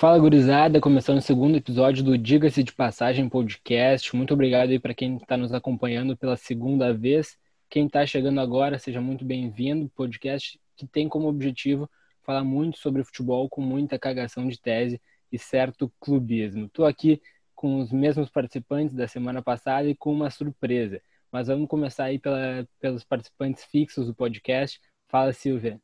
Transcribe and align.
Fala 0.00 0.18
gurizada, 0.18 0.80
começando 0.80 1.18
o 1.18 1.20
segundo 1.20 1.58
episódio 1.58 2.02
do 2.02 2.16
Diga-se 2.16 2.64
de 2.64 2.72
Passagem 2.72 3.28
podcast. 3.28 4.16
Muito 4.16 4.32
obrigado 4.32 4.70
aí 4.70 4.78
para 4.78 4.94
quem 4.94 5.18
está 5.18 5.36
nos 5.36 5.52
acompanhando 5.52 6.16
pela 6.16 6.38
segunda 6.38 6.90
vez. 6.94 7.36
Quem 7.68 7.84
está 7.84 8.06
chegando 8.06 8.40
agora, 8.40 8.78
seja 8.78 8.98
muito 8.98 9.26
bem-vindo. 9.26 9.90
Podcast 9.94 10.58
que 10.74 10.86
tem 10.86 11.06
como 11.06 11.28
objetivo 11.28 11.86
falar 12.22 12.42
muito 12.42 12.78
sobre 12.78 13.04
futebol 13.04 13.46
com 13.46 13.60
muita 13.60 13.98
cagação 13.98 14.48
de 14.48 14.58
tese 14.58 14.98
e 15.30 15.38
certo 15.38 15.92
clubismo. 16.00 16.64
Estou 16.64 16.86
aqui 16.86 17.20
com 17.54 17.78
os 17.78 17.92
mesmos 17.92 18.30
participantes 18.30 18.94
da 18.94 19.06
semana 19.06 19.42
passada 19.42 19.86
e 19.86 19.94
com 19.94 20.14
uma 20.14 20.30
surpresa. 20.30 21.02
Mas 21.30 21.48
vamos 21.48 21.68
começar 21.68 22.04
aí 22.04 22.18
pela, 22.18 22.66
pelos 22.80 23.04
participantes 23.04 23.64
fixos 23.64 24.06
do 24.06 24.14
podcast. 24.14 24.80
Fala, 25.08 25.34
Silvia. 25.34 25.78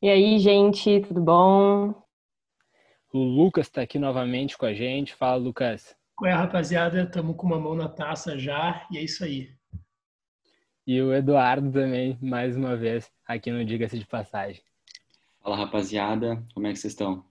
E 0.00 0.08
aí, 0.08 0.38
gente, 0.38 1.02
tudo 1.02 1.20
bom? 1.20 2.07
O 3.18 3.24
Lucas 3.24 3.66
está 3.66 3.82
aqui 3.82 3.98
novamente 3.98 4.56
com 4.56 4.64
a 4.64 4.72
gente. 4.72 5.12
Fala, 5.12 5.34
Lucas. 5.34 5.96
Qual 6.14 6.30
é, 6.30 6.32
rapaziada? 6.32 7.02
Estamos 7.02 7.34
com 7.34 7.48
uma 7.48 7.58
mão 7.58 7.74
na 7.74 7.88
taça 7.88 8.38
já 8.38 8.86
e 8.92 8.96
é 8.96 9.02
isso 9.02 9.24
aí. 9.24 9.50
E 10.86 11.02
o 11.02 11.12
Eduardo 11.12 11.72
também, 11.72 12.16
mais 12.22 12.56
uma 12.56 12.76
vez, 12.76 13.10
aqui 13.26 13.50
no 13.50 13.64
Diga-se 13.64 13.98
de 13.98 14.06
Passagem. 14.06 14.62
Fala, 15.42 15.56
rapaziada. 15.56 16.40
Como 16.54 16.68
é 16.68 16.72
que 16.72 16.78
vocês 16.78 16.92
estão? 16.92 17.24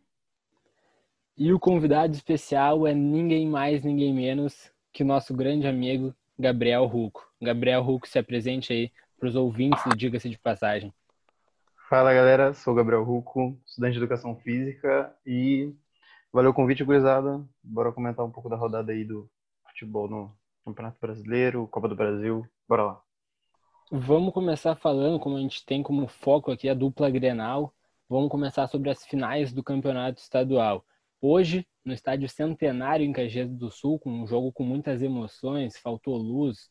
E 1.38 1.54
o 1.54 1.60
convidado 1.60 2.14
especial 2.14 2.86
é 2.86 2.94
ninguém 2.94 3.48
mais, 3.48 3.82
ninguém 3.82 4.14
menos 4.14 4.70
que 4.92 5.04
o 5.04 5.08
nosso 5.08 5.34
grande 5.34 5.68
amigo 5.68 6.14
Gabriel 6.38 6.86
Ruco. 6.86 7.32
Gabriel 7.42 7.82
Ruco, 7.82 8.10
se 8.10 8.20
apresente 8.20 8.74
aí 8.74 8.92
para 9.18 9.30
os 9.30 9.38
ouvintes 9.38 9.82
do 9.86 9.96
Diga-se 9.96 10.30
de 10.30 10.38
Passagem. 10.38 10.94
Fala 11.90 12.14
galera, 12.14 12.54
sou 12.54 12.76
Gabriel 12.76 13.02
Ruco, 13.02 13.58
estudante 13.66 13.94
de 13.94 14.00
Educação 14.00 14.36
Física 14.36 15.16
e 15.26 15.74
valeu 16.34 16.52
o 16.52 16.54
convite, 16.54 16.84
gurizada. 16.84 17.42
Bora 17.64 17.94
comentar 17.94 18.26
um 18.26 18.30
pouco 18.30 18.50
da 18.50 18.58
rodada 18.58 18.92
aí 18.92 19.06
do 19.06 19.30
futebol 19.66 20.10
no 20.10 20.38
Campeonato 20.66 20.98
Brasileiro, 21.00 21.66
Copa 21.68 21.88
do 21.88 21.96
Brasil. 21.96 22.46
Bora 22.68 22.84
lá. 22.84 23.02
Vamos 23.90 24.34
começar 24.34 24.76
falando, 24.76 25.18
como 25.18 25.38
a 25.38 25.40
gente 25.40 25.66
tem 25.66 25.82
como 25.82 26.10
foco 26.10 26.52
aqui 26.52 26.68
a 26.68 26.74
dupla 26.74 27.10
Grenal, 27.10 27.74
vamos 28.10 28.30
começar 28.30 28.68
sobre 28.68 28.90
as 28.90 29.06
finais 29.06 29.54
do 29.54 29.64
Campeonato 29.64 30.20
Estadual. 30.20 30.84
Hoje, 31.22 31.66
no 31.86 31.94
estádio 31.94 32.28
Centenário 32.28 33.06
em 33.06 33.14
Caxias 33.14 33.50
do 33.50 33.72
Sul, 33.72 33.98
com 33.98 34.12
um 34.12 34.28
jogo 34.28 34.52
com 34.52 34.64
muitas 34.64 35.02
emoções, 35.02 35.78
faltou 35.78 36.18
luz 36.18 36.70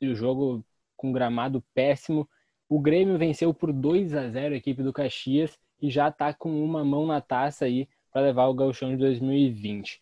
e 0.00 0.06
o 0.06 0.14
jogo 0.14 0.64
com 0.96 1.10
gramado 1.10 1.60
péssimo, 1.74 2.28
o 2.68 2.78
Grêmio 2.78 3.16
venceu 3.16 3.54
por 3.54 3.72
2 3.72 4.14
a 4.14 4.28
0 4.28 4.54
a 4.54 4.58
equipe 4.58 4.82
do 4.82 4.92
Caxias 4.92 5.58
e 5.80 5.90
já 5.90 6.08
está 6.08 6.34
com 6.34 6.62
uma 6.62 6.84
mão 6.84 7.06
na 7.06 7.20
taça 7.20 7.64
aí 7.64 7.88
para 8.12 8.22
levar 8.22 8.46
o 8.46 8.54
Gauchão 8.54 8.90
de 8.90 8.96
2020. 8.96 10.00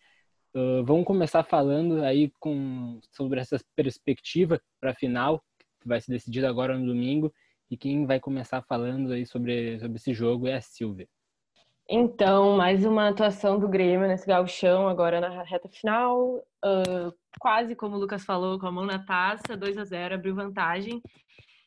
Uh, 0.53 0.83
vamos 0.83 1.05
começar 1.05 1.43
falando 1.43 2.03
aí 2.03 2.31
com, 2.39 2.99
sobre 3.11 3.39
essa 3.39 3.57
perspectiva 3.75 4.59
para 4.79 4.91
a 4.91 4.95
final, 4.95 5.41
que 5.79 5.87
vai 5.87 6.01
ser 6.01 6.11
decidida 6.11 6.49
agora 6.49 6.77
no 6.77 6.85
domingo. 6.85 7.33
E 7.69 7.77
quem 7.77 8.05
vai 8.05 8.19
começar 8.19 8.61
falando 8.63 9.11
aí 9.11 9.25
sobre, 9.25 9.79
sobre 9.79 9.97
esse 9.97 10.13
jogo 10.13 10.47
é 10.47 10.55
a 10.55 10.61
Silvia. 10.61 11.07
Então, 11.89 12.57
mais 12.57 12.85
uma 12.85 13.07
atuação 13.07 13.57
do 13.59 13.67
Grêmio 13.67 14.07
nesse 14.07 14.25
gauchão 14.25 14.89
agora 14.89 15.21
na 15.21 15.43
reta 15.43 15.69
final. 15.69 16.45
Uh, 16.65 17.13
quase 17.39 17.75
como 17.75 17.95
o 17.95 17.99
Lucas 17.99 18.25
falou, 18.25 18.59
com 18.59 18.67
a 18.67 18.71
mão 18.71 18.85
na 18.85 18.99
taça, 18.99 19.55
2 19.55 19.77
a 19.77 19.85
0 19.85 20.15
abriu 20.15 20.35
vantagem. 20.35 21.01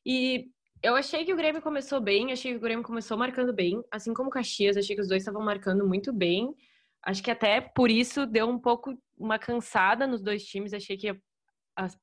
E 0.05 0.51
eu 0.83 0.97
achei 0.97 1.25
que 1.25 1.33
o 1.33 1.37
Grêmio 1.37 1.61
começou 1.61 2.01
bem, 2.01 2.33
achei 2.33 2.53
que 2.53 2.59
o 2.59 2.61
Grêmio 2.61 2.85
começou 2.85 3.17
marcando 3.17 3.53
bem, 3.53 3.83
assim 3.91 4.15
como 4.15 4.29
o 4.29 4.33
Caxias, 4.33 4.77
achei 4.77 4.97
que 4.97 5.03
os 5.03 5.09
dois 5.09 5.23
estavam 5.23 5.43
marcando 5.43 5.87
muito 5.87 6.13
bem. 6.13 6.55
Acho 7.03 7.23
que 7.23 7.31
até 7.31 7.61
por 7.61 7.91
isso 7.91 8.27
deu 8.27 8.49
um 8.49 8.59
pouco 8.59 8.97
uma 9.17 9.39
cansada 9.39 10.07
nos 10.07 10.23
dois 10.23 10.45
times, 10.45 10.73
achei 10.73 10.97
que 10.97 11.15
as, 11.77 11.99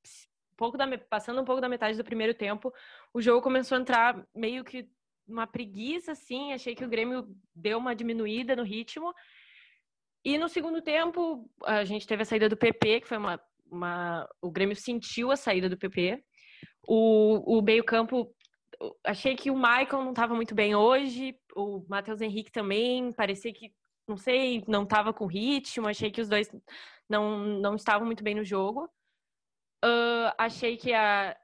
pouco 0.57 0.77
da, 0.77 0.85
passando 1.09 1.39
um 1.39 1.45
pouco 1.45 1.61
da 1.61 1.69
metade 1.69 1.97
do 1.97 2.03
primeiro 2.03 2.33
tempo, 2.33 2.73
o 3.13 3.21
jogo 3.21 3.41
começou 3.41 3.77
a 3.77 3.81
entrar 3.81 4.27
meio 4.35 4.63
que 4.63 4.89
uma 5.27 5.45
preguiça 5.45 6.13
assim, 6.13 6.53
achei 6.53 6.73
que 6.73 6.83
o 6.83 6.89
Grêmio 6.89 7.27
deu 7.55 7.77
uma 7.77 7.95
diminuída 7.95 8.55
no 8.55 8.63
ritmo. 8.63 9.13
E 10.25 10.38
no 10.38 10.49
segundo 10.49 10.81
tempo, 10.81 11.49
a 11.63 11.83
gente 11.83 12.07
teve 12.07 12.23
a 12.23 12.25
saída 12.25 12.49
do 12.49 12.57
PP, 12.57 13.01
que 13.01 13.07
foi 13.07 13.17
uma, 13.17 13.39
uma 13.69 14.27
o 14.41 14.51
Grêmio 14.51 14.75
sentiu 14.75 15.31
a 15.31 15.35
saída 15.35 15.69
do 15.69 15.77
PP. 15.77 16.23
O, 16.88 17.57
o 17.57 17.61
meio-campo 17.61 18.33
achei 19.03 19.35
que 19.35 19.49
o 19.49 19.55
Michael 19.55 20.03
não 20.03 20.11
estava 20.11 20.33
muito 20.33 20.53
bem 20.53 20.75
hoje, 20.75 21.38
o 21.55 21.85
Matheus 21.88 22.21
Henrique 22.21 22.51
também, 22.51 23.11
parecia 23.11 23.53
que, 23.53 23.73
não 24.07 24.17
sei, 24.17 24.63
não 24.67 24.83
estava 24.83 25.13
com 25.13 25.25
ritmo, 25.25 25.88
achei 25.88 26.11
que 26.11 26.21
os 26.21 26.29
dois 26.29 26.49
não, 27.09 27.39
não 27.59 27.75
estavam 27.75 28.05
muito 28.05 28.23
bem 28.23 28.35
no 28.35 28.43
jogo. 28.43 28.89
Uh, 29.83 30.33
achei 30.38 30.77
que 30.77 30.93
a. 30.93 31.35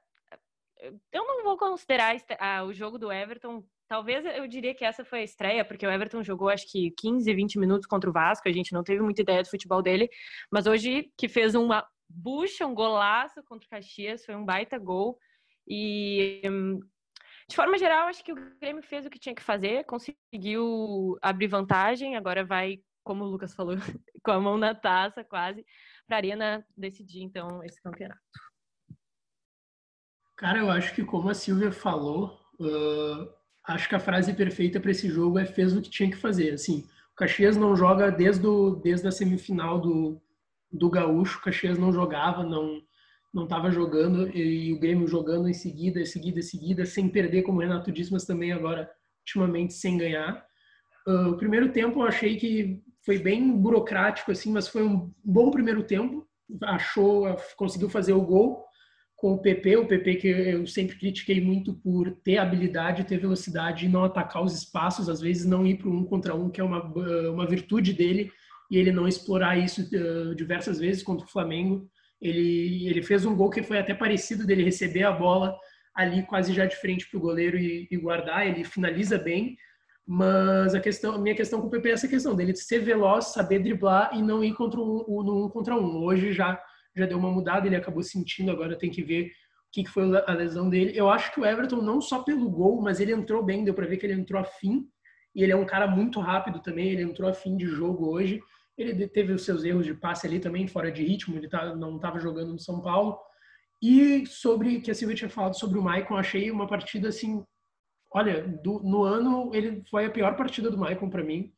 Eu 1.12 1.24
não 1.24 1.44
vou 1.44 1.56
considerar 1.56 2.16
a, 2.38 2.64
o 2.64 2.72
jogo 2.72 2.98
do 2.98 3.10
Everton. 3.10 3.64
Talvez 3.88 4.24
eu 4.24 4.46
diria 4.48 4.74
que 4.74 4.84
essa 4.84 5.04
foi 5.04 5.20
a 5.20 5.24
estreia, 5.24 5.64
porque 5.64 5.86
o 5.86 5.90
Everton 5.90 6.22
jogou 6.22 6.48
acho 6.48 6.70
que 6.70 6.90
15, 6.98 7.32
20 7.32 7.58
minutos 7.58 7.86
contra 7.86 8.08
o 8.08 8.12
Vasco, 8.12 8.48
a 8.48 8.52
gente 8.52 8.72
não 8.72 8.82
teve 8.82 9.02
muita 9.02 9.22
ideia 9.22 9.42
do 9.42 9.50
futebol 9.50 9.82
dele, 9.82 10.08
mas 10.50 10.66
hoje 10.66 11.12
que 11.16 11.28
fez 11.28 11.54
uma 11.54 11.86
bucha, 12.08 12.66
um 12.66 12.74
golaço 12.74 13.42
contra 13.44 13.66
o 13.66 13.70
Caxias, 13.70 14.24
foi 14.24 14.34
um 14.34 14.44
baita 14.44 14.78
gol. 14.78 15.18
E 15.66 16.42
hum, 16.44 16.80
de 17.48 17.56
forma 17.56 17.78
geral, 17.78 18.08
acho 18.08 18.24
que 18.24 18.32
o 18.32 18.56
Grêmio 18.60 18.82
fez 18.82 19.04
o 19.04 19.10
que 19.10 19.18
tinha 19.18 19.34
que 19.34 19.42
fazer, 19.42 19.84
conseguiu 19.84 21.18
abrir 21.20 21.46
vantagem, 21.46 22.16
agora 22.16 22.44
vai, 22.44 22.80
como 23.02 23.24
o 23.24 23.28
Lucas 23.28 23.54
falou, 23.54 23.76
com 24.22 24.30
a 24.30 24.40
mão 24.40 24.56
na 24.56 24.74
taça 24.74 25.22
quase, 25.22 25.64
para 26.06 26.16
a 26.16 26.18
Arena 26.18 26.66
decidir 26.76 27.22
então 27.22 27.62
esse 27.62 27.80
campeonato. 27.82 28.20
Cara, 30.36 30.58
eu 30.58 30.70
acho 30.70 30.94
que 30.94 31.04
como 31.04 31.28
a 31.28 31.34
Silvia 31.34 31.70
falou, 31.70 32.40
uh, 32.58 33.32
acho 33.64 33.88
que 33.88 33.94
a 33.94 34.00
frase 34.00 34.34
perfeita 34.34 34.80
para 34.80 34.90
esse 34.90 35.08
jogo 35.08 35.38
é 35.38 35.44
fez 35.44 35.76
o 35.76 35.82
que 35.82 35.90
tinha 35.90 36.10
que 36.10 36.16
fazer. 36.16 36.54
Assim, 36.54 36.88
o 37.12 37.14
Caxias 37.14 37.56
não 37.56 37.76
joga 37.76 38.10
desde, 38.10 38.46
o, 38.46 38.74
desde 38.76 39.06
a 39.06 39.12
semifinal 39.12 39.80
do, 39.80 40.20
do 40.72 40.90
Gaúcho, 40.90 41.38
o 41.38 41.42
Caxias 41.42 41.78
não 41.78 41.92
jogava, 41.92 42.42
não 42.42 42.82
não 43.34 43.44
estava 43.44 43.70
jogando 43.70 44.28
e 44.34 44.72
o 44.72 44.78
Grêmio 44.78 45.08
jogando 45.08 45.48
em 45.48 45.52
seguida, 45.52 46.00
em 46.00 46.06
seguida, 46.06 46.38
em 46.38 46.42
seguida, 46.42 46.86
sem 46.86 47.08
perder, 47.08 47.42
como 47.42 47.58
o 47.58 47.60
Renato 47.60 47.90
disse, 47.90 48.12
mas 48.12 48.24
também 48.24 48.52
agora, 48.52 48.88
ultimamente, 49.22 49.74
sem 49.74 49.98
ganhar. 49.98 50.46
Uh, 51.06 51.30
o 51.30 51.36
primeiro 51.36 51.72
tempo 51.72 52.00
eu 52.00 52.06
achei 52.06 52.36
que 52.36 52.80
foi 53.04 53.18
bem 53.18 53.52
burocrático, 53.52 54.30
assim, 54.30 54.52
mas 54.52 54.68
foi 54.68 54.84
um 54.84 55.12
bom 55.22 55.50
primeiro 55.50 55.82
tempo. 55.82 56.26
Achou, 56.62 57.36
conseguiu 57.56 57.90
fazer 57.90 58.12
o 58.12 58.22
gol 58.22 58.64
com 59.16 59.32
o 59.32 59.38
PP, 59.38 59.76
o 59.76 59.86
PP 59.86 60.14
que 60.16 60.28
eu 60.28 60.66
sempre 60.66 60.96
critiquei 60.96 61.40
muito 61.40 61.74
por 61.74 62.10
ter 62.22 62.38
habilidade, 62.38 63.04
ter 63.04 63.18
velocidade 63.18 63.86
e 63.86 63.88
não 63.88 64.04
atacar 64.04 64.44
os 64.44 64.54
espaços, 64.54 65.08
às 65.08 65.20
vezes 65.20 65.44
não 65.44 65.66
ir 65.66 65.78
para 65.78 65.88
um 65.88 66.04
contra 66.04 66.34
um, 66.34 66.50
que 66.50 66.60
é 66.60 66.64
uma, 66.64 66.84
uma 67.30 67.46
virtude 67.46 67.92
dele, 67.92 68.30
e 68.70 68.76
ele 68.76 68.92
não 68.92 69.08
explorar 69.08 69.58
isso 69.58 69.82
uh, 69.82 70.34
diversas 70.34 70.78
vezes 70.78 71.02
contra 71.02 71.26
o 71.26 71.30
Flamengo. 71.30 71.88
Ele, 72.24 72.88
ele 72.88 73.02
fez 73.02 73.26
um 73.26 73.36
gol 73.36 73.50
que 73.50 73.62
foi 73.62 73.78
até 73.78 73.94
parecido 73.94 74.46
dele 74.46 74.64
receber 74.64 75.04
a 75.04 75.12
bola 75.12 75.56
ali 75.94 76.22
quase 76.24 76.52
já 76.52 76.66
de 76.66 76.74
frente 76.76 77.08
para 77.08 77.18
o 77.18 77.20
goleiro 77.20 77.56
e, 77.56 77.86
e, 77.90 77.96
guardar. 77.96 78.46
Ele 78.46 78.64
finaliza 78.64 79.18
bem, 79.18 79.56
mas 80.06 80.74
a 80.74 80.80
questão, 80.80 81.14
a 81.14 81.18
minha 81.18 81.34
questão 81.34 81.60
com 81.60 81.68
o 81.68 81.70
PP 81.70 81.88
é 81.90 81.92
essa 81.92 82.08
questão 82.08 82.34
dele 82.34 82.52
de 82.52 82.60
ser 82.60 82.80
veloz, 82.80 83.26
saber 83.26 83.60
driblar 83.60 84.10
e 84.14 84.22
não 84.22 84.42
ir 84.42 84.54
contra 84.54 84.80
um, 84.80 85.04
um, 85.06 85.44
um 85.44 85.48
contra 85.50 85.76
um. 85.76 86.02
Hoje 86.02 86.32
já 86.32 86.60
já 86.96 87.06
deu 87.06 87.18
uma 87.18 87.30
mudada, 87.30 87.66
ele 87.66 87.76
acabou 87.76 88.02
sentindo, 88.02 88.50
agora 88.50 88.78
tem 88.78 88.90
que 88.90 89.02
ver 89.02 89.26
o 89.26 89.30
que, 89.72 89.82
que 89.82 89.90
foi 89.90 90.04
a 90.16 90.32
lesão 90.32 90.70
dele. 90.70 90.92
Eu 90.94 91.10
acho 91.10 91.32
que 91.32 91.40
o 91.40 91.44
Everton, 91.44 91.82
não 91.82 92.00
só 92.00 92.22
pelo 92.22 92.48
gol, 92.48 92.80
mas 92.80 93.00
ele 93.00 93.12
entrou 93.12 93.42
bem, 93.42 93.64
deu 93.64 93.74
para 93.74 93.86
ver 93.86 93.96
que 93.96 94.06
ele 94.06 94.12
entrou 94.12 94.40
afim, 94.40 94.86
e 95.34 95.42
ele 95.42 95.52
é 95.52 95.56
um 95.56 95.66
cara 95.66 95.86
muito 95.88 96.20
rápido 96.20 96.60
também, 96.60 96.90
ele 96.90 97.02
entrou 97.02 97.28
afim 97.28 97.56
de 97.56 97.66
jogo 97.66 98.08
hoje. 98.08 98.40
Ele 98.76 99.06
teve 99.06 99.32
os 99.32 99.44
seus 99.44 99.64
erros 99.64 99.86
de 99.86 99.94
passe 99.94 100.26
ali 100.26 100.40
também, 100.40 100.66
fora 100.66 100.90
de 100.90 101.04
ritmo, 101.04 101.36
ele 101.36 101.48
tá, 101.48 101.74
não 101.76 101.96
estava 101.96 102.18
jogando 102.18 102.52
no 102.52 102.58
São 102.58 102.80
Paulo. 102.80 103.18
E 103.80 104.26
sobre 104.26 104.80
que 104.80 104.90
a 104.90 104.94
Silvia 104.94 105.16
tinha 105.16 105.30
falado 105.30 105.58
sobre 105.58 105.78
o 105.78 105.82
Maicon, 105.82 106.16
achei 106.16 106.50
uma 106.50 106.66
partida 106.66 107.08
assim. 107.08 107.44
Olha, 108.12 108.46
do, 108.62 108.80
no 108.82 109.04
ano 109.04 109.50
ele 109.54 109.82
foi 109.90 110.06
a 110.06 110.10
pior 110.10 110.36
partida 110.36 110.70
do 110.70 110.78
Maicon 110.78 111.08
para 111.08 111.22
mim, 111.22 111.52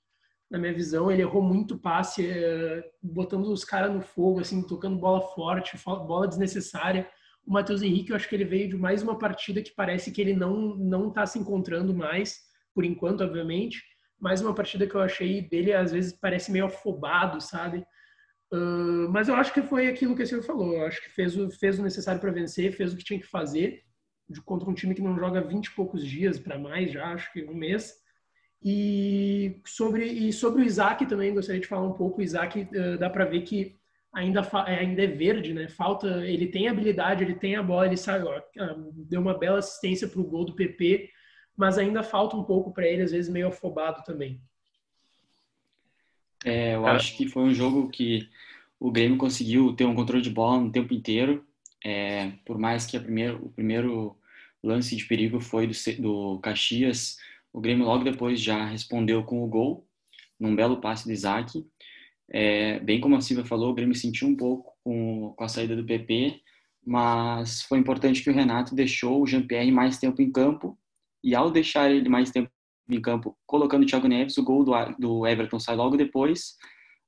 na 0.50 0.58
minha 0.58 0.74
visão. 0.74 1.10
Ele 1.10 1.22
errou 1.22 1.42
muito 1.42 1.78
passe, 1.78 2.26
é, 2.28 2.84
botando 3.02 3.46
os 3.46 3.64
caras 3.64 3.94
no 3.94 4.02
fogo, 4.02 4.40
assim, 4.40 4.66
tocando 4.66 4.98
bola 4.98 5.20
forte, 5.34 5.78
bola 5.84 6.28
desnecessária. 6.28 7.08
O 7.46 7.52
Matheus 7.52 7.80
Henrique, 7.80 8.10
eu 8.10 8.16
acho 8.16 8.28
que 8.28 8.34
ele 8.34 8.44
veio 8.44 8.68
de 8.68 8.76
mais 8.76 9.02
uma 9.02 9.18
partida 9.18 9.62
que 9.62 9.74
parece 9.74 10.10
que 10.10 10.20
ele 10.20 10.34
não 10.34 10.76
não 10.76 11.08
está 11.08 11.24
se 11.24 11.38
encontrando 11.38 11.94
mais, 11.94 12.40
por 12.74 12.84
enquanto, 12.84 13.22
obviamente 13.22 13.82
mais 14.18 14.40
uma 14.40 14.54
partida 14.54 14.86
que 14.86 14.94
eu 14.94 15.00
achei 15.00 15.42
dele, 15.42 15.72
às 15.72 15.92
vezes, 15.92 16.12
parece 16.12 16.50
meio 16.50 16.66
afobado, 16.66 17.40
sabe? 17.40 17.84
Uh, 18.52 19.08
mas 19.10 19.28
eu 19.28 19.34
acho 19.34 19.52
que 19.52 19.62
foi 19.62 19.88
aquilo 19.88 20.14
que 20.14 20.22
o 20.22 20.26
senhor 20.26 20.42
falou. 20.42 20.72
Eu 20.72 20.86
acho 20.86 21.02
que 21.02 21.10
fez 21.10 21.36
o, 21.36 21.50
fez 21.50 21.78
o 21.78 21.82
necessário 21.82 22.20
para 22.20 22.30
vencer, 22.30 22.72
fez 22.72 22.92
o 22.92 22.96
que 22.96 23.04
tinha 23.04 23.20
que 23.20 23.26
fazer 23.26 23.82
de, 24.28 24.40
contra 24.40 24.68
um 24.68 24.74
time 24.74 24.94
que 24.94 25.02
não 25.02 25.18
joga 25.18 25.40
20 25.40 25.66
e 25.66 25.70
poucos 25.74 26.04
dias 26.06 26.38
para 26.38 26.58
mais, 26.58 26.92
já 26.92 27.06
acho 27.12 27.32
que 27.32 27.44
um 27.44 27.54
mês. 27.54 27.94
E 28.62 29.60
sobre, 29.66 30.04
e 30.04 30.32
sobre 30.32 30.62
o 30.62 30.64
Isaac 30.64 31.06
também, 31.06 31.34
gostaria 31.34 31.60
de 31.60 31.66
falar 31.66 31.86
um 31.86 31.92
pouco. 31.92 32.20
O 32.20 32.24
Isaac, 32.24 32.60
uh, 32.62 32.98
dá 32.98 33.10
para 33.10 33.24
ver 33.24 33.42
que 33.42 33.76
ainda, 34.14 34.40
é, 34.66 34.78
ainda 34.78 35.02
é 35.02 35.06
verde, 35.06 35.52
né? 35.52 35.68
Falta, 35.68 36.06
ele 36.26 36.46
tem 36.46 36.68
habilidade, 36.68 37.22
ele 37.22 37.34
tem 37.34 37.56
a 37.56 37.62
bola, 37.62 37.86
ele 37.86 37.96
sabe, 37.96 38.24
ó, 38.24 38.40
deu 38.94 39.20
uma 39.20 39.38
bela 39.38 39.58
assistência 39.58 40.08
para 40.08 40.20
o 40.20 40.24
gol 40.26 40.44
do 40.44 40.56
PP, 40.56 41.10
mas 41.56 41.78
ainda 41.78 42.02
falta 42.02 42.36
um 42.36 42.44
pouco 42.44 42.72
para 42.72 42.86
ele, 42.86 43.02
às 43.02 43.12
vezes 43.12 43.30
meio 43.30 43.48
afobado 43.48 44.02
também. 44.04 44.40
É, 46.44 46.74
eu 46.74 46.86
acho 46.86 47.16
que 47.16 47.28
foi 47.28 47.42
um 47.42 47.54
jogo 47.54 47.88
que 47.88 48.28
o 48.78 48.90
Grêmio 48.90 49.16
conseguiu 49.16 49.72
ter 49.72 49.84
um 49.84 49.94
controle 49.94 50.22
de 50.22 50.30
bola 50.30 50.60
no 50.60 50.70
tempo 50.70 50.92
inteiro. 50.92 51.44
É, 51.84 52.32
por 52.44 52.58
mais 52.58 52.86
que 52.86 52.98
primeiro, 52.98 53.46
o 53.46 53.48
primeiro 53.50 54.16
lance 54.62 54.94
de 54.94 55.04
perigo 55.04 55.40
foi 55.40 55.66
do, 55.66 55.72
do 55.98 56.38
Caxias, 56.40 57.16
o 57.52 57.60
Grêmio 57.60 57.86
logo 57.86 58.04
depois 58.04 58.40
já 58.40 58.66
respondeu 58.66 59.24
com 59.24 59.42
o 59.42 59.46
gol, 59.46 59.86
num 60.38 60.54
belo 60.54 60.80
passe 60.80 61.06
do 61.06 61.12
Isaac. 61.12 61.64
É, 62.28 62.80
bem 62.80 63.00
como 63.00 63.16
a 63.16 63.20
Silvia 63.20 63.44
falou, 63.44 63.70
o 63.70 63.74
Grêmio 63.74 63.94
sentiu 63.94 64.28
um 64.28 64.36
pouco 64.36 64.74
com, 64.84 65.32
com 65.36 65.44
a 65.44 65.48
saída 65.48 65.74
do 65.74 65.84
PP, 65.84 66.40
mas 66.84 67.62
foi 67.62 67.78
importante 67.78 68.22
que 68.22 68.30
o 68.30 68.34
Renato 68.34 68.74
deixou 68.74 69.22
o 69.22 69.26
Jean-Pierre 69.26 69.72
mais 69.72 69.98
tempo 69.98 70.20
em 70.20 70.30
campo, 70.30 70.78
e 71.22 71.34
ao 71.34 71.50
deixar 71.50 71.90
ele 71.90 72.08
mais 72.08 72.30
tempo 72.30 72.50
em 72.88 73.00
campo, 73.00 73.36
colocando 73.46 73.82
o 73.82 73.86
Thiago 73.86 74.06
Neves, 74.06 74.38
o 74.38 74.44
gol 74.44 74.64
do, 74.64 74.72
do 74.98 75.26
Everton 75.26 75.58
sai 75.58 75.74
logo 75.74 75.96
depois, 75.96 76.56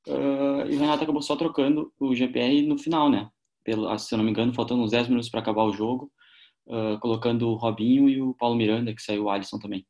uh, 0.09 0.67
e 0.69 0.77
o 0.77 0.79
Renato 0.79 1.05
acabou 1.05 1.23
só 1.23 1.37
trocando 1.37 1.93
o 2.01 2.15
Jean-Pierre 2.15 2.67
no 2.67 2.79
final, 2.79 3.09
né? 3.09 3.29
Pelo, 3.65 3.97
se 3.99 4.13
eu 4.13 4.19
não 4.19 4.25
me 4.25 4.31
engano, 4.31 4.55
faltando 4.55 4.83
uns 4.83 4.91
10 4.91 5.09
minutos 5.09 5.31
para 5.31 5.41
acabar 5.41 5.65
o 5.65 5.73
jogo, 5.73 6.11
uh, 6.67 6.99
colocando 7.01 7.49
o 7.49 7.55
Robinho 7.55 8.09
e 8.09 8.21
o 8.21 8.35
Paulo 8.35 8.57
Miranda, 8.57 8.95
que 8.95 9.03
saiu 9.03 9.25
o 9.25 9.31
Alisson 9.31 9.59
também. 9.59 9.87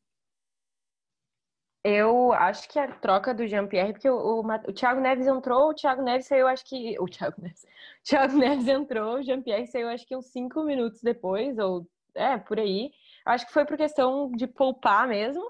Eu 1.85 2.33
acho 2.33 2.69
que 2.69 2.79
a 2.79 2.89
troca 2.89 3.33
do 3.33 3.47
Jean-Pierre, 3.47 3.93
porque 3.93 4.11
o, 4.11 4.15
o, 4.15 4.41
o, 4.41 4.73
Thiago 4.73 5.01
Neves 5.01 5.27
entrou, 5.27 5.71
o 5.71 5.75
Thiago 5.75 6.03
Neves 6.03 6.27
saiu, 6.27 6.49
acho 6.49 6.65
que. 6.65 6.99
O 7.01 7.07
Thiago 7.07 7.41
Neves, 7.41 7.63
o 8.03 8.05
Thiago 8.05 8.37
Neves 8.37 8.69
entrou, 8.69 9.15
o 9.15 9.23
Jean-Pierre 9.23 9.67
saiu, 9.67 9.89
acho 9.89 10.07
que 10.07 10.17
uns 10.17 10.27
cinco 10.27 10.65
minutos 10.65 11.01
depois, 11.01 11.57
ou 11.59 11.87
é, 12.15 12.37
por 12.37 12.59
aí. 12.59 12.91
Acho 13.29 13.47
que 13.47 13.53
foi 13.53 13.67
por 13.67 13.77
questão 13.77 14.31
de 14.33 14.47
poupar 14.47 15.07
mesmo. 15.07 15.45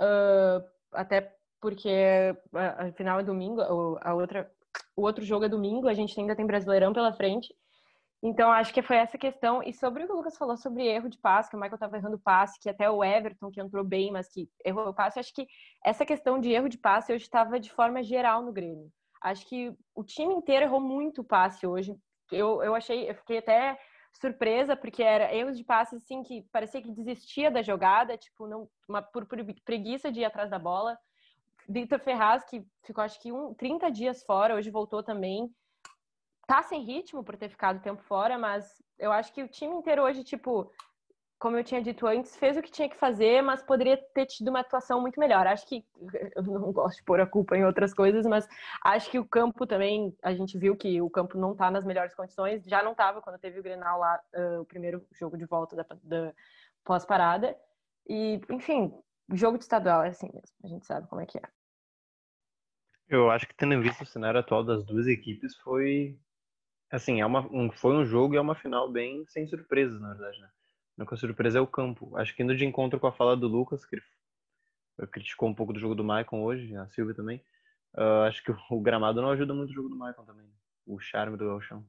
Uh, 0.00 0.62
até 0.92 1.34
porque 1.60 1.90
afinal 2.78 3.18
é 3.18 3.24
domingo, 3.24 3.60
a 3.60 4.14
outra, 4.14 4.48
o 4.96 5.02
outro 5.02 5.24
jogo 5.24 5.44
é 5.44 5.48
domingo, 5.48 5.88
a 5.88 5.92
gente 5.92 6.18
ainda 6.18 6.36
tem 6.36 6.46
Brasileirão 6.46 6.92
pela 6.92 7.12
frente. 7.12 7.52
Então, 8.22 8.52
acho 8.52 8.72
que 8.72 8.80
foi 8.80 8.96
essa 8.96 9.18
questão. 9.18 9.60
E 9.60 9.72
sobre 9.72 10.04
o 10.04 10.06
que 10.06 10.12
o 10.12 10.16
Lucas 10.16 10.36
falou 10.36 10.56
sobre 10.56 10.86
erro 10.86 11.08
de 11.08 11.18
passe, 11.18 11.50
que 11.50 11.56
o 11.56 11.58
Michael 11.58 11.74
estava 11.74 11.96
errando 11.96 12.18
passe, 12.18 12.60
que 12.60 12.68
até 12.68 12.88
o 12.88 13.02
Everton, 13.02 13.50
que 13.50 13.60
entrou 13.60 13.82
bem, 13.82 14.12
mas 14.12 14.28
que 14.28 14.48
errou 14.64 14.88
o 14.88 14.94
passe, 14.94 15.18
acho 15.18 15.34
que 15.34 15.48
essa 15.84 16.06
questão 16.06 16.38
de 16.38 16.52
erro 16.52 16.68
de 16.68 16.78
passe 16.78 17.12
hoje 17.12 17.24
estava 17.24 17.58
de 17.58 17.72
forma 17.72 18.04
geral 18.04 18.42
no 18.44 18.52
Grêmio. 18.52 18.88
Acho 19.20 19.44
que 19.48 19.74
o 19.96 20.04
time 20.04 20.32
inteiro 20.32 20.66
errou 20.66 20.80
muito 20.80 21.24
passe 21.24 21.66
hoje. 21.66 21.96
Eu, 22.30 22.62
eu 22.62 22.72
achei, 22.72 23.10
eu 23.10 23.14
fiquei 23.16 23.38
até 23.38 23.76
surpresa, 24.12 24.76
porque 24.76 25.02
era 25.02 25.34
erros 25.34 25.56
de 25.56 25.64
passe 25.64 25.96
assim 25.96 26.22
que 26.22 26.42
parecia 26.52 26.82
que 26.82 26.90
desistia 26.90 27.50
da 27.50 27.62
jogada, 27.62 28.16
tipo, 28.16 28.46
não, 28.46 28.68
uma, 28.88 29.00
por, 29.00 29.26
por 29.26 29.38
preguiça 29.64 30.10
de 30.10 30.20
ir 30.20 30.24
atrás 30.24 30.50
da 30.50 30.58
bola. 30.58 30.98
Victor 31.68 32.00
Ferraz, 32.00 32.44
que 32.44 32.64
ficou 32.82 33.04
acho 33.04 33.20
que 33.20 33.30
um, 33.30 33.54
30 33.54 33.90
dias 33.90 34.22
fora, 34.24 34.54
hoje 34.54 34.70
voltou 34.70 35.02
também 35.02 35.52
tá 36.50 36.64
sem 36.64 36.82
ritmo 36.82 37.22
por 37.22 37.36
ter 37.36 37.48
ficado 37.48 37.80
tempo 37.80 38.02
fora, 38.02 38.36
mas 38.36 38.82
eu 38.98 39.12
acho 39.12 39.32
que 39.32 39.40
o 39.40 39.46
time 39.46 39.72
inteiro 39.72 40.02
hoje, 40.02 40.24
tipo, 40.24 40.68
como 41.40 41.56
eu 41.56 41.64
tinha 41.64 41.82
dito 41.82 42.06
antes, 42.06 42.36
fez 42.36 42.54
o 42.58 42.62
que 42.62 42.70
tinha 42.70 42.88
que 42.88 42.98
fazer, 42.98 43.40
mas 43.40 43.62
poderia 43.62 43.96
ter 43.96 44.26
tido 44.26 44.48
uma 44.48 44.60
atuação 44.60 45.00
muito 45.00 45.18
melhor. 45.18 45.46
Acho 45.46 45.66
que 45.66 45.82
eu 46.36 46.42
não 46.42 46.70
gosto 46.70 46.98
de 46.98 47.02
pôr 47.02 47.18
a 47.18 47.26
culpa 47.26 47.56
em 47.56 47.64
outras 47.64 47.94
coisas, 47.94 48.26
mas 48.26 48.46
acho 48.84 49.10
que 49.10 49.18
o 49.18 49.24
campo 49.24 49.66
também, 49.66 50.14
a 50.22 50.34
gente 50.34 50.58
viu 50.58 50.76
que 50.76 51.00
o 51.00 51.08
campo 51.08 51.38
não 51.38 51.56
tá 51.56 51.70
nas 51.70 51.84
melhores 51.84 52.14
condições, 52.14 52.62
já 52.66 52.82
não 52.82 52.94
tava 52.94 53.22
quando 53.22 53.38
teve 53.38 53.58
o 53.58 53.62
Grenal 53.62 53.98
lá, 53.98 54.20
uh, 54.34 54.60
o 54.60 54.66
primeiro 54.66 55.02
jogo 55.18 55.38
de 55.38 55.46
volta 55.46 55.74
da, 55.74 55.86
da 56.02 56.32
pós-parada. 56.84 57.56
E, 58.06 58.38
enfim, 58.50 58.92
jogo 59.32 59.56
de 59.56 59.64
estadual 59.64 60.02
é 60.04 60.08
assim 60.08 60.30
mesmo, 60.34 60.56
a 60.62 60.68
gente 60.68 60.86
sabe 60.86 61.08
como 61.08 61.22
é 61.22 61.26
que 61.26 61.38
é. 61.38 61.42
Eu 63.08 63.30
acho 63.30 63.48
que 63.48 63.54
tendo 63.54 63.80
visto 63.80 64.02
o 64.02 64.06
cenário 64.06 64.38
atual 64.38 64.62
das 64.62 64.84
duas 64.84 65.06
equipes, 65.06 65.56
foi 65.56 66.18
assim, 66.90 67.22
é 67.22 67.24
uma, 67.24 67.40
um, 67.50 67.72
foi 67.72 67.96
um 67.96 68.04
jogo 68.04 68.34
e 68.34 68.36
é 68.36 68.40
uma 68.40 68.54
final 68.54 68.92
bem 68.92 69.24
sem 69.28 69.46
surpresas, 69.46 69.98
na 70.00 70.10
verdade, 70.10 70.38
né? 70.38 70.50
A 71.00 71.02
única 71.02 71.16
surpresa 71.16 71.56
é 71.56 71.60
o 71.62 71.66
campo. 71.66 72.14
Acho 72.14 72.36
que 72.36 72.42
indo 72.42 72.54
de 72.54 72.66
encontro 72.66 73.00
com 73.00 73.06
a 73.06 73.12
fala 73.12 73.34
do 73.34 73.48
Lucas, 73.48 73.86
que 73.86 73.96
ele 73.96 74.02
criticou 75.10 75.48
um 75.48 75.54
pouco 75.54 75.72
do 75.72 75.80
jogo 75.80 75.94
do 75.94 76.04
Maicon 76.04 76.42
hoje, 76.42 76.76
a 76.76 76.86
Silvia 76.88 77.14
também. 77.14 77.42
Uh, 77.94 78.24
acho 78.28 78.44
que 78.44 78.52
o, 78.52 78.80
gramado 78.80 79.22
não 79.22 79.30
ajuda 79.30 79.54
muito 79.54 79.70
o 79.70 79.72
jogo 79.72 79.88
do 79.88 79.96
Maicon 79.96 80.26
também. 80.26 80.44
Né? 80.44 80.52
O 80.86 81.00
charme 81.00 81.38
do 81.38 81.46
Galchão. 81.46 81.82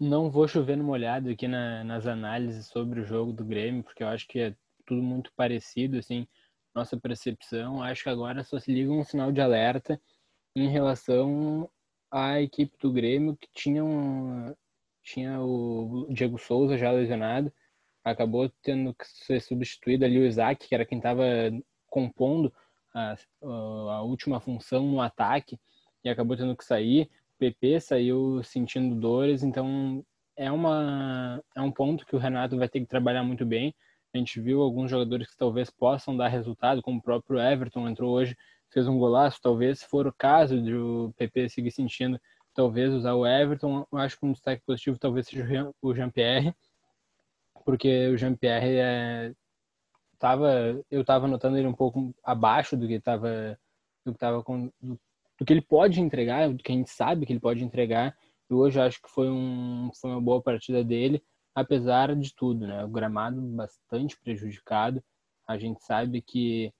Não 0.00 0.30
vou 0.30 0.48
chover 0.48 0.76
no 0.76 0.84
molhado 0.84 1.28
aqui 1.28 1.46
na, 1.46 1.84
nas 1.84 2.06
análises 2.06 2.68
sobre 2.68 3.00
o 3.00 3.04
jogo 3.04 3.34
do 3.34 3.44
Grêmio, 3.44 3.82
porque 3.82 4.02
eu 4.02 4.08
acho 4.08 4.26
que 4.26 4.38
é 4.38 4.56
tudo 4.86 5.02
muito 5.02 5.30
parecido, 5.36 5.98
assim, 5.98 6.26
nossa 6.74 6.96
percepção. 6.96 7.82
Acho 7.82 8.04
que 8.04 8.08
agora 8.08 8.42
só 8.44 8.58
se 8.58 8.72
liga 8.72 8.90
um 8.90 9.04
sinal 9.04 9.30
de 9.30 9.42
alerta 9.42 10.00
em 10.56 10.68
relação 10.70 11.70
a 12.10 12.40
equipe 12.40 12.78
do 12.80 12.90
Grêmio, 12.90 13.36
que 13.36 13.48
tinha, 13.52 13.84
um, 13.84 14.54
tinha 15.02 15.40
o 15.40 16.06
Diego 16.10 16.38
Souza 16.38 16.78
já 16.78 16.90
lesionado, 16.90 17.52
acabou 18.04 18.48
tendo 18.62 18.94
que 18.94 19.06
ser 19.06 19.40
substituído 19.40 20.04
ali 20.04 20.18
o 20.18 20.26
Isaac, 20.26 20.68
que 20.68 20.74
era 20.74 20.84
quem 20.84 20.98
estava 20.98 21.24
compondo 21.88 22.52
a, 22.94 23.16
a 23.42 24.02
última 24.02 24.40
função 24.40 24.86
no 24.86 25.00
ataque, 25.00 25.58
e 26.04 26.08
acabou 26.08 26.36
tendo 26.36 26.56
que 26.56 26.64
sair. 26.64 27.08
O 27.36 27.38
PP 27.38 27.80
saiu 27.80 28.42
sentindo 28.42 28.94
dores, 28.94 29.42
então 29.42 30.04
é, 30.36 30.50
uma, 30.50 31.42
é 31.56 31.60
um 31.60 31.70
ponto 31.70 32.06
que 32.06 32.16
o 32.16 32.18
Renato 32.18 32.56
vai 32.56 32.68
ter 32.68 32.80
que 32.80 32.86
trabalhar 32.86 33.22
muito 33.22 33.44
bem. 33.46 33.74
A 34.14 34.18
gente 34.18 34.40
viu 34.40 34.60
alguns 34.60 34.90
jogadores 34.90 35.30
que 35.30 35.36
talvez 35.36 35.70
possam 35.70 36.16
dar 36.16 36.28
resultado, 36.28 36.82
como 36.82 36.98
o 36.98 37.02
próprio 37.02 37.40
Everton 37.40 37.88
entrou 37.88 38.12
hoje 38.12 38.36
fez 38.72 38.88
um 38.88 38.98
golaço, 38.98 39.38
talvez, 39.40 39.80
se 39.80 39.86
for 39.86 40.06
o 40.06 40.12
caso 40.12 40.60
de 40.60 40.74
o 40.74 41.12
PP 41.16 41.48
seguir 41.50 41.70
sentindo, 41.70 42.18
talvez 42.54 42.92
usar 42.92 43.14
o 43.14 43.26
Everton. 43.26 43.86
Eu 43.90 43.98
acho 43.98 44.18
que 44.18 44.26
um 44.26 44.32
destaque 44.32 44.62
positivo 44.64 44.98
talvez 44.98 45.26
seja 45.26 45.72
o 45.80 45.94
Jean-Pierre, 45.94 46.54
porque 47.64 48.08
o 48.08 48.16
Jean-Pierre 48.16 48.76
é, 48.76 49.34
tava, 50.18 50.80
eu 50.90 51.00
estava 51.00 51.26
notando 51.26 51.58
ele 51.58 51.66
um 51.66 51.74
pouco 51.74 52.14
abaixo 52.22 52.76
do 52.76 52.86
que 52.86 52.94
estava 52.94 53.58
do 54.04 54.12
que 54.12 54.18
tava 54.18 54.42
com, 54.42 54.70
do, 54.80 54.98
do, 55.38 55.44
que 55.44 55.52
ele 55.52 55.62
pode 55.62 56.00
entregar, 56.00 56.48
do 56.48 56.62
que 56.62 56.72
a 56.72 56.74
gente 56.74 56.90
sabe 56.90 57.26
que 57.26 57.32
ele 57.32 57.40
pode 57.40 57.64
entregar. 57.64 58.16
E 58.50 58.54
hoje 58.54 58.80
acho 58.80 59.00
que 59.00 59.10
foi 59.10 59.30
um 59.30 59.90
foi 60.00 60.10
uma 60.10 60.20
boa 60.20 60.42
partida 60.42 60.84
dele, 60.84 61.22
apesar 61.54 62.14
de 62.16 62.34
tudo, 62.34 62.66
né? 62.66 62.84
O 62.84 62.88
gramado 62.88 63.40
bastante 63.40 64.18
prejudicado. 64.18 65.02
A 65.46 65.58
gente 65.58 65.82
sabe 65.84 66.22
que 66.22 66.72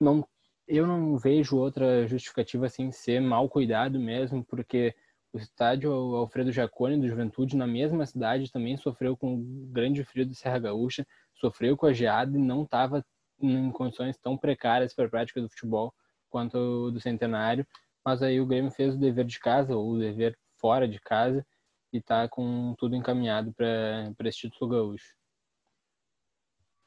não 0.00 0.26
eu 0.70 0.86
não 0.86 1.18
vejo 1.18 1.56
outra 1.56 2.06
justificativa 2.06 2.66
assim 2.66 2.92
ser 2.92 3.20
mal 3.20 3.48
cuidado 3.48 3.98
mesmo, 3.98 4.44
porque 4.44 4.94
o 5.32 5.38
estádio 5.38 5.92
Alfredo 5.92 6.52
Jaconi 6.52 7.00
do 7.00 7.08
Juventude, 7.08 7.56
na 7.56 7.66
mesma 7.66 8.06
cidade, 8.06 8.50
também 8.50 8.76
sofreu 8.76 9.16
com 9.16 9.34
o 9.34 9.66
grande 9.72 10.04
frio 10.04 10.26
do 10.26 10.34
Serra 10.34 10.60
Gaúcha, 10.60 11.06
sofreu 11.34 11.76
com 11.76 11.86
a 11.86 11.92
geada 11.92 12.36
e 12.36 12.40
não 12.40 12.62
estava 12.62 13.04
em 13.40 13.70
condições 13.72 14.16
tão 14.18 14.36
precárias 14.36 14.94
para 14.94 15.06
a 15.06 15.10
prática 15.10 15.40
do 15.40 15.48
futebol 15.48 15.92
quanto 16.28 16.90
do 16.92 17.00
Centenário. 17.00 17.66
Mas 18.04 18.22
aí 18.22 18.40
o 18.40 18.46
Grêmio 18.46 18.70
fez 18.70 18.94
o 18.94 18.98
dever 18.98 19.24
de 19.24 19.38
casa, 19.38 19.76
ou 19.76 19.90
o 19.90 19.98
dever 19.98 20.38
fora 20.56 20.86
de 20.88 21.00
casa, 21.00 21.44
e 21.92 21.98
está 21.98 22.28
com 22.28 22.74
tudo 22.78 22.94
encaminhado 22.94 23.52
para 23.52 24.14
esse 24.24 24.38
título 24.38 24.70
gaúcho. 24.70 25.19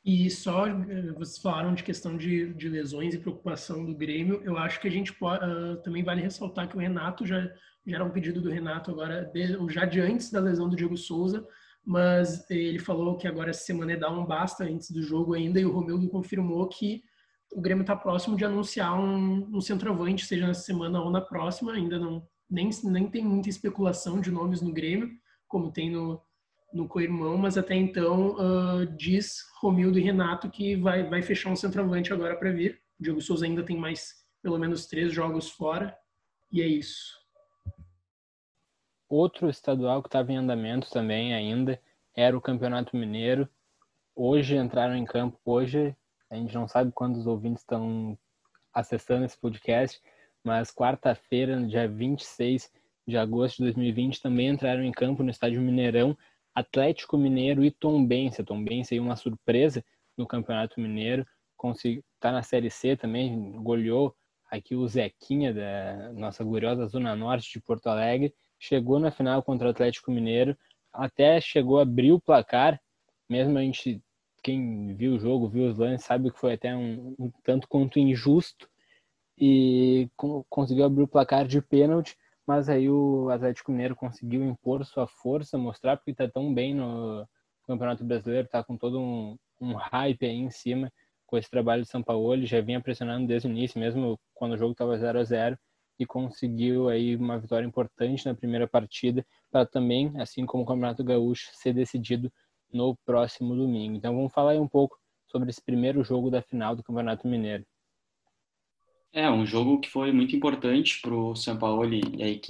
E 0.05 0.29
só, 0.29 0.67
eh, 0.67 1.13
vocês 1.13 1.37
falaram 1.37 1.73
de 1.73 1.83
questão 1.83 2.17
de, 2.17 2.53
de 2.53 2.67
lesões 2.67 3.13
e 3.13 3.17
preocupação 3.17 3.85
do 3.85 3.95
Grêmio, 3.95 4.41
eu 4.43 4.57
acho 4.57 4.81
que 4.81 4.87
a 4.87 4.91
gente 4.91 5.13
pode, 5.13 5.45
uh, 5.45 5.77
também 5.81 6.03
vale 6.03 6.21
ressaltar 6.21 6.67
que 6.67 6.75
o 6.75 6.79
Renato 6.79 7.25
já, 7.25 7.41
já 7.85 7.95
era 7.95 8.03
um 8.03 8.09
pedido 8.11 8.41
do 8.41 8.49
Renato 8.49 8.91
agora, 8.91 9.23
de, 9.33 9.57
já 9.69 9.85
de 9.85 10.01
antes 10.01 10.29
da 10.29 10.41
lesão 10.41 10.67
do 10.67 10.75
Diego 10.75 10.97
Souza, 10.97 11.47
mas 11.85 12.49
ele 12.49 12.79
falou 12.79 13.15
que 13.15 13.27
agora 13.27 13.51
essa 13.51 13.63
semana 13.63 13.93
é 13.93 13.97
dar 13.97 14.11
um 14.11 14.25
basta 14.25 14.65
antes 14.65 14.91
do 14.91 15.01
jogo 15.01 15.33
ainda, 15.35 15.57
e 15.57 15.65
o 15.65 15.71
Romildo 15.71 16.09
confirmou 16.09 16.67
que 16.67 17.01
o 17.53 17.61
Grêmio 17.61 17.83
está 17.83 17.95
próximo 17.95 18.35
de 18.35 18.43
anunciar 18.43 18.99
um, 18.99 19.55
um 19.55 19.61
centroavante, 19.61 20.25
seja 20.25 20.47
nessa 20.47 20.63
semana 20.63 21.01
ou 21.01 21.11
na 21.11 21.21
próxima, 21.21 21.71
ainda 21.71 21.97
não, 21.97 22.27
nem, 22.49 22.69
nem 22.83 23.07
tem 23.07 23.23
muita 23.23 23.47
especulação 23.47 24.19
de 24.19 24.31
nomes 24.31 24.61
no 24.61 24.73
Grêmio, 24.73 25.09
como 25.47 25.71
tem 25.71 25.91
no, 25.91 26.21
no 26.73 26.87
co-irmão, 26.87 27.37
mas 27.37 27.57
até 27.57 27.75
então 27.75 28.35
uh, 28.35 28.85
diz 28.97 29.45
Romildo 29.61 29.99
e 29.99 30.01
Renato 30.01 30.49
que 30.49 30.75
vai, 30.75 31.07
vai 31.07 31.21
fechar 31.21 31.51
um 31.51 31.55
centroavante 31.55 32.11
agora 32.11 32.35
para 32.35 32.51
vir. 32.51 32.81
O 32.99 33.03
Diego 33.03 33.21
Souza 33.21 33.45
ainda 33.45 33.63
tem 33.63 33.77
mais 33.77 34.23
pelo 34.41 34.57
menos 34.57 34.87
três 34.87 35.13
jogos 35.13 35.49
fora 35.49 35.95
e 36.51 36.61
é 36.61 36.67
isso. 36.67 37.21
Outro 39.07 39.49
estadual 39.49 40.01
que 40.01 40.07
estava 40.07 40.31
em 40.31 40.37
andamento 40.37 40.89
também 40.89 41.35
ainda 41.35 41.79
era 42.15 42.35
o 42.35 42.41
Campeonato 42.41 42.97
Mineiro. 42.97 43.47
Hoje 44.15 44.55
entraram 44.55 44.95
em 44.95 45.05
campo, 45.05 45.39
hoje 45.45 45.95
a 46.29 46.35
gente 46.35 46.53
não 46.55 46.67
sabe 46.67 46.91
quantos 46.91 47.27
ouvintes 47.27 47.61
estão 47.61 48.17
acessando 48.73 49.25
esse 49.25 49.37
podcast, 49.37 50.01
mas 50.43 50.73
quarta-feira, 50.73 51.59
no 51.59 51.67
dia 51.67 51.87
26 51.87 52.71
de 53.07 53.17
agosto 53.17 53.57
de 53.57 53.63
2020, 53.63 54.21
também 54.21 54.49
entraram 54.49 54.83
em 54.83 54.91
campo 54.91 55.21
no 55.21 55.29
estádio 55.29 55.61
Mineirão 55.61 56.17
Atlético 56.53 57.17
Mineiro 57.17 57.63
e 57.63 57.71
Tombense. 57.71 58.41
A 58.41 58.45
Tombense 58.45 58.93
aí 58.93 58.99
uma 58.99 59.15
surpresa 59.15 59.83
no 60.17 60.27
Campeonato 60.27 60.79
Mineiro, 60.79 61.25
está 62.15 62.31
na 62.31 62.43
Série 62.43 62.69
C 62.69 62.95
também, 62.95 63.53
goleou 63.63 64.15
aqui 64.51 64.75
o 64.75 64.87
Zequinha 64.87 65.53
da 65.53 66.13
nossa 66.13 66.43
gloriosa 66.43 66.85
Zona 66.87 67.15
Norte 67.15 67.51
de 67.51 67.61
Porto 67.61 67.87
Alegre, 67.87 68.33
chegou 68.59 68.99
na 68.99 69.11
final 69.11 69.41
contra 69.41 69.67
o 69.67 69.71
Atlético 69.71 70.11
Mineiro, 70.11 70.55
até 70.91 71.41
chegou 71.41 71.79
a 71.79 71.83
abrir 71.83 72.11
o 72.11 72.19
placar, 72.19 72.79
mesmo 73.27 73.57
a 73.57 73.61
gente, 73.61 74.01
quem 74.43 74.93
viu 74.93 75.15
o 75.15 75.19
jogo, 75.19 75.49
viu 75.49 75.67
os 75.67 75.77
lances, 75.77 76.05
sabe 76.05 76.31
que 76.31 76.39
foi 76.39 76.53
até 76.53 76.75
um, 76.75 77.15
um 77.17 77.31
tanto 77.43 77.67
quanto 77.67 77.97
injusto, 77.97 78.69
e 79.37 80.07
conseguiu 80.49 80.85
abrir 80.85 81.03
o 81.03 81.07
placar 81.07 81.47
de 81.47 81.61
pênalti, 81.61 82.15
mas 82.45 82.69
aí 82.69 82.89
o 82.89 83.29
Atlético 83.29 83.71
Mineiro 83.71 83.95
conseguiu 83.95 84.43
impor 84.43 84.85
sua 84.85 85.07
força, 85.07 85.57
mostrar 85.57 85.97
porque 85.97 86.11
está 86.11 86.27
tão 86.27 86.53
bem 86.53 86.73
no 86.73 87.27
Campeonato 87.65 88.03
Brasileiro, 88.03 88.45
está 88.45 88.63
com 88.63 88.77
todo 88.77 88.99
um, 88.99 89.37
um 89.59 89.73
hype 89.73 90.25
aí 90.25 90.35
em 90.35 90.49
cima 90.49 90.91
com 91.25 91.37
esse 91.37 91.49
trabalho 91.49 91.81
de 91.81 91.89
São 91.89 92.03
Paulo, 92.03 92.33
ele 92.33 92.45
já 92.45 92.61
vinha 92.61 92.79
pressionando 92.79 93.25
desde 93.25 93.47
o 93.47 93.51
início, 93.51 93.79
mesmo 93.79 94.19
quando 94.35 94.53
o 94.53 94.57
jogo 94.57 94.73
estava 94.73 94.95
0 94.95 95.19
a 95.19 95.23
0 95.23 95.57
e 95.97 96.05
conseguiu 96.05 96.89
aí 96.89 97.15
uma 97.15 97.39
vitória 97.39 97.65
importante 97.65 98.25
na 98.25 98.35
primeira 98.35 98.67
partida 98.67 99.25
para 99.49 99.65
também, 99.65 100.13
assim 100.19 100.45
como 100.45 100.63
o 100.63 100.65
Campeonato 100.65 101.03
Gaúcho, 101.03 101.49
ser 101.53 101.73
decidido 101.73 102.31
no 102.71 102.95
próximo 103.05 103.55
domingo. 103.55 103.97
Então 103.97 104.15
vamos 104.15 104.31
falar 104.31 104.51
aí 104.51 104.59
um 104.59 104.67
pouco 104.67 104.95
sobre 105.25 105.49
esse 105.49 105.61
primeiro 105.61 106.03
jogo 106.03 106.29
da 106.29 106.41
final 106.41 106.75
do 106.75 106.83
Campeonato 106.83 107.27
Mineiro. 107.27 107.65
É, 109.13 109.29
um 109.29 109.45
jogo 109.45 109.79
que 109.79 109.89
foi 109.89 110.11
muito 110.11 110.35
importante 110.35 110.99
para 110.99 111.13
o 111.13 111.35
São 111.35 111.55
Paulo 111.55 111.87
e 111.93 112.01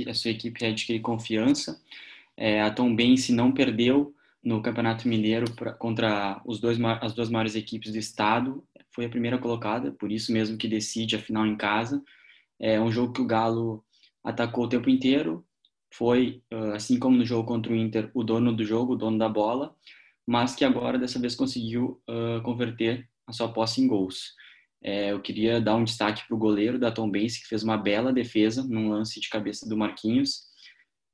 a, 0.07 0.11
a, 0.11 0.13
sua 0.13 0.31
equipe 0.31 0.65
adquirir 0.65 1.01
confiança. 1.01 1.81
É, 2.37 2.61
a 2.61 2.69
Bense 2.69 3.33
não 3.33 3.51
perdeu 3.51 4.15
no 4.41 4.61
Campeonato 4.61 5.05
Mineiro 5.07 5.51
pra, 5.55 5.73
contra 5.73 6.41
os 6.45 6.61
dois, 6.61 6.77
as 7.01 7.13
duas 7.13 7.29
maiores 7.29 7.55
equipes 7.55 7.91
do 7.91 7.97
estado. 7.97 8.63
Foi 8.91 9.05
a 9.05 9.09
primeira 9.09 9.37
colocada, 9.37 9.91
por 9.91 10.09
isso 10.09 10.31
mesmo 10.31 10.57
que 10.57 10.67
decide 10.67 11.17
a 11.17 11.19
final 11.19 11.45
em 11.45 11.57
casa. 11.57 12.01
É 12.57 12.79
um 12.79 12.91
jogo 12.91 13.11
que 13.11 13.21
o 13.21 13.25
Galo 13.25 13.83
atacou 14.23 14.63
o 14.65 14.69
tempo 14.69 14.89
inteiro. 14.89 15.45
Foi, 15.91 16.41
assim 16.73 16.97
como 16.97 17.17
no 17.17 17.25
jogo 17.25 17.45
contra 17.47 17.73
o 17.73 17.75
Inter, 17.75 18.09
o 18.13 18.23
dono 18.23 18.53
do 18.55 18.63
jogo, 18.63 18.93
o 18.93 18.97
dono 18.97 19.17
da 19.17 19.29
bola, 19.29 19.75
mas 20.25 20.55
que 20.55 20.63
agora 20.65 20.97
dessa 20.97 21.19
vez 21.19 21.35
conseguiu 21.35 22.01
uh, 22.09 22.41
converter 22.41 23.07
a 23.27 23.33
sua 23.33 23.51
posse 23.51 23.81
em 23.81 23.87
gols. 23.87 24.33
É, 24.83 25.11
eu 25.11 25.21
queria 25.21 25.61
dar 25.61 25.75
um 25.75 25.85
destaque 25.85 26.27
para 26.27 26.35
o 26.35 26.39
goleiro 26.39 26.77
da 26.77 26.91
Tom 26.91 27.09
Bense, 27.09 27.41
que 27.41 27.47
fez 27.47 27.63
uma 27.63 27.77
bela 27.77 28.11
defesa 28.11 28.67
num 28.67 28.89
lance 28.89 29.19
de 29.19 29.29
cabeça 29.29 29.67
do 29.67 29.77
Marquinhos. 29.77 30.41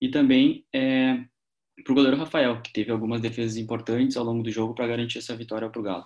E 0.02 0.10
também 0.10 0.66
é, 0.74 1.24
para 1.84 1.92
o 1.92 1.96
goleiro 1.96 2.18
Rafael, 2.18 2.62
que 2.62 2.74
teve 2.74 2.92
algumas 2.92 3.22
defesas 3.22 3.58
importantes 3.58 4.18
ao 4.18 4.26
longo 4.26 4.42
do 4.42 4.52
jogo 4.52 4.74
para 4.74 4.88
garantir 4.88 5.20
essa 5.20 5.36
vitória 5.36 5.70
para 5.70 5.80
o 5.80 5.84
Galo. 5.84 6.06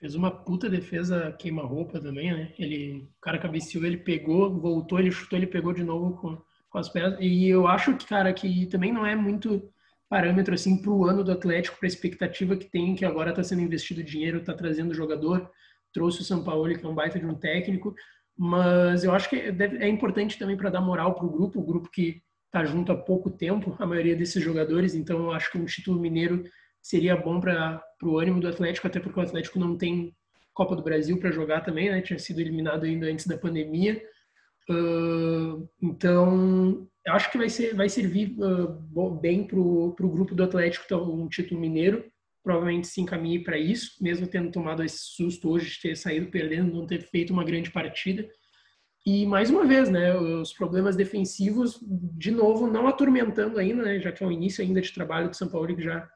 Fez 0.00 0.14
uma 0.14 0.30
puta 0.30 0.70
defesa 0.70 1.32
queima-roupa 1.38 2.00
também, 2.00 2.32
né? 2.32 2.52
Ele, 2.58 3.08
o 3.18 3.20
cara 3.20 3.38
cabeceou, 3.38 3.84
ele 3.84 3.96
pegou, 3.96 4.58
voltou, 4.58 4.98
ele 4.98 5.10
chutou, 5.10 5.36
ele 5.36 5.46
pegou 5.46 5.72
de 5.72 5.82
novo 5.82 6.16
com, 6.16 6.40
com 6.70 6.78
as 6.78 6.88
pernas. 6.88 7.18
E 7.20 7.48
eu 7.48 7.66
acho 7.66 7.96
que, 7.96 8.06
cara, 8.06 8.32
que 8.32 8.66
também 8.66 8.92
não 8.92 9.04
é 9.04 9.16
muito 9.16 9.70
parâmetro 10.08 10.54
assim 10.54 10.80
para 10.80 10.90
o 10.90 11.04
ano 11.04 11.24
do 11.24 11.32
Atlético, 11.32 11.78
para 11.78 11.86
a 11.86 11.88
expectativa 11.88 12.56
que 12.56 12.66
tem, 12.66 12.94
que 12.94 13.04
agora 13.04 13.30
está 13.30 13.42
sendo 13.42 13.60
investido 13.60 14.02
dinheiro, 14.02 14.38
está 14.38 14.54
trazendo 14.54 14.94
jogador 14.94 15.50
trouxe 15.92 16.20
o 16.20 16.24
São 16.24 16.42
Paulo, 16.42 16.68
que 16.76 16.84
é 16.84 16.88
um 16.88 16.94
baita 16.94 17.18
de 17.18 17.26
um 17.26 17.34
técnico, 17.34 17.94
mas 18.36 19.04
eu 19.04 19.12
acho 19.12 19.28
que 19.28 19.36
é 19.36 19.88
importante 19.88 20.38
também 20.38 20.56
para 20.56 20.70
dar 20.70 20.80
moral 20.80 21.14
para 21.14 21.26
o 21.26 21.30
grupo, 21.30 21.60
o 21.60 21.66
grupo 21.66 21.90
que 21.90 22.22
está 22.46 22.64
junto 22.64 22.92
há 22.92 22.96
pouco 22.96 23.30
tempo, 23.30 23.76
a 23.78 23.86
maioria 23.86 24.16
desses 24.16 24.42
jogadores, 24.42 24.94
então 24.94 25.24
eu 25.24 25.32
acho 25.32 25.50
que 25.50 25.58
um 25.58 25.64
título 25.64 26.00
mineiro 26.00 26.44
seria 26.80 27.16
bom 27.16 27.40
para 27.40 27.82
o 28.02 28.18
ânimo 28.18 28.40
do 28.40 28.48
Atlético, 28.48 28.86
até 28.86 29.00
porque 29.00 29.18
o 29.18 29.22
Atlético 29.22 29.58
não 29.58 29.76
tem 29.76 30.14
Copa 30.54 30.74
do 30.74 30.82
Brasil 30.82 31.18
para 31.18 31.30
jogar 31.30 31.60
também, 31.60 31.88
né? 31.88 32.00
Tinha 32.00 32.18
sido 32.18 32.40
eliminado 32.40 32.84
ainda 32.84 33.06
antes 33.06 33.28
da 33.28 33.38
pandemia. 33.38 34.02
Uh, 34.68 35.68
então, 35.80 36.88
acho 37.06 37.30
que 37.30 37.38
vai, 37.38 37.48
ser, 37.48 37.76
vai 37.76 37.88
servir 37.88 38.36
uh, 38.40 39.10
bem 39.20 39.46
para 39.46 39.56
o 39.56 39.94
grupo 39.96 40.34
do 40.34 40.42
Atlético 40.42 40.92
um 40.96 41.28
título 41.28 41.60
mineiro 41.60 42.04
provavelmente 42.48 42.86
se 42.86 42.98
encaminhe 43.02 43.44
para 43.44 43.58
isso, 43.58 43.92
mesmo 44.00 44.26
tendo 44.26 44.50
tomado 44.50 44.82
esse 44.82 45.00
susto 45.00 45.50
hoje 45.50 45.72
de 45.72 45.82
ter 45.82 45.96
saído 45.98 46.30
perdendo, 46.30 46.72
não 46.74 46.86
ter 46.86 47.02
feito 47.02 47.30
uma 47.30 47.44
grande 47.44 47.70
partida. 47.70 48.26
E 49.04 49.26
mais 49.26 49.50
uma 49.50 49.66
vez, 49.66 49.90
né, 49.90 50.16
os 50.16 50.54
problemas 50.54 50.96
defensivos, 50.96 51.78
de 51.82 52.30
novo, 52.30 52.66
não 52.66 52.88
atormentando 52.88 53.58
ainda, 53.58 53.82
né, 53.82 54.00
já 54.00 54.10
que 54.10 54.24
é 54.24 54.26
o 54.26 54.32
início 54.32 54.64
ainda 54.64 54.80
de 54.80 54.94
trabalho 54.94 55.28
do 55.28 55.36
São 55.36 55.46
Paulo 55.46 55.76
que 55.76 55.82
já 55.82 56.08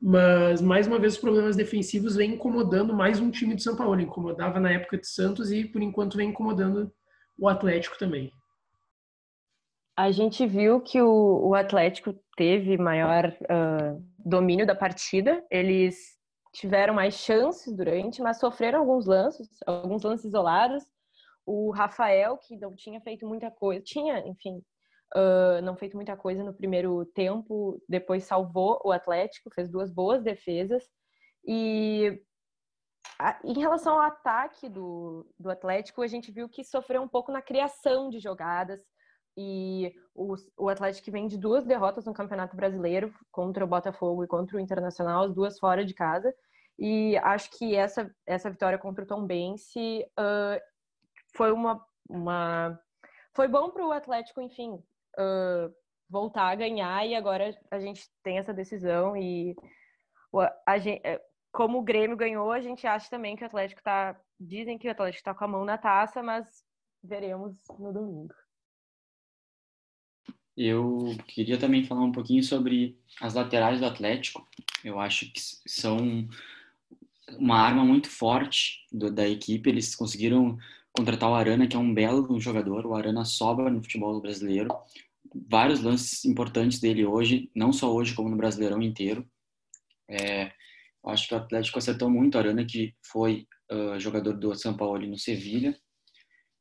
mas 0.00 0.60
mais 0.60 0.86
uma 0.86 0.98
vez 0.98 1.14
os 1.14 1.20
problemas 1.20 1.56
defensivos 1.56 2.14
vêm 2.16 2.34
incomodando 2.34 2.94
mais 2.94 3.20
um 3.20 3.30
time 3.30 3.54
de 3.54 3.62
São 3.62 3.76
Paulo, 3.76 4.00
incomodava 4.00 4.60
na 4.60 4.70
época 4.70 4.98
de 4.98 5.08
Santos 5.08 5.50
e 5.52 5.64
por 5.64 5.82
enquanto 5.82 6.16
vem 6.16 6.30
incomodando 6.30 6.92
o 7.36 7.48
Atlético 7.48 7.98
também. 7.98 8.32
A 9.98 10.12
gente 10.12 10.46
viu 10.46 10.80
que 10.80 11.02
o, 11.02 11.48
o 11.48 11.54
Atlético 11.56 12.14
teve 12.36 12.78
maior 12.78 13.36
uh, 13.42 14.00
domínio 14.16 14.64
da 14.64 14.72
partida, 14.72 15.44
eles 15.50 16.16
tiveram 16.52 16.94
mais 16.94 17.14
chances 17.14 17.74
durante, 17.74 18.22
mas 18.22 18.38
sofreram 18.38 18.78
alguns 18.78 19.06
lances, 19.06 19.48
alguns 19.66 20.04
lances 20.04 20.26
isolados. 20.26 20.84
O 21.44 21.72
Rafael, 21.72 22.38
que 22.38 22.56
não 22.56 22.76
tinha 22.76 23.00
feito 23.00 23.26
muita 23.26 23.50
coisa, 23.50 23.82
tinha, 23.82 24.20
enfim, 24.20 24.62
uh, 25.16 25.60
não 25.64 25.76
feito 25.76 25.96
muita 25.96 26.16
coisa 26.16 26.44
no 26.44 26.54
primeiro 26.54 27.04
tempo, 27.06 27.82
depois 27.88 28.22
salvou 28.22 28.80
o 28.84 28.92
Atlético, 28.92 29.52
fez 29.52 29.68
duas 29.68 29.90
boas 29.90 30.22
defesas. 30.22 30.84
E 31.44 32.22
a, 33.18 33.36
em 33.42 33.58
relação 33.58 33.94
ao 33.94 34.02
ataque 34.02 34.68
do, 34.68 35.26
do 35.36 35.50
Atlético, 35.50 36.02
a 36.02 36.06
gente 36.06 36.30
viu 36.30 36.48
que 36.48 36.62
sofreu 36.62 37.02
um 37.02 37.08
pouco 37.08 37.32
na 37.32 37.42
criação 37.42 38.08
de 38.08 38.20
jogadas. 38.20 38.80
E 39.40 39.94
o, 40.16 40.34
o 40.56 40.68
Atlético 40.68 41.12
vem 41.12 41.28
de 41.28 41.38
duas 41.38 41.64
derrotas 41.64 42.04
no 42.04 42.12
Campeonato 42.12 42.56
Brasileiro, 42.56 43.14
contra 43.30 43.64
o 43.64 43.68
Botafogo 43.68 44.24
e 44.24 44.26
contra 44.26 44.56
o 44.56 44.60
Internacional, 44.60 45.22
as 45.22 45.32
duas 45.32 45.60
fora 45.60 45.84
de 45.84 45.94
casa. 45.94 46.34
E 46.76 47.16
acho 47.18 47.48
que 47.56 47.76
essa, 47.76 48.12
essa 48.26 48.50
vitória 48.50 48.76
contra 48.76 49.04
o 49.04 49.06
Tom 49.06 49.24
Bense 49.24 50.04
uh, 50.18 50.60
foi 51.36 51.52
uma, 51.52 51.80
uma. 52.08 52.76
Foi 53.32 53.46
bom 53.46 53.70
para 53.70 53.86
o 53.86 53.92
Atlético, 53.92 54.40
enfim, 54.40 54.72
uh, 54.72 55.72
voltar 56.10 56.48
a 56.48 56.56
ganhar. 56.56 57.06
E 57.06 57.14
agora 57.14 57.56
a 57.70 57.78
gente 57.78 58.10
tem 58.24 58.38
essa 58.38 58.52
decisão. 58.52 59.16
E 59.16 59.54
a 60.66 60.78
gente, 60.78 61.00
eh, 61.04 61.22
como 61.52 61.78
o 61.78 61.82
Grêmio 61.82 62.16
ganhou, 62.16 62.50
a 62.50 62.60
gente 62.60 62.88
acha 62.88 63.08
também 63.08 63.36
que 63.36 63.44
o 63.44 63.46
Atlético 63.46 63.80
está. 63.80 64.20
Dizem 64.40 64.78
que 64.78 64.88
o 64.88 64.90
Atlético 64.90 65.20
está 65.20 65.32
com 65.32 65.44
a 65.44 65.48
mão 65.48 65.64
na 65.64 65.78
taça, 65.78 66.24
mas 66.24 66.44
veremos 67.04 67.54
no 67.78 67.92
domingo. 67.92 68.34
Eu 70.60 71.16
queria 71.28 71.56
também 71.56 71.84
falar 71.84 72.02
um 72.02 72.10
pouquinho 72.10 72.42
sobre 72.42 72.98
as 73.20 73.34
laterais 73.34 73.78
do 73.78 73.86
Atlético. 73.86 74.44
Eu 74.82 74.98
acho 74.98 75.30
que 75.30 75.40
são 75.68 76.28
uma 77.38 77.60
arma 77.60 77.84
muito 77.84 78.10
forte 78.10 78.84
do, 78.90 79.08
da 79.08 79.28
equipe. 79.28 79.70
Eles 79.70 79.94
conseguiram 79.94 80.58
contratar 80.92 81.30
o 81.30 81.34
Arana, 81.34 81.68
que 81.68 81.76
é 81.76 81.78
um 81.78 81.94
belo 81.94 82.40
jogador. 82.40 82.84
O 82.84 82.96
Arana 82.96 83.24
sobra 83.24 83.70
no 83.70 83.80
futebol 83.80 84.20
brasileiro. 84.20 84.68
Vários 85.48 85.80
lances 85.80 86.24
importantes 86.24 86.80
dele 86.80 87.06
hoje, 87.06 87.48
não 87.54 87.72
só 87.72 87.94
hoje, 87.94 88.12
como 88.12 88.28
no 88.28 88.36
Brasileirão 88.36 88.82
inteiro. 88.82 89.24
É, 90.10 90.46
eu 91.04 91.10
acho 91.10 91.28
que 91.28 91.34
o 91.34 91.38
Atlético 91.38 91.78
acertou 91.78 92.10
muito. 92.10 92.34
O 92.34 92.38
Arana, 92.38 92.64
que 92.64 92.96
foi 93.00 93.46
uh, 93.70 94.00
jogador 94.00 94.32
do 94.32 94.52
São 94.56 94.76
Paulo 94.76 95.06
no 95.06 95.16
Sevilha, 95.16 95.78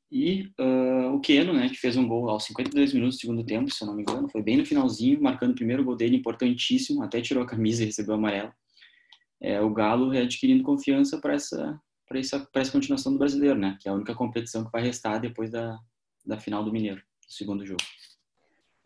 e 0.10 0.50
uh, 0.60 1.14
o 1.14 1.20
Keno, 1.20 1.54
né, 1.54 1.68
que 1.68 1.76
fez 1.76 1.98
um 1.98 2.08
gol 2.08 2.30
aos 2.30 2.46
52 2.46 2.94
minutos 2.94 3.18
do 3.18 3.22
segundo 3.22 3.44
tempo, 3.44 3.70
se 3.70 3.84
eu 3.84 3.88
não 3.88 3.96
me 3.96 4.04
engano, 4.04 4.30
foi 4.30 4.42
bem 4.42 4.56
no 4.56 4.66
finalzinho, 4.66 5.22
marcando 5.22 5.52
o 5.52 5.56
primeiro 5.56 5.84
gol 5.84 5.98
dele, 5.98 6.16
importantíssimo, 6.16 7.04
até 7.04 7.20
tirou 7.22 7.44
a 7.44 7.48
camisa 7.48 7.84
e 7.84 7.88
recebeu 7.88 8.16
o 8.16 8.18
amarelo. 8.18 8.54
É, 9.42 9.62
o 9.62 9.70
Galo 9.70 10.12
adquirindo 10.12 10.64
confiança 10.64 11.20
para 11.20 11.34
essa, 11.34 11.80
essa, 12.12 12.48
essa 12.54 12.72
continuação 12.72 13.12
do 13.12 13.20
brasileiro, 13.20 13.60
né, 13.60 13.78
que 13.82 13.90
é 13.90 13.92
a 13.92 13.96
única 13.96 14.16
competição 14.16 14.64
que 14.64 14.72
vai 14.72 14.82
restar 14.82 15.20
depois 15.20 15.52
da, 15.52 15.78
da 16.26 16.38
final 16.38 16.64
do 16.64 16.72
Mineiro, 16.72 17.00
do 17.00 17.34
segundo 17.34 17.66
jogo. 17.66 17.84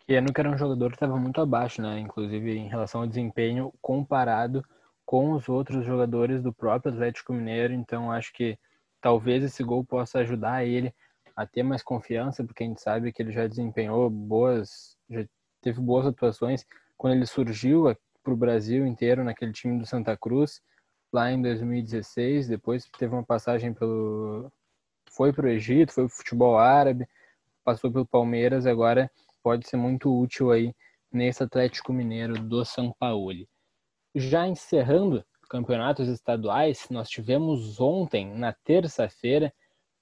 Keno, 0.08 0.34
que 0.34 0.42
era 0.42 0.50
um 0.50 0.58
jogador 0.58 0.90
que 0.90 0.96
estava 0.96 1.18
muito 1.18 1.40
abaixo, 1.40 1.84
né, 1.84 2.00
inclusive 2.00 2.52
em 2.52 2.68
relação 2.68 3.02
ao 3.02 3.08
desempenho 3.08 3.72
comparado 3.80 4.66
com 5.06 5.34
os 5.34 5.48
outros 5.48 5.86
jogadores 5.86 6.42
do 6.42 6.52
próprio 6.52 6.92
Atlético 6.92 7.32
Mineiro, 7.32 7.74
então 7.74 8.12
acho 8.12 8.34
que 8.34 8.58
talvez 9.00 9.44
esse 9.44 9.64
gol 9.64 9.84
possa 9.86 10.20
ajudar 10.20 10.66
ele 10.66 10.92
a 11.36 11.46
ter 11.46 11.64
mais 11.64 11.84
confiança, 11.84 12.44
porque 12.44 12.64
a 12.64 12.68
gente 12.68 12.82
sabe 12.82 13.12
que 13.12 13.22
ele 13.22 13.32
já 13.32 13.48
desempenhou 13.48 14.10
boas, 14.10 14.98
já 15.10 15.26
teve 15.62 15.80
boas 15.80 16.06
atuações 16.06 16.66
quando 16.98 17.14
ele 17.14 17.26
surgiu 17.26 17.96
para 18.24 18.34
o 18.34 18.38
Brasil 18.38 18.86
inteiro 18.86 19.24
naquele 19.24 19.52
time 19.52 19.80
do 19.80 19.86
Santa 19.86 20.16
Cruz. 20.16 20.62
lá 21.12 21.32
em 21.32 21.42
2016, 21.42 22.48
depois 22.48 22.90
teve 22.98 23.14
uma 23.14 23.24
passagem 23.24 23.74
pelo 23.74 24.52
foi 25.12 25.34
para 25.34 25.46
o 25.46 25.50
Egito, 25.50 25.92
foi 25.92 26.06
para 26.06 26.14
o 26.14 26.18
futebol 26.18 26.58
árabe, 26.58 27.06
passou 27.64 27.92
pelo 27.92 28.06
Palmeiras, 28.06 28.66
agora 28.66 29.12
pode 29.44 29.68
ser 29.68 29.78
muito 29.78 30.18
útil 30.18 30.52
aí 30.52 30.74
nesse 31.12 31.44
Atlético 31.44 31.92
Mineiro 31.92 32.36
do 32.42 32.64
São 32.64 32.94
Paulo. 32.98 33.46
Já 34.16 34.48
encerrando 34.48 35.26
campeonatos 35.50 36.08
estaduais, 36.08 36.88
nós 36.90 37.10
tivemos 37.10 37.80
ontem, 37.82 38.34
na 38.34 38.54
terça-feira, 38.54 39.54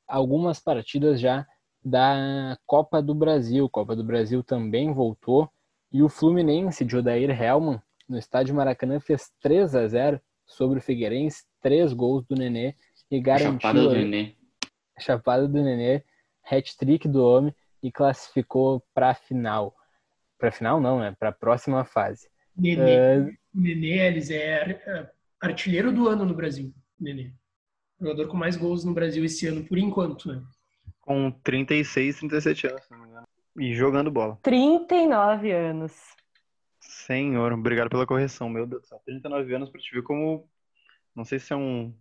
algumas 0.10 0.60
partidas 0.60 1.22
já 1.22 1.46
da 1.86 2.58
Copa 2.66 3.02
do 3.02 3.14
Brasil. 3.14 3.70
Copa 3.70 3.96
do 3.96 4.04
Brasil 4.04 4.44
também 4.44 4.92
voltou 4.92 5.50
e 5.92 6.02
o 6.04 6.10
Fluminense 6.10 6.84
de 6.84 6.98
Odair 6.98 7.30
Helman 7.30 7.82
no 8.08 8.18
estádio 8.18 8.56
Maracanã 8.56 9.00
fez 9.00 9.32
3 9.40 9.76
a 9.76 9.88
0 9.88 10.22
sobre 10.46 10.80
o 10.80 10.82
Figueirense, 10.82 11.44
três 11.62 11.94
gols 11.94 12.26
do 12.26 12.36
Nenê 12.36 12.74
e 13.10 13.22
garantiu 13.22 13.60
Chapada 13.60 13.82
do 13.82 13.94
Nenê. 13.94 14.36
Chapada 14.98 15.48
do 15.48 15.64
Nenê, 15.64 16.04
hat-trick 16.44 17.08
do 17.08 17.24
homem 17.24 17.56
e 17.84 17.92
classificou 17.92 18.84
para 18.94 19.12
a 19.12 19.16
final. 19.16 19.76
Para 20.38 20.50
a 20.50 20.52
final 20.52 20.82
não, 20.82 21.00
né? 21.00 21.16
Para 21.20 21.30
a 21.30 21.34
próxima 21.34 21.86
fase. 21.86 22.30
Nenê, 22.58 23.20
uh... 23.20 23.38
Nenê 23.54 24.08
eles 24.08 24.32
é 24.32 24.76
artilheiro 25.40 25.92
do 25.92 26.08
ano 26.08 26.26
no 26.26 26.34
Brasil, 26.34 26.74
Nenê. 27.00 27.32
Jogador 28.00 28.28
com 28.28 28.38
mais 28.38 28.56
gols 28.56 28.84
no 28.84 28.94
Brasil 28.94 29.24
esse 29.26 29.48
ano, 29.48 29.64
por 29.64 29.78
enquanto, 29.78 30.30
né? 30.30 30.42
Com 31.02 31.32
36, 31.44 32.20
37 32.20 32.68
anos, 32.68 32.84
se 32.84 32.92
não 32.92 33.00
me 33.00 33.10
engano. 33.10 33.28
E 33.58 33.74
jogando 33.74 34.10
bola. 34.10 34.38
39 34.42 35.52
anos. 35.52 35.92
Senhor, 36.80 37.52
obrigado 37.52 37.90
pela 37.90 38.06
correção, 38.06 38.50
meu 38.50 38.66
Deus 38.66 38.84
do 38.84 38.88
céu. 38.88 39.02
39 39.06 39.54
anos 39.54 39.70
pra 39.70 39.82
te 39.82 39.94
ver 39.94 40.04
como. 40.04 40.48
Não 41.16 41.26
sei 41.26 41.40
se 41.40 41.52
é 41.52 41.56
um. 41.56 41.94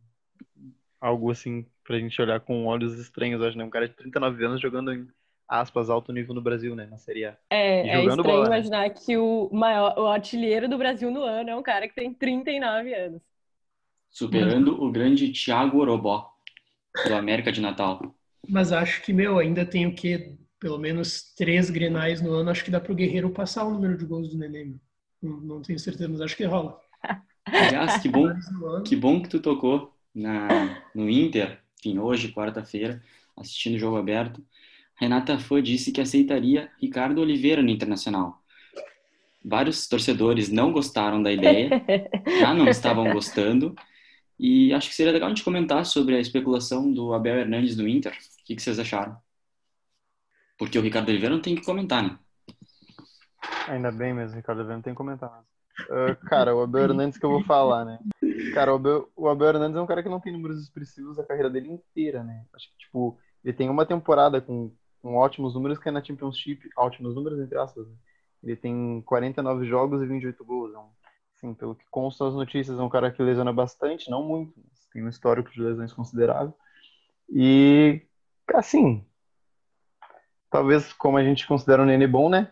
Algo 1.01 1.31
assim 1.31 1.67
pra 1.85 1.99
gente 1.99 2.21
olhar 2.21 2.41
com 2.41 2.67
olhos 2.67 2.99
estranhos, 2.99 3.43
acho, 3.43 3.57
né? 3.57 3.65
Um 3.65 3.71
cara 3.71 3.89
de 3.89 3.95
39 3.95 4.45
anos 4.45 4.61
jogando 4.61 4.93
em 4.93 5.09
aspas, 5.49 5.89
alto 5.89 6.13
nível 6.13 6.35
no 6.35 6.43
Brasil, 6.43 6.77
né? 6.77 6.87
Na 6.87 6.99
Série 6.99 7.25
A. 7.25 7.37
É, 7.51 7.89
é 7.89 8.05
estranho 8.05 8.23
bola, 8.23 8.41
né? 8.43 8.47
imaginar 8.47 8.83
né? 8.83 8.91
que 8.91 9.17
o 9.17 9.49
maior, 9.51 9.99
o 9.99 10.07
artilheiro 10.07 10.69
do 10.69 10.77
Brasil 10.77 11.11
no 11.11 11.23
ano 11.23 11.51
é 11.51 11.57
um 11.57 11.63
cara 11.63 11.89
que 11.89 11.95
tem 11.95 12.13
39 12.13 12.95
anos. 12.95 13.23
Superando 14.11 14.83
o 14.83 14.91
grande 14.91 15.33
Thiago 15.33 15.79
Orobó, 15.79 16.31
do 17.07 17.15
América 17.15 17.53
de 17.53 17.61
Natal. 17.61 18.15
Mas 18.49 18.73
acho 18.73 19.03
que, 19.03 19.13
meu, 19.13 19.39
ainda 19.39 19.65
tem 19.65 19.87
o 19.87 19.95
quê? 19.95 20.35
Pelo 20.59 20.79
menos 20.79 21.35
três 21.35 21.71
grenais 21.71 22.21
no 22.21 22.33
ano. 22.33 22.51
Acho 22.51 22.65
que 22.65 22.71
dá 22.71 22.81
pro 22.81 22.95
Guerreiro 22.95 23.31
passar 23.31 23.65
o 23.65 23.73
número 23.73 23.97
de 23.97 24.05
gols 24.05 24.29
do 24.31 24.39
Nenê. 24.39 24.73
Não, 25.23 25.41
não 25.41 25.63
tenho 25.63 25.79
certeza, 25.79 26.09
mas 26.09 26.21
acho 26.21 26.37
que 26.37 26.45
rola. 26.45 26.81
Aliás, 27.45 27.99
que 27.99 28.09
bom, 28.09 28.29
que 28.85 28.97
bom 28.97 29.23
que 29.23 29.29
tu 29.29 29.41
tocou 29.41 29.95
na, 30.15 30.83
no 30.95 31.09
Inter, 31.09 31.59
enfim, 31.79 31.99
hoje, 31.99 32.33
quarta-feira, 32.33 33.03
assistindo 33.37 33.75
o 33.75 33.79
jogo 33.79 33.97
aberto. 33.97 34.45
Renata 34.97 35.39
Fã 35.39 35.63
disse 35.63 35.93
que 35.93 36.01
aceitaria 36.01 36.71
Ricardo 36.81 37.21
Oliveira 37.21 37.63
no 37.63 37.71
Internacional. 37.71 38.43
Vários 39.45 39.87
torcedores 39.87 40.51
não 40.51 40.73
gostaram 40.73 41.23
da 41.23 41.33
ideia, 41.33 41.71
já 42.41 42.53
não 42.53 42.69
estavam 42.69 43.13
gostando, 43.13 43.75
e 44.39 44.73
acho 44.73 44.89
que 44.89 44.95
seria 44.95 45.13
legal 45.13 45.27
a 45.27 45.31
gente 45.31 45.45
comentar 45.45 45.85
sobre 45.85 46.17
a 46.17 46.21
especulação 46.21 46.93
do 46.93 47.13
Abel 47.13 47.37
Hernandes 47.37 47.77
no 47.77 47.89
Inter. 47.89 48.13
O 48.13 48.45
que, 48.45 48.61
vocês 48.61 48.79
acharam? 48.79 49.17
Porque 50.57 50.79
o 50.79 50.83
Ricardo 50.83 51.09
Oliveira 51.09 51.35
não 51.35 51.43
tem 51.43 51.55
que 51.55 51.65
comentar, 51.65 52.03
né? 52.03 52.19
Ainda 53.69 53.93
bem 53.93 54.15
mesmo, 54.15 54.37
Ricardo 54.37 54.59
Oliveira 54.59 54.77
não 54.77 54.83
tem 54.83 54.93
que 54.93 54.99
comentar 54.99 55.31
mesmo. 55.31 55.47
Uh, 55.91 56.17
cara, 56.27 56.55
o 56.55 56.63
Abel 56.63 56.85
Hernandes 56.85 57.19
que 57.19 57.25
eu 57.25 57.31
vou 57.31 57.45
falar, 57.45 57.85
né? 57.85 57.99
Cara, 58.55 58.73
o 58.73 58.77
Abel, 58.77 59.09
o 59.15 59.29
Abel 59.29 59.49
Hernandes 59.49 59.77
é 59.77 59.81
um 59.81 59.87
cara 59.87 60.03
que 60.03 60.09
não 60.09 60.21
tem 60.21 60.33
números 60.33 60.61
expressivos 60.63 61.19
a 61.19 61.25
carreira 61.25 61.49
dele 61.49 61.69
inteira, 61.69 62.25
né? 62.25 62.45
Acho 62.53 62.69
que, 62.71 62.79
tipo, 62.79 63.19
ele 63.45 63.53
tem 63.53 63.71
uma 63.71 63.87
temporada 63.87 64.41
com 64.41 64.73
com 65.03 65.15
ótimos 65.15 65.55
números, 65.55 65.79
que 65.79 65.89
é 65.89 65.93
na 65.93 66.03
Championship, 66.03 66.69
ótimos 66.77 67.15
números, 67.15 67.41
entre 67.41 67.59
aspas. 67.59 67.87
Né? 67.87 67.95
Ele 68.43 68.57
tem 68.57 69.03
49 69.03 69.67
jogos 69.67 70.03
e 70.03 70.07
28 70.07 70.45
gols. 70.45 70.75
É 70.75 70.79
um, 70.79 70.91
assim, 71.39 71.55
pelo 71.55 71.75
que 71.75 71.85
consta 71.91 72.27
as 72.27 72.35
notícias, 72.35 72.79
é 72.79 72.83
um 72.83 72.89
cara 72.89 73.11
que 73.11 73.23
lesiona 73.23 73.53
bastante, 73.53 74.11
não 74.11 74.23
muito, 74.23 74.53
mas 74.57 74.87
tem 74.93 75.05
um 75.05 75.09
histórico 75.09 75.51
de 75.51 75.63
lesões 75.63 75.93
considerável. 75.93 76.53
E, 77.31 78.03
assim, 78.55 79.05
talvez 80.51 80.93
como 80.93 81.17
a 81.17 81.23
gente 81.23 81.47
considera 81.47 81.83
o 81.83 81.87
Nene 81.87 82.07
bom, 82.07 82.29
né? 82.29 82.51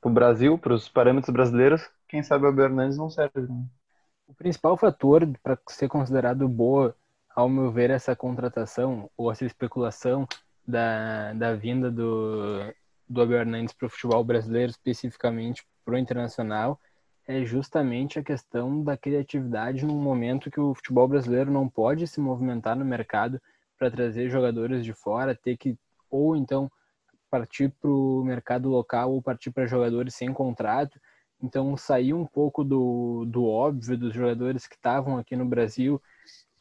Pro 0.00 0.10
Brasil, 0.10 0.58
para 0.58 0.74
os 0.74 0.88
parâmetros 0.88 1.32
brasileiros, 1.32 1.82
quem 2.08 2.22
sabe 2.22 2.46
o 2.46 2.52
Bernardes 2.52 2.96
não 2.96 3.10
serve. 3.10 3.40
Né? 3.40 3.64
O 4.26 4.34
principal 4.34 4.76
fator 4.76 5.26
para 5.42 5.58
ser 5.68 5.88
considerado 5.88 6.48
boa, 6.48 6.96
ao 7.34 7.48
meu 7.48 7.70
ver, 7.70 7.90
essa 7.90 8.16
contratação 8.16 9.10
ou 9.16 9.30
essa 9.30 9.44
especulação 9.44 10.26
da, 10.66 11.32
da 11.32 11.54
vinda 11.54 11.90
do, 11.90 12.72
do 13.08 13.22
Abel 13.22 13.40
Hernandes 13.40 13.74
para 13.74 13.86
o 13.86 13.90
futebol 13.90 14.24
brasileiro, 14.24 14.70
especificamente 14.70 15.64
para 15.84 15.94
o 15.94 15.98
internacional, 15.98 16.80
é 17.30 17.44
justamente 17.44 18.18
a 18.18 18.24
questão 18.24 18.82
da 18.82 18.96
criatividade 18.96 19.84
num 19.84 20.00
momento 20.00 20.50
que 20.50 20.58
o 20.58 20.74
futebol 20.74 21.06
brasileiro 21.06 21.50
não 21.50 21.68
pode 21.68 22.06
se 22.08 22.20
movimentar 22.20 22.76
no 22.76 22.84
mercado 22.84 23.40
para 23.78 23.90
trazer 23.90 24.28
jogadores 24.28 24.84
de 24.84 24.92
fora, 24.92 25.34
ter 25.34 25.56
que 25.56 25.78
ou 26.10 26.36
então 26.36 26.70
partir 27.30 27.72
para 27.80 27.88
o 27.88 28.24
mercado 28.24 28.68
local 28.68 29.12
ou 29.12 29.22
partir 29.22 29.52
para 29.52 29.66
jogadores 29.66 30.14
sem 30.14 30.32
contrato. 30.32 31.00
Então 31.40 31.76
sair 31.76 32.12
um 32.12 32.26
pouco 32.26 32.64
do, 32.64 33.24
do 33.26 33.46
óbvio 33.46 33.96
dos 33.96 34.12
jogadores 34.12 34.66
que 34.66 34.74
estavam 34.74 35.16
aqui 35.16 35.36
no 35.36 35.46
Brasil 35.46 36.02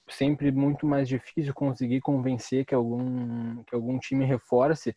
sempre 0.08 0.52
muito 0.52 0.86
mais 0.86 1.08
difícil 1.08 1.54
conseguir 1.54 2.02
convencer 2.02 2.66
que 2.66 2.76
algum, 2.76 3.64
que 3.64 3.76
algum 3.76 3.98
time 4.00 4.26
reforce 4.26 4.96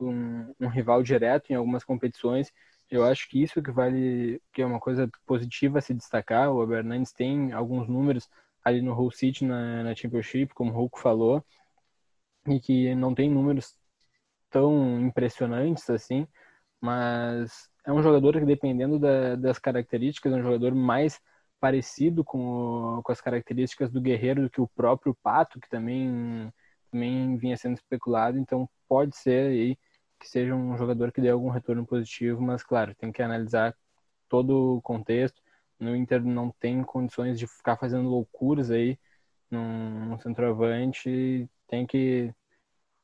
um, 0.00 0.54
um, 0.60 0.68
rival 0.68 1.02
direto 1.02 1.50
em 1.50 1.54
algumas 1.54 1.84
competições. 1.84 2.52
Eu 2.90 3.04
acho 3.04 3.28
que 3.28 3.42
isso 3.42 3.62
que 3.62 3.70
vale, 3.70 4.40
que 4.52 4.62
é 4.62 4.66
uma 4.66 4.80
coisa 4.80 5.10
positiva 5.26 5.78
a 5.78 5.82
se 5.82 5.92
destacar. 5.94 6.50
O 6.52 6.66
Bernandes 6.66 7.12
tem 7.12 7.52
alguns 7.52 7.88
números 7.88 8.28
ali 8.64 8.80
no 8.82 8.94
Hull 8.94 9.10
City 9.10 9.44
na, 9.44 9.82
na 9.84 9.94
Championship, 9.94 10.54
como 10.54 10.70
o 10.72 10.74
Hulk 10.74 11.00
falou, 11.00 11.44
e 12.48 12.60
que 12.60 12.94
não 12.94 13.14
tem 13.14 13.30
números 13.30 13.76
tão 14.50 15.00
impressionantes 15.00 15.88
assim, 15.90 16.26
mas 16.80 17.70
é 17.84 17.92
um 17.92 18.02
jogador 18.02 18.38
que 18.38 18.44
dependendo 18.46 18.98
da, 18.98 19.36
das 19.36 19.58
características, 19.58 20.32
é 20.32 20.36
um 20.36 20.42
jogador 20.42 20.74
mais 20.74 21.20
parecido 21.60 22.24
com, 22.24 23.00
com 23.02 23.12
as 23.12 23.20
características 23.20 23.90
do 23.90 24.00
Guerreiro 24.00 24.42
do 24.42 24.50
que 24.50 24.60
o 24.60 24.68
próprio 24.68 25.16
Pato, 25.22 25.60
que 25.60 25.68
também, 25.68 26.52
também 26.90 27.36
vinha 27.36 27.56
sendo 27.56 27.74
especulado. 27.74 28.38
Então, 28.38 28.68
pode 28.88 29.16
ser 29.16 29.50
aí 29.50 29.78
que 30.26 30.32
seja 30.32 30.54
um 30.54 30.76
jogador 30.76 31.12
que 31.12 31.20
dê 31.20 31.30
algum 31.30 31.48
retorno 31.48 31.86
positivo, 31.86 32.42
mas, 32.42 32.64
claro, 32.64 32.94
tem 32.96 33.12
que 33.12 33.22
analisar 33.22 33.74
todo 34.28 34.76
o 34.76 34.82
contexto. 34.82 35.40
No 35.78 35.94
Inter 35.94 36.24
não 36.24 36.50
tem 36.50 36.82
condições 36.82 37.38
de 37.38 37.46
ficar 37.46 37.76
fazendo 37.76 38.08
loucuras 38.08 38.70
aí 38.70 38.98
num, 39.48 40.18
centroavante. 40.18 41.48
Tem 41.68 41.86
que 41.86 42.34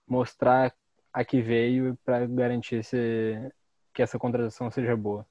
mostrar 0.06 0.74
a 1.12 1.24
que 1.24 1.40
veio 1.40 1.96
para 2.04 2.26
garantir 2.26 2.76
esse, 2.76 3.52
que 3.94 4.02
essa 4.02 4.18
contratação 4.18 4.70
seja 4.70 4.96
boa. 4.96 5.24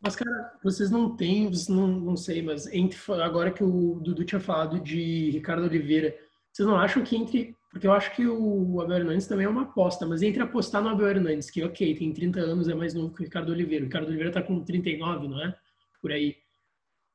Mas, 0.00 0.14
cara, 0.14 0.52
vocês 0.62 0.90
não 0.90 1.16
têm, 1.16 1.48
vocês 1.48 1.68
não, 1.68 1.86
não 1.86 2.16
sei, 2.16 2.42
mas 2.42 2.66
entre 2.66 2.98
agora 3.22 3.50
que 3.50 3.64
o 3.64 3.98
Dudu 4.00 4.24
tinha 4.24 4.40
falado 4.40 4.78
de 4.78 5.30
Ricardo 5.30 5.64
Oliveira, 5.64 6.16
vocês 6.52 6.68
não 6.68 6.76
acham 6.76 7.02
que 7.02 7.16
entre. 7.16 7.56
Porque 7.70 7.86
eu 7.86 7.92
acho 7.92 8.14
que 8.16 8.26
o 8.26 8.80
Abel 8.80 8.98
Hernandes 8.98 9.26
também 9.26 9.46
é 9.46 9.48
uma 9.48 9.62
aposta, 9.62 10.06
mas 10.06 10.22
entre 10.22 10.42
apostar 10.42 10.82
no 10.82 10.88
Abel 10.88 11.08
Hernandes, 11.08 11.50
que 11.50 11.62
ok, 11.62 11.94
tem 11.94 12.12
30 12.12 12.40
anos, 12.40 12.68
é 12.68 12.74
mais 12.74 12.94
novo 12.94 13.14
que 13.14 13.20
o 13.20 13.24
Ricardo 13.24 13.52
Oliveira. 13.52 13.84
O 13.84 13.88
Ricardo 13.88 14.08
Oliveira 14.08 14.32
tá 14.32 14.42
com 14.42 14.64
39, 14.64 15.28
não 15.28 15.42
é? 15.42 15.54
Por 16.00 16.10
aí. 16.10 16.36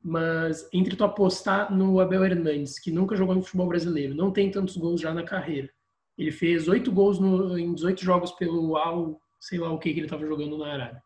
Mas 0.01 0.69
entre 0.71 0.95
tu 0.95 1.03
apostar 1.03 1.75
no 1.75 1.99
Abel 1.99 2.23
Hernandes, 2.23 2.77
que 2.77 2.91
nunca 2.91 3.15
jogou 3.15 3.33
no 3.33 3.41
futebol 3.41 3.67
brasileiro, 3.67 4.13
não 4.13 4.31
tem 4.31 4.51
tantos 4.51 4.77
gols 4.77 5.01
já 5.01 5.13
na 5.13 5.23
carreira. 5.23 5.69
Ele 6.17 6.31
fez 6.31 6.67
8 6.67 6.91
gols 6.91 7.19
no, 7.19 7.57
em 7.57 7.73
18 7.73 8.03
jogos 8.03 8.31
pelo 8.33 8.77
Al, 8.77 9.19
sei 9.39 9.57
lá 9.57 9.71
o 9.71 9.79
que 9.79 9.91
que 9.91 9.99
ele 9.99 10.05
estava 10.05 10.25
jogando 10.25 10.57
na 10.57 10.71
Arábia 10.71 11.03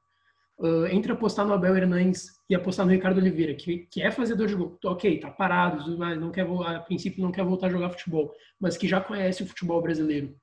uh, 0.57 0.87
entre 0.87 1.11
apostar 1.11 1.45
no 1.45 1.53
Abel 1.53 1.75
Hernandes 1.75 2.37
e 2.49 2.55
apostar 2.55 2.85
no 2.85 2.91
Ricardo 2.91 3.17
Oliveira, 3.17 3.53
que, 3.53 3.87
que 3.89 4.01
é 4.01 4.11
fazedor 4.11 4.47
de 4.47 4.55
gol, 4.55 4.77
ok, 4.83 5.19
tá 5.19 5.29
parado, 5.29 5.97
não 5.97 6.31
quer, 6.31 6.47
a 6.47 6.79
princípio 6.79 7.21
não 7.21 7.31
quer 7.31 7.43
voltar 7.43 7.67
a 7.67 7.69
jogar 7.71 7.89
futebol, 7.89 8.33
mas 8.59 8.77
que 8.77 8.87
já 8.87 9.01
conhece 9.01 9.43
o 9.43 9.47
futebol 9.47 9.81
brasileiro. 9.81 10.35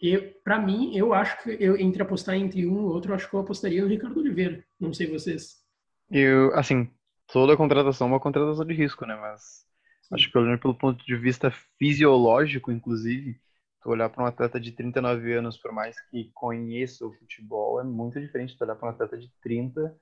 E 0.00 0.18
para 0.44 0.58
mim, 0.58 0.94
eu 0.94 1.14
acho 1.14 1.42
que 1.42 1.56
eu 1.58 1.76
entre 1.78 2.02
apostar 2.02 2.34
entre 2.34 2.66
um 2.66 2.76
e 2.76 2.84
outro, 2.84 3.10
eu 3.10 3.14
acho 3.14 3.28
que 3.28 3.34
eu 3.34 3.40
apostaria 3.40 3.82
no 3.82 3.88
Ricardo 3.88 4.20
Oliveira. 4.20 4.62
Não 4.78 4.92
sei 4.92 5.06
vocês. 5.06 5.56
Eu, 6.10 6.54
assim, 6.54 6.90
toda 7.32 7.56
contratação 7.56 8.06
é 8.06 8.10
uma 8.10 8.20
contratação 8.20 8.64
de 8.64 8.74
risco, 8.74 9.06
né? 9.06 9.16
Mas 9.16 9.64
Sim. 10.02 10.14
acho 10.14 10.30
que 10.30 10.36
olhando 10.36 10.60
pelo 10.60 10.74
ponto 10.74 11.04
de 11.04 11.16
vista 11.16 11.50
fisiológico, 11.78 12.70
inclusive, 12.70 13.40
tu 13.86 13.92
olhar 13.92 14.10
para 14.10 14.24
um 14.24 14.26
atleta 14.26 14.58
de 14.58 14.72
39 14.72 15.32
anos, 15.34 15.56
por 15.56 15.72
mais 15.72 15.98
que 16.10 16.30
conheça 16.34 17.06
o 17.06 17.12
futebol, 17.12 17.80
é 17.80 17.84
muito 17.84 18.20
diferente 18.20 18.56
de 18.56 18.64
olhar 18.64 18.74
para 18.74 18.88
um 18.88 18.90
atleta 18.90 19.16
de 19.16 19.30
30 19.40 19.96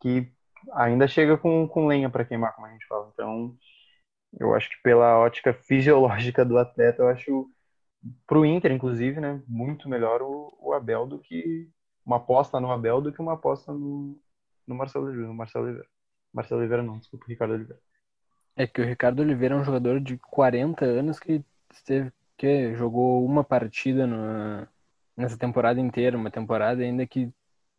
que 0.00 0.32
ainda 0.72 1.08
chega 1.08 1.36
com, 1.36 1.66
com 1.66 1.86
lenha 1.86 2.08
para 2.08 2.24
queimar, 2.24 2.54
como 2.54 2.66
a 2.66 2.70
gente 2.70 2.86
fala. 2.86 3.10
Então, 3.12 3.56
Eu 4.38 4.54
acho 4.54 4.70
que 4.70 4.76
pela 4.82 5.18
ótica 5.18 5.52
fisiológica 5.52 6.44
do 6.44 6.58
atleta, 6.58 7.02
eu 7.02 7.08
acho 7.08 7.50
pro 8.26 8.46
Inter, 8.46 8.70
inclusive, 8.70 9.20
né, 9.20 9.42
muito 9.48 9.88
melhor 9.88 10.22
o, 10.22 10.56
o 10.60 10.72
Abel 10.72 11.06
do 11.06 11.18
que 11.18 11.68
uma 12.04 12.18
aposta 12.18 12.60
no 12.60 12.70
Abel 12.70 13.00
do 13.00 13.12
que 13.12 13.20
uma 13.20 13.32
aposta 13.32 13.72
no, 13.72 14.16
no 14.66 14.74
Marcelo 14.76 15.06
Oliveira. 15.06 15.32
Marcelo 15.32 15.64
Oliveira. 15.64 15.88
Marcelo 16.32 16.60
Oliveira 16.60 16.82
não, 16.82 16.98
desculpa, 16.98 17.26
Ricardo 17.28 17.54
Oliveira. 17.54 17.82
É 18.54 18.66
que 18.66 18.80
o 18.80 18.84
Ricardo 18.84 19.20
Oliveira 19.20 19.54
é 19.54 19.58
um 19.58 19.64
jogador 19.64 20.00
de 20.00 20.16
40 20.18 20.84
anos 20.84 21.18
que 21.18 21.44
esteve, 21.72 22.12
que 22.36 22.74
jogou 22.74 23.24
uma 23.24 23.42
partida 23.42 24.06
no, 24.06 24.66
nessa 25.16 25.38
temporada 25.38 25.80
inteira, 25.80 26.16
uma 26.16 26.30
temporada 26.30 26.82
ainda 26.82 27.06
que 27.06 27.30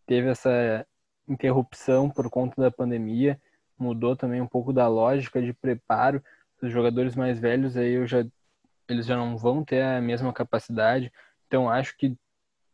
teve 0.06 0.30
essa 0.30 0.86
interrupção 1.28 2.10
por 2.10 2.30
conta 2.30 2.62
da 2.62 2.72
pandemia, 2.72 3.40
mudou 3.78 4.16
também 4.16 4.42
um 4.42 4.48
pouco 4.48 4.74
da 4.74 4.88
lógica 4.88 5.42
de 5.42 5.54
preparo. 5.54 6.24
Os 6.62 6.72
jogadores 6.72 7.16
mais 7.16 7.40
velhos 7.40 7.78
aí 7.78 7.94
eu 7.94 8.08
já 8.08 8.26
eles 8.90 9.06
já 9.06 9.18
não 9.18 9.38
vão 9.38 9.64
ter 9.64 9.82
a 9.84 10.02
mesma 10.02 10.34
capacidade. 10.34 11.12
Então 11.46 11.70
acho 11.70 11.96
que 11.98 12.16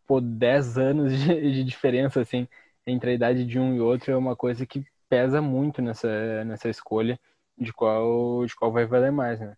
por 0.06 0.22
10 0.22 0.78
anos 0.78 1.12
de, 1.20 1.52
de 1.54 1.64
diferença 1.64 2.22
assim 2.22 2.48
entre 2.86 3.12
a 3.12 3.14
idade 3.14 3.46
de 3.46 3.60
um 3.60 3.76
e 3.76 3.80
outro 3.82 4.12
é 4.12 4.18
uma 4.18 4.36
coisa 4.36 4.66
que 4.66 4.86
pesa 5.10 5.42
muito 5.42 5.82
nessa 5.82 6.44
nessa 6.46 6.70
escolha 6.70 7.20
de 7.58 7.74
qual 7.74 8.46
de 8.46 8.56
qual 8.56 8.72
vai 8.72 8.86
valer 8.86 9.12
mais, 9.12 9.40
né? 9.40 9.58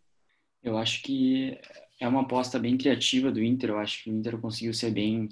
Eu 0.63 0.77
acho 0.77 1.03
que 1.03 1.59
é 1.99 2.07
uma 2.07 2.21
aposta 2.21 2.59
bem 2.59 2.77
criativa 2.77 3.31
do 3.31 3.43
Inter. 3.43 3.69
Eu 3.71 3.79
acho 3.79 4.03
que 4.03 4.09
o 4.09 4.13
Inter 4.13 4.37
conseguiu 4.37 4.73
ser 4.73 4.91
bem, 4.91 5.29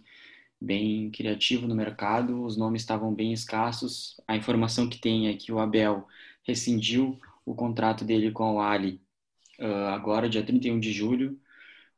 bem 0.59 1.11
criativo 1.11 1.67
no 1.67 1.75
mercado. 1.75 2.43
Os 2.43 2.57
nomes 2.57 2.81
estavam 2.81 3.13
bem 3.13 3.33
escassos. 3.33 4.19
A 4.27 4.35
informação 4.35 4.87
que 4.89 4.99
tem 4.99 5.27
é 5.27 5.35
que 5.35 5.51
o 5.51 5.59
Abel 5.59 6.07
rescindiu 6.43 7.19
o 7.45 7.55
contrato 7.55 8.05
dele 8.05 8.31
com 8.31 8.55
o 8.55 8.61
Ali 8.61 9.01
uh, 9.59 9.87
agora, 9.89 10.29
dia 10.29 10.43
31 10.43 10.79
de 10.79 10.91
julho. 10.91 11.39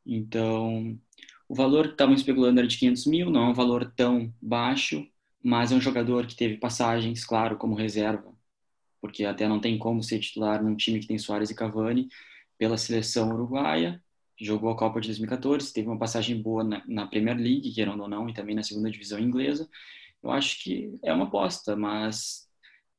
Então, 0.06 0.99
o 1.47 1.56
valor 1.56 1.88
que 1.88 1.93
estavam 1.93 2.15
especulando 2.15 2.60
era 2.60 2.67
de 2.67 2.78
500 2.78 3.06
mil, 3.08 3.30
não 3.30 3.45
é 3.45 3.49
um 3.49 3.54
valor 3.54 3.91
tão 3.95 4.34
baixo, 4.41 5.08
mas 5.43 5.71
é 5.71 5.75
um 5.75 5.82
jogador 5.82 6.25
que 6.28 6.36
teve 6.36 6.58
passagens, 6.58 7.25
claro, 7.25 7.58
como 7.58 7.75
reserva, 7.75 8.34
porque 9.01 9.25
até 9.25 9.47
não 9.47 9.60
tem 9.60 9.78
como 9.78 10.04
ser 10.04 10.19
titular 10.19 10.63
num 10.63 10.75
time 10.75 10.99
que 10.99 11.08
tem 11.08 11.17
Soares 11.19 11.49
e 11.49 11.56
Cavani, 11.56 12.10
pela 12.58 12.78
seleção 12.78 13.30
uruguaia, 13.34 14.04
jogou 14.39 14.69
a 14.69 14.78
Copa 14.78 15.00
de 15.00 15.08
2014, 15.08 15.74
teve 15.74 15.88
uma 15.88 16.00
passagem 16.00 16.41
boa 16.41 16.63
na, 16.63 16.84
na 16.88 17.08
Premier 17.08 17.38
League, 17.38 17.74
querendo 17.74 18.02
ou 18.02 18.10
não, 18.10 18.30
e 18.30 18.34
também 18.34 18.56
na 18.56 18.63
segunda 18.63 18.91
divisão 18.91 19.19
inglesa. 19.19 19.69
Eu 20.21 20.32
acho 20.32 20.63
que 20.63 20.98
é 21.04 21.13
uma 21.13 21.26
aposta, 21.26 21.76
mas 21.76 22.50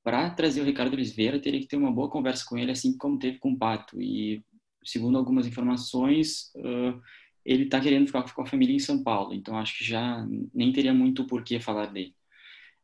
para 0.02 0.30
trazer 0.30 0.60
o 0.60 0.64
Ricardo 0.64 0.94
Oliveira 0.94 1.40
teria 1.40 1.60
que 1.60 1.66
ter 1.66 1.76
uma 1.76 1.90
boa 1.90 2.08
conversa 2.08 2.44
com 2.48 2.56
ele, 2.56 2.70
assim 2.70 2.96
como 2.96 3.18
teve 3.18 3.38
com 3.38 3.52
o 3.52 3.58
Pato. 3.58 4.00
E 4.00 4.44
segundo 4.84 5.18
algumas 5.18 5.46
informações, 5.46 6.52
uh, 6.56 7.00
ele 7.44 7.64
está 7.64 7.80
querendo 7.80 8.06
ficar 8.06 8.22
com 8.32 8.42
a 8.42 8.46
família 8.46 8.74
em 8.74 8.78
São 8.78 9.02
Paulo, 9.02 9.34
então 9.34 9.56
acho 9.56 9.78
que 9.78 9.84
já 9.84 10.24
nem 10.54 10.72
teria 10.72 10.94
muito 10.94 11.26
por 11.26 11.42
que 11.42 11.58
falar 11.60 11.86
dele. 11.86 12.14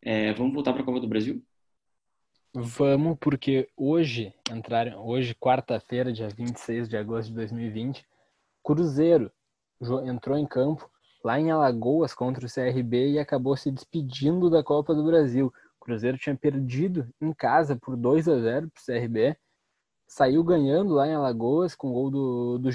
É, 0.01 0.33
vamos 0.35 0.53
voltar 0.53 0.73
para 0.73 0.83
a 0.83 0.85
Copa 0.85 1.01
do 1.01 1.09
Brasil? 1.09 1.43
Vamos, 2.55 3.17
porque 3.19 3.69
hoje, 3.77 4.35
entraram, 4.51 4.99
hoje, 5.07 5.35
quarta-feira, 5.35 6.12
dia 6.12 6.29
26 6.29 6.88
de 6.88 6.97
agosto 6.97 7.31
de 7.31 7.37
2020, 7.37 8.05
Cruzeiro 8.62 9.31
entrou 10.05 10.38
em 10.38 10.46
campo 10.46 10.90
lá 11.25 11.38
em 11.38 11.51
Alagoas 11.51 12.14
contra 12.14 12.46
o 12.46 12.53
CRB 12.53 13.12
e 13.12 13.18
acabou 13.18 13.57
se 13.57 13.70
despedindo 13.70 14.51
da 14.51 14.62
Copa 14.62 14.94
do 14.94 15.05
Brasil. 15.05 15.53
O 15.81 15.85
Cruzeiro 15.85 16.18
tinha 16.18 16.37
perdido 16.37 17.09
em 17.20 17.33
casa 17.33 17.77
por 17.77 17.96
2 17.96 18.29
a 18.29 18.38
0 18.40 18.70
para 18.70 18.81
o 18.81 18.85
CRB, 18.85 19.37
saiu 20.07 20.44
ganhando 20.44 20.94
lá 20.94 21.09
em 21.09 21.14
Alagoas 21.14 21.75
com 21.75 21.88
o 21.88 21.92
gol 21.92 22.11
do, 22.11 22.59
do 22.59 22.70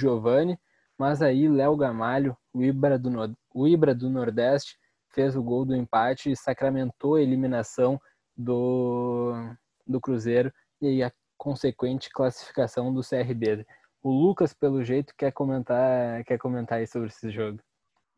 mas 0.98 1.22
aí 1.22 1.48
Léo 1.48 1.78
Gamalho, 1.78 2.36
o 2.52 2.64
Ibra, 2.64 2.98
do, 2.98 3.10
o 3.54 3.68
Ibra 3.68 3.94
do 3.94 4.10
Nordeste, 4.10 4.78
fez 5.14 5.36
o 5.36 5.44
gol 5.44 5.64
do 5.64 5.76
empate 5.76 6.32
e 6.32 6.36
sacramentou 6.36 7.16
a 7.16 7.22
eliminação 7.22 8.02
do, 8.36 9.34
do 9.86 10.02
Cruzeiro 10.02 10.52
e 10.82 11.04
a 11.04 11.12
consequente 11.38 12.10
classificação 12.10 12.94
do 12.94 13.02
CRB. 13.02 13.66
O 14.02 14.10
Lucas, 14.10 14.54
pelo 14.54 14.84
jeito, 14.84 15.14
quer 15.18 15.32
comentar, 15.32 16.24
quer 16.24 16.38
comentar 16.38 16.80
aí 16.80 16.88
sobre 16.88 17.10
esse 17.10 17.30
jogo. 17.32 17.60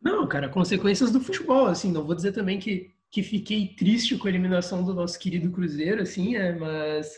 Não, 0.02 0.28
cara, 0.28 0.50
consequências 0.50 1.12
do 1.12 1.20
futebol, 1.20 1.68
assim, 1.68 1.92
não 1.92 2.06
vou 2.06 2.15
dizer 2.15 2.32
também 2.32 2.60
que, 2.60 2.94
que 3.12 3.22
fiquei 3.22 3.76
triste 3.76 4.18
com 4.18 4.28
a 4.28 4.30
eliminação 4.30 4.84
do 4.84 4.94
nosso 4.94 5.20
querido 5.20 5.52
Cruzeiro, 5.52 6.02
assim, 6.02 6.36
é, 6.36 6.54
mas, 6.54 7.12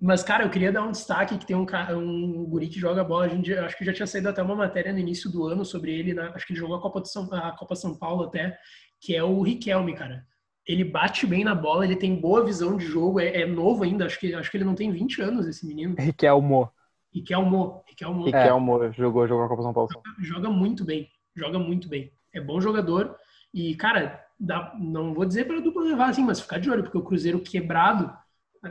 mas, 0.00 0.22
cara, 0.22 0.44
eu 0.44 0.50
queria 0.50 0.72
dar 0.72 0.82
um 0.82 0.90
destaque 0.90 1.38
que 1.38 1.46
tem 1.46 1.56
um, 1.56 1.66
um 1.96 2.44
guri 2.44 2.68
que 2.68 2.78
joga 2.78 3.04
bola, 3.04 3.26
a 3.26 3.28
gente, 3.28 3.52
acho 3.54 3.78
que 3.78 3.84
já 3.84 3.92
tinha 3.92 4.06
saído 4.06 4.28
até 4.28 4.42
uma 4.42 4.56
matéria 4.56 4.92
no 4.92 4.98
início 4.98 5.30
do 5.30 5.46
ano 5.46 5.64
sobre 5.64 5.98
ele, 5.98 6.12
né? 6.12 6.30
acho 6.34 6.46
que 6.46 6.52
ele 6.52 6.60
jogou 6.60 6.76
a 6.76 6.82
Copa, 6.82 7.02
São, 7.04 7.32
a 7.32 7.52
Copa 7.52 7.74
São 7.74 7.96
Paulo 7.96 8.24
até, 8.24 8.58
que 9.00 9.14
é 9.14 9.22
o 9.22 9.40
Riquelme, 9.40 9.94
cara 9.94 10.26
ele 10.68 10.84
bate 10.84 11.26
bem 11.26 11.42
na 11.42 11.54
bola, 11.54 11.84
ele 11.84 11.96
tem 11.96 12.14
boa 12.14 12.44
visão 12.44 12.76
de 12.76 12.84
jogo, 12.84 13.18
é, 13.18 13.40
é, 13.40 13.46
novo 13.46 13.82
ainda, 13.82 14.04
acho 14.04 14.20
que, 14.20 14.34
acho 14.34 14.50
que 14.50 14.58
ele 14.58 14.64
não 14.64 14.74
tem 14.74 14.92
20 14.92 15.22
anos, 15.22 15.46
esse 15.46 15.66
menino. 15.66 15.96
Riquelmo. 15.98 16.70
Riquelmo. 17.12 17.82
Riquelmo. 17.86 18.24
Riquelmo 18.24 18.84
é. 18.84 18.92
jogou, 18.92 19.26
jogou 19.26 19.44
a 19.44 19.48
Copa 19.48 19.62
São 19.62 19.72
Paulo. 19.72 19.88
Joga, 19.92 20.10
joga, 20.18 20.50
muito 20.50 20.84
bem, 20.84 21.08
joga 21.34 21.58
muito 21.58 21.88
bem. 21.88 22.12
É 22.32 22.40
bom 22.40 22.60
jogador 22.60 23.16
e, 23.52 23.74
cara, 23.74 24.24
dá, 24.38 24.74
não 24.78 25.14
vou 25.14 25.24
dizer 25.24 25.46
para 25.46 25.60
dupla 25.60 25.82
levar 25.82 26.10
assim, 26.10 26.24
mas 26.24 26.40
ficar 26.40 26.58
de 26.58 26.70
olho, 26.70 26.82
porque 26.82 26.98
o 26.98 27.04
Cruzeiro 27.04 27.40
quebrado, 27.40 28.12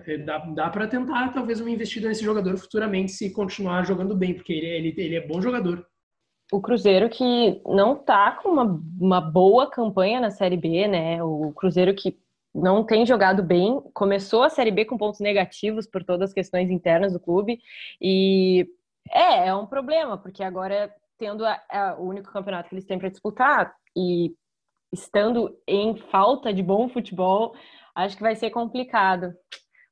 é, 0.05 0.17
dá, 0.17 0.37
dá 0.39 0.69
para 0.69 0.87
tentar 0.87 1.33
talvez 1.33 1.59
uma 1.59 1.71
investida 1.71 2.07
nesse 2.07 2.23
jogador 2.23 2.57
futuramente 2.57 3.11
se 3.11 3.31
continuar 3.31 3.85
jogando 3.85 4.15
bem, 4.15 4.33
porque 4.33 4.53
ele, 4.53 4.67
ele, 4.67 4.93
ele 4.97 5.15
é 5.15 5.27
bom 5.27 5.41
jogador 5.41 5.85
o 6.51 6.61
Cruzeiro 6.61 7.09
que 7.09 7.61
não 7.65 7.95
tá 7.95 8.31
com 8.31 8.49
uma, 8.49 8.81
uma 8.99 9.21
boa 9.21 9.69
campanha 9.69 10.21
na 10.21 10.31
Série 10.31 10.55
B, 10.55 10.87
né? 10.87 11.21
O 11.21 11.51
Cruzeiro 11.53 11.93
que 11.93 12.17
não 12.57 12.83
tem 12.83 13.05
jogado 13.05 13.43
bem, 13.43 13.79
começou 13.93 14.43
a 14.43 14.49
Série 14.49 14.71
B 14.71 14.83
com 14.85 14.97
pontos 14.97 15.19
negativos 15.19 15.85
por 15.85 16.03
todas 16.03 16.29
as 16.29 16.33
questões 16.33 16.69
internas 16.71 17.13
do 17.13 17.19
clube 17.19 17.59
e 18.01 18.67
é, 19.09 19.47
é 19.47 19.55
um 19.55 19.65
problema, 19.65 20.17
porque 20.17 20.43
agora 20.43 20.93
tendo 21.17 21.45
a, 21.45 21.61
a, 21.69 21.95
o 21.97 22.07
único 22.07 22.31
campeonato 22.31 22.69
que 22.69 22.75
eles 22.75 22.85
têm 22.85 22.99
para 22.99 23.09
disputar 23.09 23.75
e 23.95 24.35
estando 24.91 25.57
em 25.67 25.95
falta 25.95 26.53
de 26.53 26.63
bom 26.63 26.89
futebol, 26.89 27.55
acho 27.95 28.15
que 28.15 28.23
vai 28.23 28.35
ser 28.35 28.49
complicado. 28.49 29.33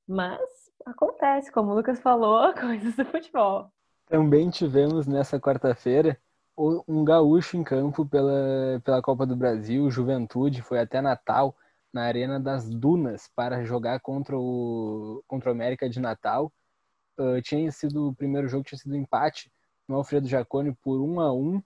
Mas 0.07 0.39
acontece, 0.85 1.51
como 1.51 1.71
o 1.71 1.75
Lucas 1.75 1.99
falou, 1.99 2.53
coisas 2.59 2.95
do 2.95 3.05
futebol. 3.05 3.71
Também 4.07 4.49
tivemos 4.49 5.07
nessa 5.07 5.39
quarta-feira 5.39 6.17
um 6.57 7.03
gaúcho 7.03 7.57
em 7.57 7.63
campo 7.63 8.05
pela, 8.05 8.81
pela 8.83 9.01
Copa 9.01 9.25
do 9.25 9.35
Brasil, 9.35 9.91
Juventude, 9.91 10.61
foi 10.61 10.79
até 10.79 11.01
Natal, 11.01 11.53
na 11.95 12.03
Arena 12.03 12.37
das 12.41 12.69
Dunas, 12.69 13.29
para 13.33 13.63
jogar 13.63 14.01
contra 14.01 14.37
o, 14.37 15.23
contra 15.25 15.49
o 15.49 15.53
América 15.53 15.89
de 15.89 15.97
Natal. 16.01 16.51
Uh, 17.17 17.41
tinha 17.41 17.71
sido 17.71 18.09
o 18.09 18.13
primeiro 18.13 18.49
jogo, 18.49 18.65
tinha 18.65 18.77
sido 18.77 18.97
empate 18.97 19.49
no 19.87 19.95
Alfredo 19.95 20.27
Jaconi 20.27 20.75
por 20.81 20.99
1 20.99 21.21
a 21.21 21.33
1 21.33 21.63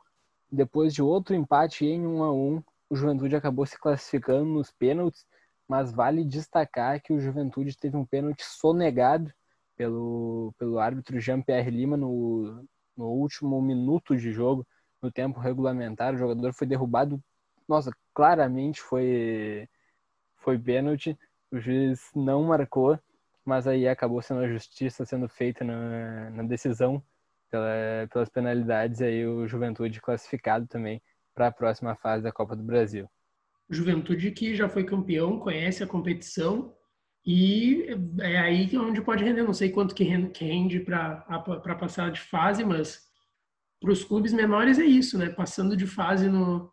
Depois 0.52 0.94
de 0.94 1.02
outro 1.02 1.34
empate 1.36 1.84
em 1.84 2.06
1 2.06 2.24
a 2.24 2.32
1 2.32 2.64
o 2.92 2.96
Juventude 2.96 3.36
acabou 3.36 3.66
se 3.66 3.80
classificando 3.80 4.46
nos 4.46 4.72
pênaltis, 4.72 5.26
mas 5.68 5.92
vale 5.92 6.24
destacar 6.24 7.02
que 7.02 7.12
o 7.12 7.20
Juventude 7.20 7.76
teve 7.76 7.98
um 7.98 8.06
pênalti 8.06 8.44
sonegado 8.44 9.34
pelo, 9.76 10.54
pelo 10.60 10.78
árbitro 10.78 11.20
Jean-Pierre 11.20 11.72
Lima 11.72 11.98
no, 11.98 12.64
no 12.96 13.08
último 13.08 13.60
minuto 13.64 14.16
de 14.16 14.32
jogo 14.32 14.66
no 15.02 15.12
tempo 15.12 15.40
regulamentar, 15.40 16.14
o 16.14 16.18
jogador 16.18 16.54
foi 16.54 16.68
derrubado, 16.68 17.20
nossa, 17.68 17.92
claramente 18.14 18.82
foi 18.82 19.68
foi 20.40 20.58
pênalti, 20.58 21.18
o 21.52 21.60
juiz 21.60 22.12
não 22.16 22.44
marcou, 22.44 23.00
mas 23.46 23.68
aí 23.68 23.88
acabou 23.88 24.22
sendo 24.22 24.42
a 24.42 24.48
justiça 24.48 25.06
sendo 25.06 25.28
feita 25.28 25.64
na, 25.64 26.30
na 26.32 26.44
decisão 26.44 27.04
pela, 27.50 28.08
pelas 28.12 28.30
penalidades, 28.30 29.02
aí 29.02 29.26
o 29.26 29.48
Juventude 29.48 30.02
classificado 30.02 30.68
também 30.68 31.02
para 31.34 31.48
a 31.48 31.52
próxima 31.52 31.96
fase 31.96 32.24
da 32.24 32.32
Copa 32.32 32.56
do 32.56 32.64
Brasil. 32.64 33.10
Juventude 33.70 34.32
que 34.32 34.56
já 34.56 34.68
foi 34.68 34.84
campeão, 34.84 35.40
conhece 35.40 35.84
a 35.84 35.88
competição 35.88 36.76
e 37.26 37.86
é 38.20 38.38
aí 38.40 38.76
onde 38.78 39.02
pode 39.02 39.24
render. 39.24 39.44
Não 39.44 39.54
sei 39.54 39.70
quanto 39.70 39.94
que 39.94 40.04
rende 40.04 40.80
para 40.80 41.76
passar 41.80 42.12
de 42.12 42.20
fase, 42.20 42.64
mas 42.64 43.08
para 43.80 43.92
os 43.92 44.04
clubes 44.04 44.34
menores 44.34 44.80
é 44.80 44.86
isso, 44.86 45.18
né? 45.18 45.30
Passando 45.30 45.78
de 45.78 45.86
fase 45.86 46.28
no, 46.28 46.72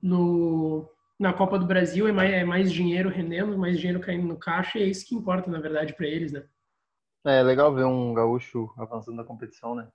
no, 0.00 0.88
na 1.20 1.34
Copa 1.34 1.58
do 1.58 1.66
Brasil 1.66 2.08
é 2.08 2.12
mais, 2.12 2.32
é 2.32 2.44
mais 2.44 2.72
dinheiro 2.72 3.10
rendendo, 3.10 3.58
mais 3.58 3.78
dinheiro 3.78 4.00
caindo 4.00 4.26
no 4.26 4.38
caixa 4.38 4.78
e 4.78 4.82
é 4.82 4.86
isso 4.86 5.06
que 5.06 5.14
importa, 5.14 5.50
na 5.50 5.60
verdade, 5.60 5.92
para 5.92 6.06
eles, 6.06 6.32
né? 6.32 6.46
É 7.26 7.42
legal 7.42 7.74
ver 7.74 7.84
um 7.84 8.14
gaúcho 8.14 8.72
avançando 8.78 9.16
na 9.16 9.24
competição, 9.24 9.74
né? 9.74 9.86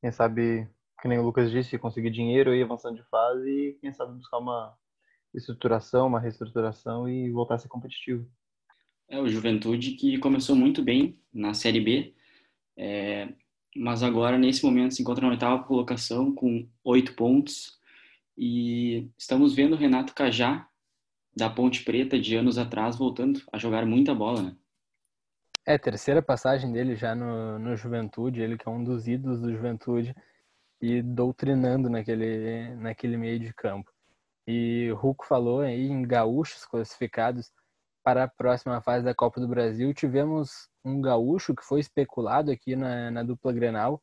Quem 0.00 0.12
sabe, 0.12 0.68
que 1.02 1.08
nem 1.08 1.18
o 1.18 1.24
Lucas 1.24 1.50
disse, 1.50 1.76
conseguir 1.76 2.10
dinheiro 2.10 2.54
e 2.54 2.62
avançando 2.62 2.94
de 2.94 3.02
fase 3.08 3.50
e 3.50 3.78
quem 3.80 3.92
sabe 3.92 4.14
buscar 4.14 4.38
uma 4.38 4.78
estruturação, 5.34 6.06
uma 6.06 6.20
reestruturação 6.20 7.08
e 7.08 7.32
voltar 7.32 7.56
a 7.56 7.58
ser 7.58 7.66
competitivo. 7.66 8.24
É 9.08 9.20
o 9.20 9.28
Juventude 9.28 9.92
que 9.92 10.18
começou 10.18 10.54
muito 10.54 10.82
bem 10.82 11.20
na 11.32 11.52
Série 11.52 11.80
B. 11.80 12.14
É, 12.76 13.28
mas 13.74 14.04
agora, 14.04 14.38
nesse 14.38 14.64
momento, 14.64 14.94
se 14.94 15.02
encontra 15.02 15.26
na 15.26 15.32
oitava 15.32 15.64
colocação 15.64 16.32
com 16.32 16.68
oito 16.84 17.14
pontos. 17.14 17.77
E 18.40 19.10
estamos 19.18 19.52
vendo 19.52 19.72
o 19.72 19.76
Renato 19.76 20.14
Cajá, 20.14 20.68
da 21.36 21.50
Ponte 21.50 21.82
Preta, 21.82 22.16
de 22.16 22.36
anos 22.36 22.56
atrás, 22.56 22.96
voltando 22.96 23.42
a 23.52 23.58
jogar 23.58 23.84
muita 23.84 24.14
bola, 24.14 24.42
né? 24.42 24.56
É, 25.66 25.76
terceira 25.76 26.22
passagem 26.22 26.72
dele 26.72 26.94
já 26.94 27.16
no, 27.16 27.58
no 27.58 27.76
Juventude, 27.76 28.40
ele 28.40 28.56
que 28.56 28.68
é 28.68 28.70
um 28.70 28.84
dos 28.84 29.08
ídolos 29.08 29.40
do 29.40 29.52
Juventude, 29.52 30.14
e 30.80 31.02
doutrinando 31.02 31.90
naquele, 31.90 32.76
naquele 32.76 33.16
meio 33.16 33.40
de 33.40 33.52
campo. 33.52 33.90
E 34.46 34.88
Hulk 34.92 35.26
falou 35.26 35.60
aí 35.60 35.88
em 35.88 36.02
gaúchos 36.02 36.64
classificados 36.64 37.50
para 38.04 38.22
a 38.22 38.28
próxima 38.28 38.80
fase 38.80 39.04
da 39.04 39.14
Copa 39.14 39.40
do 39.40 39.48
Brasil. 39.48 39.92
Tivemos 39.92 40.68
um 40.84 41.00
gaúcho 41.00 41.56
que 41.56 41.64
foi 41.64 41.80
especulado 41.80 42.52
aqui 42.52 42.76
na, 42.76 43.10
na 43.10 43.24
dupla 43.24 43.52
Grenal, 43.52 44.00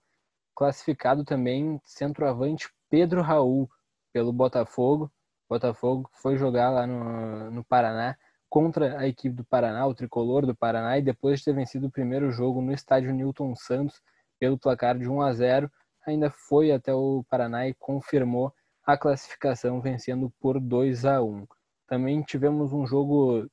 classificado 0.54 1.24
também 1.24 1.80
centroavante 1.86 2.70
Pedro 2.90 3.22
Raul 3.22 3.70
pelo 4.16 4.32
Botafogo. 4.32 5.12
Botafogo 5.50 6.10
foi 6.14 6.38
jogar 6.38 6.70
lá 6.70 6.88
no, 6.88 7.52
no 7.52 7.66
Paraná 7.66 8.16
contra 8.48 8.98
a 8.98 9.06
equipe 9.06 9.36
do 9.36 9.44
Paraná, 9.44 9.86
o 9.86 9.94
tricolor 9.94 10.46
do 10.46 10.56
Paraná, 10.56 10.98
e 10.98 11.02
depois 11.02 11.40
de 11.40 11.46
ter 11.46 11.54
vencido 11.54 11.88
o 11.88 11.92
primeiro 11.92 12.32
jogo 12.32 12.62
no 12.62 12.72
estádio 12.72 13.14
Newton 13.14 13.54
Santos 13.58 14.02
pelo 14.40 14.58
placar 14.58 14.98
de 14.98 15.10
1 15.10 15.22
a 15.22 15.34
0, 15.34 15.70
ainda 16.08 16.32
foi 16.32 16.72
até 16.72 16.94
o 16.94 17.26
Paraná 17.30 17.68
e 17.68 17.74
confirmou 17.74 18.54
a 18.86 18.98
classificação 18.98 19.82
vencendo 19.82 20.32
por 20.40 20.62
2 20.62 21.04
a 21.04 21.22
1. 21.22 21.46
Também 21.86 22.22
tivemos 22.22 22.72
um 22.72 22.88
jogo 22.88 23.46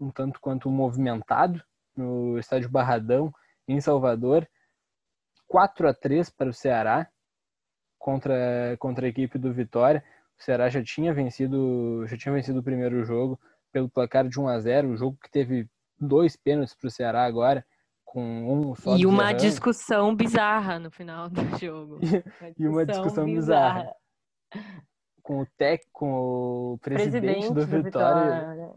um 0.00 0.10
tanto 0.10 0.40
quanto 0.40 0.68
movimentado 0.68 1.62
no 1.96 2.36
estádio 2.36 2.68
Barradão 2.68 3.32
em 3.68 3.80
Salvador, 3.80 4.44
4 5.46 5.86
a 5.86 5.94
3 5.94 6.30
para 6.30 6.50
o 6.50 6.52
Ceará 6.52 7.08
contra 8.04 8.76
contra 8.78 9.06
a 9.06 9.08
equipe 9.08 9.38
do 9.38 9.50
Vitória. 9.50 10.04
O 10.38 10.42
Ceará 10.42 10.68
já 10.68 10.82
tinha 10.82 11.14
vencido 11.14 12.04
já 12.06 12.18
tinha 12.18 12.34
vencido 12.34 12.58
o 12.58 12.62
primeiro 12.62 13.02
jogo, 13.02 13.40
pelo 13.72 13.88
placar 13.88 14.28
de 14.28 14.38
1 14.38 14.46
a 14.46 14.60
0 14.60 14.88
o 14.90 14.96
jogo 14.96 15.16
que 15.22 15.30
teve 15.30 15.66
dois 15.98 16.36
pênaltis 16.36 16.74
para 16.74 16.88
o 16.88 16.90
Ceará 16.90 17.24
agora, 17.24 17.64
com 18.04 18.20
um 18.22 18.74
só 18.74 18.98
E 18.98 19.06
uma 19.06 19.32
discussão 19.32 20.14
bizarra 20.14 20.78
no 20.78 20.90
final 20.90 21.30
do 21.30 21.40
jogo. 21.58 21.98
E 22.58 22.68
uma 22.68 22.84
discussão 22.84 23.24
bizarra. 23.24 23.94
bizarra. 24.52 24.74
Com 25.22 25.40
o 25.40 25.46
tec, 25.56 25.82
com 25.90 26.74
o 26.74 26.78
presidente, 26.82 27.22
presidente 27.22 27.54
do, 27.54 27.60
do 27.60 27.66
Vitória. 27.66 28.40
Vitória. 28.40 28.70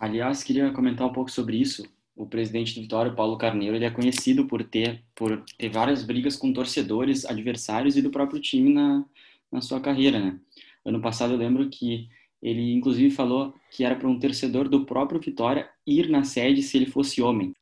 Aliás, 0.00 0.42
queria 0.42 0.72
comentar 0.72 1.06
um 1.06 1.12
pouco 1.12 1.30
sobre 1.30 1.56
isso. 1.56 1.84
O 2.14 2.26
presidente 2.26 2.74
do 2.74 2.82
Vitória, 2.82 3.12
Paulo 3.12 3.38
Carneiro, 3.38 3.74
ele 3.74 3.84
é 3.84 3.90
conhecido 3.90 4.46
por 4.46 4.62
ter 4.62 5.02
por 5.14 5.44
ter 5.58 5.70
várias 5.70 6.04
brigas 6.04 6.36
com 6.36 6.52
torcedores, 6.52 7.24
adversários 7.24 7.96
e 7.96 8.02
do 8.02 8.10
próprio 8.10 8.40
time 8.40 8.72
na, 8.72 9.04
na 9.50 9.60
sua 9.60 9.80
carreira, 9.80 10.18
né? 10.18 10.38
Ano 10.84 11.00
passado 11.00 11.32
eu 11.32 11.38
lembro 11.38 11.68
que 11.70 12.08
ele, 12.42 12.74
inclusive, 12.74 13.14
falou 13.14 13.54
que 13.70 13.84
era 13.84 13.94
para 13.94 14.08
um 14.08 14.18
torcedor 14.18 14.68
do 14.68 14.84
próprio 14.84 15.20
Vitória 15.20 15.70
ir 15.86 16.08
na 16.08 16.24
sede 16.24 16.60
se 16.62 16.76
ele 16.76 16.86
fosse 16.86 17.22
homem. 17.22 17.54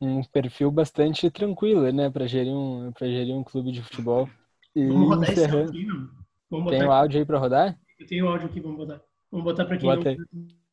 Um 0.00 0.22
perfil 0.22 0.70
bastante 0.70 1.30
tranquilo, 1.30 1.90
né, 1.92 2.10
para 2.10 2.26
gerir 2.26 2.52
um 2.52 2.92
para 2.92 3.06
gerir 3.06 3.34
um 3.34 3.44
clube 3.44 3.70
de 3.70 3.80
futebol. 3.80 4.28
E 4.74 4.86
vamos 4.86 5.08
rodar 5.08 5.30
encerrando... 5.30 5.70
esse 5.70 5.88
áudio, 5.88 6.10
vamos 6.50 6.70
Tem 6.70 6.82
o 6.82 6.92
áudio 6.92 7.18
aí 7.20 7.24
para 7.24 7.38
rodar? 7.38 7.78
Eu 7.98 8.06
tenho 8.06 8.24
o 8.26 8.28
áudio 8.28 8.46
aqui, 8.48 8.60
vamos 8.60 8.76
botar. 8.76 9.00
Vamos 9.30 9.44
botar 9.44 9.64
para 9.64 9.78
quem 9.78 9.88
Bota 9.88 10.16
não... 10.32 10.63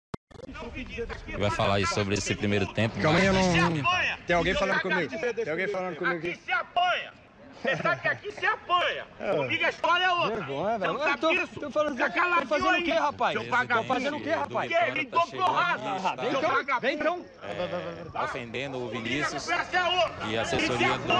Vai 1.37 1.51
falar 1.51 1.75
aí 1.75 1.87
sobre 1.87 2.15
esse 2.15 2.35
primeiro 2.35 2.65
tempo. 2.67 2.99
Calma 2.99 3.19
aí, 3.19 3.25
eu 3.25 3.33
não. 3.33 3.41
Tem 4.25 4.35
alguém 4.35 4.53
falando 4.53 4.81
comigo. 4.81 5.13
Tem 5.35 5.49
alguém 5.49 5.67
falando 5.67 5.95
comigo 5.95 6.17
aqui. 6.17 6.35
se 6.35 6.51
apanha. 6.51 7.21
Você 7.61 7.75
sabe 7.77 8.01
que 8.01 8.07
aqui 8.07 8.31
se 8.31 8.45
apanha. 8.45 9.05
É. 9.21 9.35
Comigo 9.35 9.63
a 9.63 9.69
história 9.69 10.03
é 10.03 10.11
outra. 10.11 10.35
Vergonha, 10.35 10.79
velho. 10.79 10.93
Você 10.93 11.59
tô, 11.59 11.69
falando, 11.69 11.95
Fica 11.95 12.09
tô 12.09 12.45
fazendo 12.47 12.77
o 12.79 12.83
quê, 12.83 12.91
rapaz? 12.91 13.37
Tô 13.37 13.83
fazendo 13.83 14.17
o 14.17 14.21
quê, 14.21 14.31
rapaz? 14.31 14.71
Que? 14.71 14.83
Ele 14.89 15.01
entrou 15.01 15.27
porrada. 15.27 16.21
Vem 16.21 16.31
então, 16.31 16.79
vem 16.81 16.95
então. 16.95 17.25
É, 17.43 18.23
ofendendo 18.23 18.79
o 18.79 18.89
Vinícius 18.89 19.47
e 20.27 20.37
a 20.37 20.41
assessoria 20.41 20.97
do... 20.97 21.13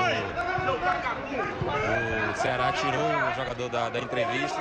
O 2.31 2.35
Ceará 2.35 2.73
tirou 2.73 3.31
o 3.31 3.35
jogador 3.35 3.69
da, 3.69 3.89
da 3.89 3.99
entrevista 3.99 4.59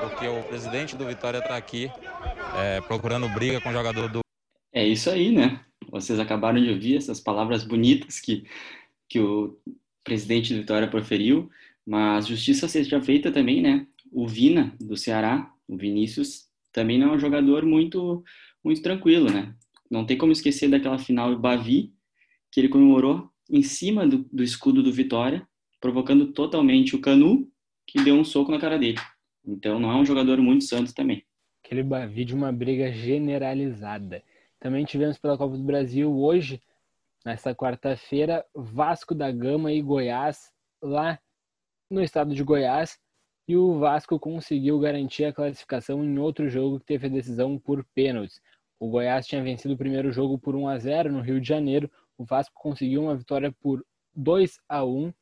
porque 0.00 0.26
o 0.26 0.42
presidente 0.42 0.96
do 0.96 1.06
Vitória 1.06 1.38
está 1.38 1.56
aqui 1.56 1.92
é, 2.60 2.80
procurando 2.80 3.28
briga 3.28 3.60
com 3.60 3.70
o 3.70 3.72
jogador 3.72 4.08
do... 4.08 4.20
É 4.72 4.86
isso 4.86 5.10
aí, 5.10 5.30
né? 5.32 5.64
Vocês 5.90 6.20
acabaram 6.20 6.62
de 6.62 6.70
ouvir 6.70 6.96
essas 6.96 7.20
palavras 7.20 7.64
bonitas 7.64 8.20
que, 8.20 8.44
que 9.08 9.18
o 9.18 9.58
presidente 10.04 10.52
do 10.52 10.60
Vitória 10.60 10.88
proferiu, 10.88 11.50
mas 11.86 12.26
justiça 12.26 12.68
seja 12.68 13.00
feita 13.00 13.32
também, 13.32 13.60
né? 13.60 13.86
O 14.12 14.26
Vina, 14.26 14.74
do 14.80 14.96
Ceará, 14.96 15.52
o 15.66 15.76
Vinícius, 15.76 16.48
também 16.72 16.98
não 16.98 17.10
é 17.10 17.16
um 17.16 17.18
jogador 17.18 17.64
muito, 17.64 18.22
muito 18.62 18.82
tranquilo, 18.82 19.30
né? 19.30 19.54
Não 19.90 20.04
tem 20.04 20.16
como 20.16 20.32
esquecer 20.32 20.68
daquela 20.68 20.98
final 20.98 21.30
do 21.34 21.40
Bavi, 21.40 21.92
que 22.52 22.60
ele 22.60 22.68
comemorou 22.68 23.28
em 23.50 23.62
cima 23.62 24.06
do, 24.06 24.18
do 24.32 24.42
escudo 24.42 24.82
do 24.82 24.92
Vitória, 24.92 25.46
provocando 25.80 26.32
totalmente 26.32 26.94
o 26.94 27.00
Canu, 27.00 27.48
que 27.86 28.02
deu 28.02 28.14
um 28.14 28.24
soco 28.24 28.52
na 28.52 28.60
cara 28.60 28.78
dele. 28.78 28.98
Então 29.44 29.80
não 29.80 29.90
é 29.90 29.96
um 29.96 30.06
jogador 30.06 30.38
muito 30.38 30.64
santo 30.64 30.94
também. 30.94 31.24
Aquele 31.70 32.24
de 32.24 32.34
uma 32.34 32.50
briga 32.50 32.90
generalizada. 32.90 34.24
Também 34.58 34.84
tivemos 34.84 35.16
pela 35.18 35.38
Copa 35.38 35.56
do 35.56 35.62
Brasil 35.62 36.12
hoje 36.12 36.60
nesta 37.24 37.54
quarta-feira, 37.54 38.44
Vasco 38.52 39.14
da 39.14 39.30
Gama 39.30 39.70
e 39.70 39.80
Goiás, 39.80 40.52
lá 40.82 41.16
no 41.88 42.02
estado 42.02 42.34
de 42.34 42.42
Goiás. 42.42 42.98
E 43.46 43.56
o 43.56 43.78
Vasco 43.78 44.18
conseguiu 44.18 44.80
garantir 44.80 45.26
a 45.26 45.32
classificação 45.32 46.04
em 46.04 46.18
outro 46.18 46.48
jogo 46.48 46.80
que 46.80 46.86
teve 46.86 47.06
a 47.06 47.10
decisão 47.10 47.56
por 47.56 47.84
pênaltis. 47.94 48.40
O 48.80 48.88
Goiás 48.88 49.24
tinha 49.24 49.40
vencido 49.40 49.74
o 49.74 49.78
primeiro 49.78 50.10
jogo 50.10 50.40
por 50.40 50.56
1 50.56 50.66
a 50.66 50.76
0 50.76 51.12
no 51.12 51.20
Rio 51.20 51.40
de 51.40 51.46
Janeiro. 51.46 51.88
O 52.18 52.24
Vasco 52.24 52.52
conseguiu 52.52 53.02
uma 53.02 53.14
vitória 53.14 53.54
por 53.62 53.86
2 54.12 54.58
a 54.68 54.84
1 54.84 55.14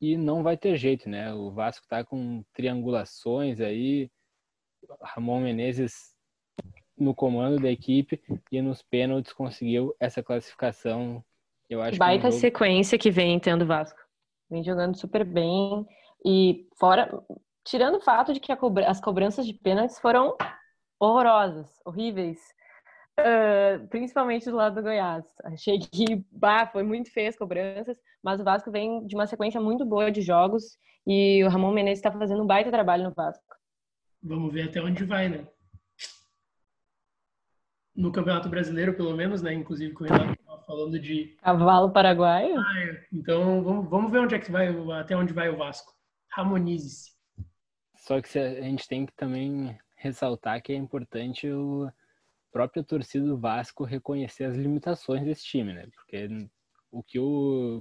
e 0.00 0.16
não 0.16 0.44
vai 0.44 0.56
ter 0.56 0.76
jeito, 0.76 1.08
né? 1.08 1.34
O 1.34 1.50
Vasco 1.50 1.84
está 1.84 2.04
com 2.04 2.44
triangulações 2.52 3.60
aí. 3.60 4.08
Ramon 5.00 5.40
Menezes 5.40 6.14
no 6.96 7.14
comando 7.14 7.60
da 7.60 7.70
equipe 7.70 8.22
e 8.50 8.62
nos 8.62 8.82
pênaltis 8.82 9.32
conseguiu 9.32 9.94
essa 10.00 10.22
classificação 10.22 11.22
eu 11.68 11.82
acho 11.82 11.98
Baita 11.98 12.26
que 12.26 12.30
jogo... 12.30 12.40
sequência 12.40 12.98
que 12.98 13.10
vem 13.10 13.38
tendo 13.38 13.62
o 13.62 13.66
Vasco. 13.66 13.98
Vem 14.48 14.62
jogando 14.62 14.96
super 14.96 15.24
bem. 15.24 15.84
E 16.24 16.68
fora, 16.78 17.10
tirando 17.64 17.96
o 17.96 18.00
fato 18.00 18.32
de 18.32 18.40
que 18.40 18.54
cobra... 18.56 18.88
as 18.88 19.00
cobranças 19.00 19.46
de 19.46 19.52
pênaltis 19.52 19.98
foram 19.98 20.36
horrorosas, 21.00 21.68
horríveis. 21.84 22.38
Uh, 23.18 23.86
principalmente 23.88 24.48
do 24.48 24.56
lado 24.56 24.76
do 24.76 24.82
Goiás. 24.82 25.24
Achei 25.44 25.78
que 25.78 26.24
bah, 26.30 26.66
foi 26.66 26.82
muito 26.82 27.10
feio 27.10 27.28
as 27.28 27.36
cobranças, 27.36 27.96
mas 28.22 28.40
o 28.40 28.44
Vasco 28.44 28.70
vem 28.70 29.06
de 29.06 29.14
uma 29.14 29.26
sequência 29.26 29.60
muito 29.60 29.86
boa 29.86 30.10
de 30.10 30.20
jogos 30.20 30.78
e 31.06 31.42
o 31.42 31.48
Ramon 31.48 31.72
Menezes 31.72 31.98
está 31.98 32.12
fazendo 32.12 32.42
um 32.42 32.46
baita 32.46 32.70
trabalho 32.70 33.04
no 33.04 33.14
Vasco. 33.14 33.55
Vamos 34.22 34.52
ver 34.52 34.68
até 34.68 34.80
onde 34.80 35.04
vai, 35.04 35.28
né? 35.28 35.46
No 37.94 38.12
Campeonato 38.12 38.48
Brasileiro, 38.48 38.94
pelo 38.94 39.16
menos, 39.16 39.40
né? 39.42 39.54
Inclusive 39.54 39.92
com 39.94 40.04
o 40.04 40.06
Renato 40.06 40.36
falando 40.66 40.98
de. 40.98 41.36
Cavalo 41.40 41.90
paraguaio? 41.90 42.58
Ah, 42.58 42.80
é. 42.80 43.06
Então 43.12 43.62
vamos, 43.62 43.88
vamos 43.88 44.10
ver 44.10 44.18
onde 44.18 44.34
é 44.34 44.38
que 44.38 44.50
vai, 44.50 44.68
até 44.98 45.16
onde 45.16 45.32
vai 45.32 45.48
o 45.48 45.56
Vasco. 45.56 45.94
Harmonize-se. 46.30 47.12
Só 47.96 48.20
que 48.20 48.38
a 48.38 48.62
gente 48.62 48.86
tem 48.86 49.06
que 49.06 49.14
também 49.14 49.78
ressaltar 49.94 50.60
que 50.62 50.72
é 50.72 50.76
importante 50.76 51.50
o 51.50 51.90
próprio 52.52 52.84
torcida 52.84 53.26
do 53.26 53.38
Vasco 53.38 53.84
reconhecer 53.84 54.44
as 54.44 54.56
limitações 54.56 55.24
desse 55.24 55.44
time, 55.44 55.72
né? 55.72 55.86
Porque 55.94 56.28
o 56.92 57.02
que 57.02 57.18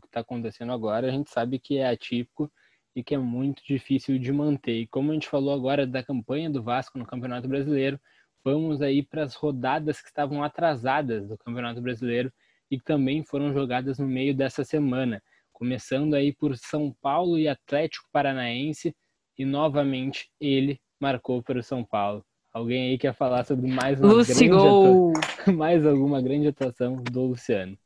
está 0.08 0.22
acontecendo 0.22 0.72
agora 0.72 1.08
a 1.08 1.12
gente 1.12 1.30
sabe 1.30 1.60
que 1.60 1.78
é 1.78 1.90
atípico 1.90 2.52
e 2.96 3.04
que 3.04 3.14
é 3.14 3.18
muito 3.18 3.62
difícil 3.68 4.18
de 4.18 4.32
manter. 4.32 4.82
E 4.82 4.88
como 4.88 5.12
a 5.12 5.14
gente 5.14 5.28
falou 5.28 5.54
agora 5.54 5.86
da 5.86 6.02
campanha 6.02 6.50
do 6.50 6.64
Vasco 6.64 6.98
no 6.98 7.06
Campeonato 7.06 7.48
Brasileiro, 7.48 8.00
vamos 8.44 8.82
aí 8.82 9.04
para 9.04 9.24
as 9.24 9.36
rodadas 9.36 10.02
que 10.02 10.08
estavam 10.08 10.44
atrasadas 10.44 11.28
do 11.28 11.38
Campeonato 11.38 11.82
Brasileiro 11.82 12.32
e 12.72 12.78
que 12.78 12.86
também 12.86 13.24
foram 13.24 13.54
jogadas 13.54 14.00
no 14.00 14.08
meio 14.08 14.34
dessa 14.34 14.64
semana, 14.64 15.22
começando 15.52 16.14
aí 16.14 16.32
por 16.32 16.56
São 16.58 16.96
Paulo 17.02 17.38
e 17.38 17.48
Atlético 17.48 18.08
Paranaense 18.12 18.96
e 19.38 19.44
novamente 19.44 20.30
ele 20.40 20.80
marcou 21.00 21.44
para 21.44 21.60
o 21.60 21.64
São 21.64 21.84
Paulo. 21.84 22.24
Alguém 22.54 22.92
aí 22.92 22.98
quer 22.98 23.14
falar 23.14 23.44
sobre 23.44 23.70
mais 23.70 24.00
uma 24.00 24.24
grande 24.24 24.46
atu... 24.46 25.14
mais 25.54 25.86
alguma 25.86 26.22
grande 26.22 26.48
atuação 26.48 26.96
do 27.04 27.26
Luciano? 27.26 27.78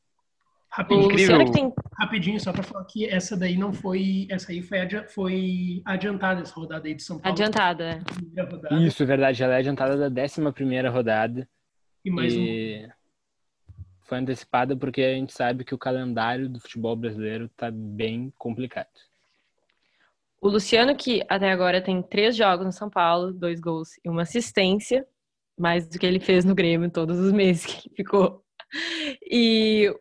Rapidinho, 0.68 1.50
tem... 1.50 1.72
rapidinho 2.00 2.40
só 2.40 2.52
para 2.52 2.62
falar 2.62 2.84
que 2.86 3.06
essa 3.06 3.36
daí 3.36 3.56
não 3.56 3.72
foi, 3.72 4.26
essa 4.30 4.50
aí 4.50 4.62
foi, 4.62 4.80
adi... 4.80 5.04
foi 5.08 5.82
adiantada 5.84 6.40
essa 6.40 6.54
rodada 6.54 6.88
aí 6.88 6.94
de 6.94 7.02
São 7.02 7.18
Paulo. 7.18 7.32
Adiantada. 7.32 8.02
Isso, 8.80 9.02
é 9.02 9.06
verdade, 9.06 9.42
ela 9.42 9.54
é 9.54 9.58
adiantada 9.58 10.10
da 10.10 10.22
11 10.22 10.52
primeira 10.52 10.90
rodada. 10.90 11.48
E 12.04 12.10
mais 12.10 12.32
e... 12.32 12.86
um 12.86 13.00
foi 14.10 14.18
antecipada 14.18 14.76
porque 14.76 15.02
a 15.02 15.14
gente 15.14 15.32
sabe 15.32 15.64
que 15.64 15.72
o 15.72 15.78
calendário 15.78 16.48
do 16.48 16.58
futebol 16.58 16.96
brasileiro 16.96 17.44
está 17.44 17.70
bem 17.70 18.32
complicado. 18.36 18.88
O 20.40 20.48
Luciano, 20.48 20.96
que 20.96 21.22
até 21.28 21.52
agora 21.52 21.80
tem 21.80 22.02
três 22.02 22.34
jogos 22.34 22.66
no 22.66 22.72
São 22.72 22.90
Paulo, 22.90 23.32
dois 23.32 23.60
gols 23.60 23.90
e 24.04 24.08
uma 24.08 24.22
assistência, 24.22 25.06
mais 25.56 25.86
do 25.86 25.96
que 25.96 26.04
ele 26.04 26.18
fez 26.18 26.44
no 26.44 26.56
Grêmio 26.56 26.90
todos 26.90 27.20
os 27.20 27.30
meses 27.30 27.64
que 27.66 27.88
ficou. 27.90 28.42
E 29.30 29.94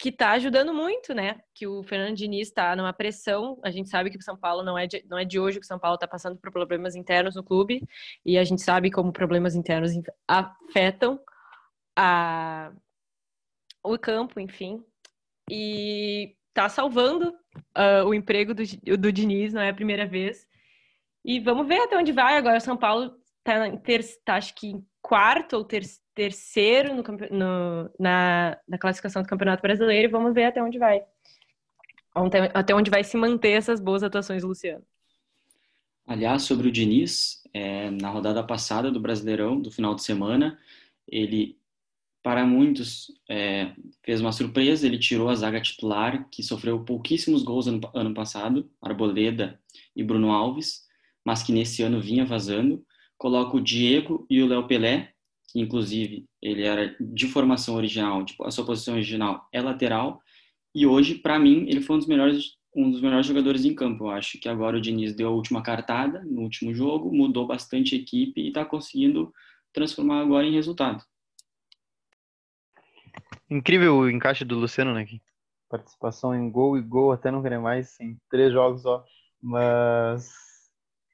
que 0.00 0.10
tá 0.10 0.30
ajudando 0.30 0.72
muito, 0.72 1.12
né? 1.12 1.38
Que 1.54 1.66
o 1.66 1.82
Fernando 1.82 2.16
Diniz 2.16 2.48
está 2.48 2.74
numa 2.74 2.90
pressão. 2.90 3.60
A 3.62 3.70
gente 3.70 3.90
sabe 3.90 4.08
que 4.08 4.16
o 4.16 4.22
São 4.22 4.34
Paulo 4.34 4.62
não 4.62 4.78
é 4.78 4.86
de, 4.86 5.04
não 5.06 5.18
é 5.18 5.26
de 5.26 5.38
hoje 5.38 5.60
que 5.60 5.64
o 5.64 5.68
São 5.68 5.78
Paulo 5.78 5.96
está 5.96 6.08
passando 6.08 6.38
por 6.38 6.50
problemas 6.50 6.96
internos 6.96 7.34
no 7.36 7.44
clube 7.44 7.86
e 8.24 8.38
a 8.38 8.44
gente 8.44 8.62
sabe 8.62 8.90
como 8.90 9.12
problemas 9.12 9.54
internos 9.54 9.92
afetam 10.26 11.20
a, 11.94 12.72
o 13.84 13.98
campo, 13.98 14.40
enfim. 14.40 14.82
E 15.50 16.34
tá 16.54 16.70
salvando 16.70 17.34
uh, 17.76 18.06
o 18.06 18.14
emprego 18.14 18.54
do, 18.54 18.62
do 18.96 19.12
Diniz, 19.12 19.52
não 19.52 19.60
é 19.60 19.68
a 19.68 19.74
primeira 19.74 20.06
vez. 20.06 20.48
E 21.22 21.38
vamos 21.40 21.68
ver 21.68 21.82
até 21.82 21.98
onde 21.98 22.10
vai. 22.10 22.38
Agora 22.38 22.56
o 22.56 22.62
São 22.62 22.76
Paulo 22.76 23.14
tá, 23.44 23.70
ter, 23.76 24.02
tá 24.24 24.36
acho 24.36 24.54
que 24.54 24.68
em 24.68 24.86
quarto 25.02 25.58
ou 25.58 25.64
ter, 25.64 25.82
terceiro 26.14 26.94
no, 26.94 27.02
no, 27.02 27.90
na, 27.98 28.58
na 28.68 28.78
classificação 28.78 29.22
do 29.22 29.28
Campeonato 29.28 29.62
Brasileiro 29.62 30.08
e 30.08 30.10
vamos 30.10 30.34
ver 30.34 30.44
até 30.44 30.62
onde 30.62 30.78
vai. 30.78 31.02
Até 32.54 32.74
onde 32.74 32.90
vai 32.90 33.04
se 33.04 33.16
manter 33.16 33.50
essas 33.50 33.80
boas 33.80 34.02
atuações 34.02 34.42
Luciano. 34.42 34.84
Aliás, 36.06 36.42
sobre 36.42 36.68
o 36.68 36.72
Diniz, 36.72 37.42
é, 37.54 37.90
na 37.90 38.10
rodada 38.10 38.42
passada 38.42 38.90
do 38.90 38.98
Brasileirão, 38.98 39.60
do 39.60 39.70
final 39.70 39.94
de 39.94 40.02
semana, 40.02 40.58
ele 41.06 41.60
para 42.22 42.44
muitos, 42.44 43.10
é, 43.28 43.72
fez 44.02 44.20
uma 44.20 44.32
surpresa. 44.32 44.86
Ele 44.86 44.98
tirou 44.98 45.28
a 45.28 45.34
zaga 45.34 45.60
titular, 45.60 46.28
que 46.30 46.42
sofreu 46.42 46.84
pouquíssimos 46.84 47.42
gols 47.42 47.66
ano, 47.66 47.80
ano 47.94 48.14
passado, 48.14 48.70
Arboleda 48.80 49.58
e 49.94 50.02
Bruno 50.02 50.30
Alves, 50.30 50.86
mas 51.24 51.42
que 51.42 51.52
nesse 51.52 51.82
ano 51.82 52.00
vinha 52.00 52.24
vazando. 52.24 52.84
Coloca 53.16 53.56
o 53.56 53.60
Diego 53.60 54.26
e 54.28 54.42
o 54.42 54.46
Léo 54.46 54.66
Pelé, 54.66 55.14
que 55.50 55.60
inclusive 55.60 56.26
ele 56.40 56.62
era 56.62 56.96
de 57.00 57.26
formação 57.26 57.74
original, 57.74 58.24
tipo, 58.24 58.44
a 58.44 58.50
sua 58.50 58.64
posição 58.64 58.94
original 58.94 59.48
é 59.52 59.60
lateral. 59.60 60.20
E 60.74 60.86
hoje, 60.86 61.16
para 61.16 61.38
mim, 61.38 61.66
ele 61.68 61.80
foi 61.80 61.96
um 61.96 61.98
dos 61.98 62.08
melhores 62.08 62.58
um 62.74 62.90
dos 62.90 63.00
melhores 63.00 63.26
jogadores 63.26 63.64
em 63.64 63.74
campo. 63.74 64.04
Eu 64.04 64.10
acho 64.10 64.38
que 64.38 64.48
agora 64.48 64.76
o 64.76 64.80
Diniz 64.80 65.14
deu 65.14 65.28
a 65.28 65.32
última 65.32 65.62
cartada 65.62 66.22
no 66.24 66.42
último 66.42 66.72
jogo, 66.72 67.12
mudou 67.12 67.46
bastante 67.46 67.94
a 67.94 67.98
equipe 67.98 68.40
e 68.40 68.48
está 68.48 68.64
conseguindo 68.64 69.32
transformar 69.72 70.20
agora 70.20 70.46
em 70.46 70.54
resultado. 70.54 71.04
Incrível 73.48 73.96
o 73.96 74.08
encaixe 74.08 74.44
do 74.44 74.58
Luciano, 74.58 74.94
né? 74.94 75.04
Participação 75.68 76.34
em 76.34 76.48
gol 76.48 76.78
e 76.78 76.82
gol 76.82 77.10
até 77.10 77.30
não 77.30 77.42
querer 77.42 77.58
mais, 77.58 77.98
em 77.98 78.16
três 78.30 78.52
jogos 78.52 78.82
só. 78.82 79.04
Mas 79.42 80.30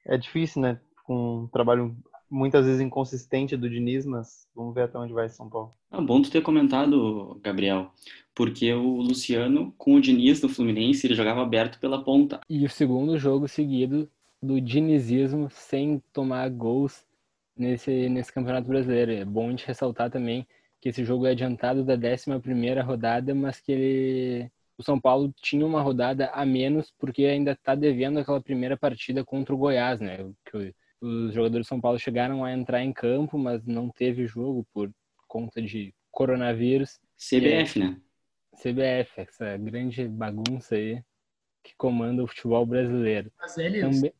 é 0.05 0.17
difícil, 0.17 0.61
né? 0.61 0.79
Com 1.03 1.43
um 1.43 1.47
trabalho 1.47 1.97
muitas 2.29 2.65
vezes 2.65 2.81
inconsistente 2.81 3.55
do 3.55 3.69
Diniz, 3.69 4.05
mas 4.05 4.47
vamos 4.55 4.73
ver 4.73 4.83
até 4.83 4.97
onde 4.97 5.13
vai 5.13 5.29
São 5.29 5.49
Paulo. 5.49 5.73
É 5.91 6.01
bom 6.01 6.21
tu 6.21 6.29
ter 6.29 6.41
comentado, 6.41 7.39
Gabriel, 7.43 7.91
porque 8.35 8.73
o 8.73 8.97
Luciano, 8.97 9.73
com 9.77 9.95
o 9.95 10.01
Diniz 10.01 10.39
do 10.39 10.49
Fluminense, 10.49 11.07
ele 11.07 11.15
jogava 11.15 11.41
aberto 11.41 11.79
pela 11.79 12.03
ponta. 12.03 12.41
E 12.49 12.65
o 12.65 12.69
segundo 12.69 13.17
jogo 13.17 13.47
seguido 13.47 14.09
do 14.41 14.61
dinizismo 14.61 15.49
sem 15.49 16.01
tomar 16.13 16.49
gols 16.49 17.05
nesse, 17.55 18.09
nesse 18.09 18.31
Campeonato 18.31 18.67
Brasileiro. 18.67 19.11
É 19.11 19.25
bom 19.25 19.47
a 19.47 19.49
gente 19.49 19.65
ressaltar 19.65 20.11
também 20.11 20.47
que 20.79 20.89
esse 20.89 21.03
jogo 21.03 21.25
é 21.25 21.31
adiantado 21.31 21.83
da 21.83 21.95
11 21.95 22.79
rodada, 22.85 23.33
mas 23.33 23.59
que 23.59 23.71
ele, 23.71 24.51
o 24.77 24.83
São 24.83 24.99
Paulo 24.99 25.33
tinha 25.41 25.65
uma 25.65 25.81
rodada 25.81 26.27
a 26.27 26.45
menos 26.45 26.93
porque 26.99 27.25
ainda 27.25 27.53
está 27.53 27.73
devendo 27.73 28.19
aquela 28.19 28.41
primeira 28.41 28.77
partida 28.77 29.25
contra 29.25 29.55
o 29.55 29.57
Goiás, 29.57 29.99
né? 29.99 30.17
Que 30.45 30.73
os 31.01 31.33
jogadores 31.33 31.65
do 31.65 31.69
São 31.69 31.81
Paulo 31.81 31.99
chegaram 31.99 32.43
a 32.43 32.51
entrar 32.51 32.83
em 32.83 32.93
campo, 32.93 33.37
mas 33.37 33.65
não 33.65 33.89
teve 33.89 34.25
jogo 34.25 34.65
por 34.73 34.91
conta 35.27 35.61
de 35.61 35.93
coronavírus. 36.11 36.99
CBF, 37.17 37.79
né? 37.79 37.97
CBF, 38.55 39.21
essa 39.21 39.57
grande 39.57 40.07
bagunça 40.07 40.75
aí 40.75 41.01
que 41.63 41.75
comanda 41.77 42.23
o 42.23 42.27
futebol 42.27 42.65
brasileiro. 42.65 43.31
Mas, 43.39 43.57
Elias, 43.57 43.95
Também... 43.97 44.13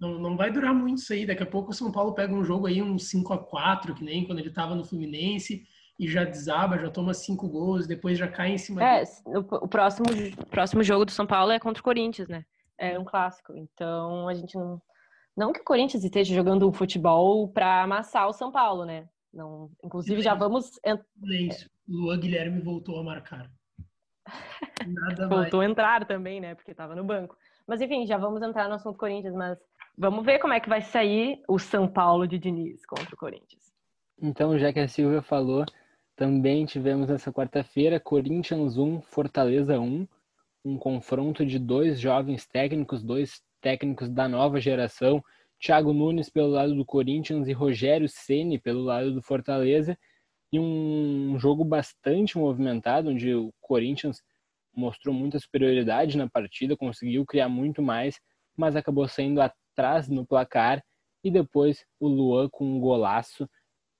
não, 0.00 0.18
não 0.20 0.36
vai 0.36 0.52
durar 0.52 0.72
muito 0.72 0.98
isso 0.98 1.12
aí. 1.12 1.26
Daqui 1.26 1.42
a 1.42 1.46
pouco 1.46 1.70
o 1.70 1.74
São 1.74 1.90
Paulo 1.90 2.14
pega 2.14 2.32
um 2.32 2.44
jogo 2.44 2.68
aí, 2.68 2.80
um 2.80 2.96
5 2.98 3.32
a 3.32 3.38
4 3.38 3.94
que 3.94 4.04
nem 4.04 4.24
quando 4.24 4.38
ele 4.38 4.48
estava 4.48 4.74
no 4.74 4.84
Fluminense 4.84 5.66
e 5.98 6.08
já 6.08 6.24
desaba, 6.24 6.78
já 6.78 6.90
toma 6.90 7.12
cinco 7.12 7.48
gols, 7.48 7.86
depois 7.86 8.18
já 8.18 8.28
cai 8.28 8.52
em 8.52 8.58
cima. 8.58 8.82
É, 8.82 9.02
o, 9.26 9.68
próximo, 9.68 10.06
próximo 10.50 10.82
jogo 10.82 11.04
do 11.04 11.10
São 11.10 11.26
Paulo 11.26 11.52
é 11.52 11.60
contra 11.60 11.80
o 11.80 11.84
Corinthians, 11.84 12.28
né? 12.28 12.44
É 12.78 12.98
um 12.98 13.04
clássico. 13.04 13.56
Então 13.56 14.28
a 14.28 14.34
gente 14.34 14.56
não. 14.56 14.80
Não 15.36 15.52
que 15.52 15.60
o 15.60 15.64
Corinthians 15.64 16.04
esteja 16.04 16.34
jogando 16.34 16.68
um 16.68 16.72
futebol 16.72 17.48
para 17.48 17.82
amassar 17.82 18.28
o 18.28 18.32
São 18.32 18.52
Paulo, 18.52 18.84
né? 18.84 19.08
Não, 19.32 19.70
inclusive 19.82 20.20
já 20.20 20.34
vamos. 20.34 20.78
Silêncio. 21.18 21.70
Luan 21.88 22.20
Guilherme 22.20 22.60
voltou 22.60 23.00
a 23.00 23.02
marcar. 23.02 23.50
Nada 24.86 25.28
voltou 25.28 25.58
mais. 25.58 25.68
a 25.68 25.72
entrar 25.72 26.06
também, 26.06 26.40
né? 26.40 26.54
Porque 26.54 26.70
estava 26.70 26.94
no 26.94 27.04
banco. 27.04 27.36
Mas 27.66 27.80
enfim, 27.80 28.06
já 28.06 28.18
vamos 28.18 28.42
entrar 28.42 28.68
no 28.68 28.74
assunto 28.74 28.98
Corinthians, 28.98 29.34
mas 29.34 29.58
vamos 29.96 30.24
ver 30.24 30.38
como 30.38 30.52
é 30.52 30.60
que 30.60 30.68
vai 30.68 30.82
sair 30.82 31.40
o 31.48 31.58
São 31.58 31.88
Paulo 31.88 32.26
de 32.26 32.38
Diniz 32.38 32.84
contra 32.84 33.14
o 33.14 33.18
Corinthians. 33.18 33.72
Então, 34.20 34.58
já 34.58 34.72
que 34.72 34.80
a 34.80 34.88
Silvia 34.88 35.22
falou, 35.22 35.64
também 36.14 36.66
tivemos 36.66 37.08
nessa 37.08 37.32
quarta-feira 37.32 37.98
Corinthians 37.98 38.76
1, 38.76 39.00
Fortaleza 39.02 39.80
1, 39.80 40.06
um 40.64 40.78
confronto 40.78 41.44
de 41.44 41.58
dois 41.58 41.98
jovens 41.98 42.46
técnicos, 42.46 43.02
dois 43.02 43.42
técnicos 43.62 44.10
da 44.10 44.28
nova 44.28 44.60
geração, 44.60 45.24
Thiago 45.58 45.94
Nunes 45.94 46.28
pelo 46.28 46.48
lado 46.48 46.74
do 46.74 46.84
Corinthians 46.84 47.48
e 47.48 47.52
Rogério 47.52 48.08
Ceni 48.08 48.58
pelo 48.58 48.82
lado 48.82 49.14
do 49.14 49.22
Fortaleza, 49.22 49.96
e 50.52 50.58
um 50.60 51.38
jogo 51.38 51.64
bastante 51.64 52.36
movimentado, 52.36 53.08
onde 53.08 53.34
o 53.34 53.54
Corinthians 53.60 54.20
mostrou 54.74 55.14
muita 55.14 55.38
superioridade 55.38 56.18
na 56.18 56.28
partida, 56.28 56.76
conseguiu 56.76 57.24
criar 57.24 57.48
muito 57.48 57.80
mais, 57.80 58.20
mas 58.54 58.76
acabou 58.76 59.08
saindo 59.08 59.40
atrás 59.40 60.08
no 60.08 60.26
placar, 60.26 60.82
e 61.24 61.30
depois 61.30 61.86
o 61.98 62.08
Luan 62.08 62.50
com 62.50 62.66
um 62.66 62.80
golaço 62.80 63.48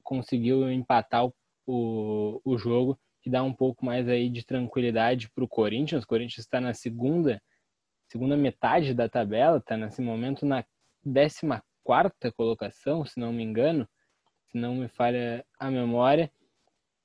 conseguiu 0.02 0.70
empatar 0.70 1.24
o 1.24 1.32
o, 1.66 2.40
o 2.44 2.58
jogo, 2.58 2.98
que 3.20 3.30
dá 3.30 3.42
um 3.42 3.52
pouco 3.52 3.84
mais 3.84 4.08
aí 4.08 4.28
de 4.28 4.44
tranquilidade 4.44 5.30
para 5.30 5.44
o 5.44 5.48
Corinthians. 5.48 6.04
O 6.04 6.06
Corinthians 6.06 6.44
está 6.44 6.60
na 6.60 6.74
segunda, 6.74 7.40
segunda 8.12 8.36
metade 8.36 8.92
da 8.92 9.08
tabela, 9.08 9.56
está 9.56 9.74
nesse 9.74 10.02
momento 10.02 10.44
na 10.44 10.62
14 11.02 11.62
quarta 11.82 12.30
colocação, 12.30 13.04
se 13.06 13.18
não 13.18 13.32
me 13.32 13.42
engano, 13.42 13.88
se 14.50 14.58
não 14.58 14.74
me 14.74 14.86
falha 14.86 15.44
a 15.58 15.70
memória. 15.70 16.30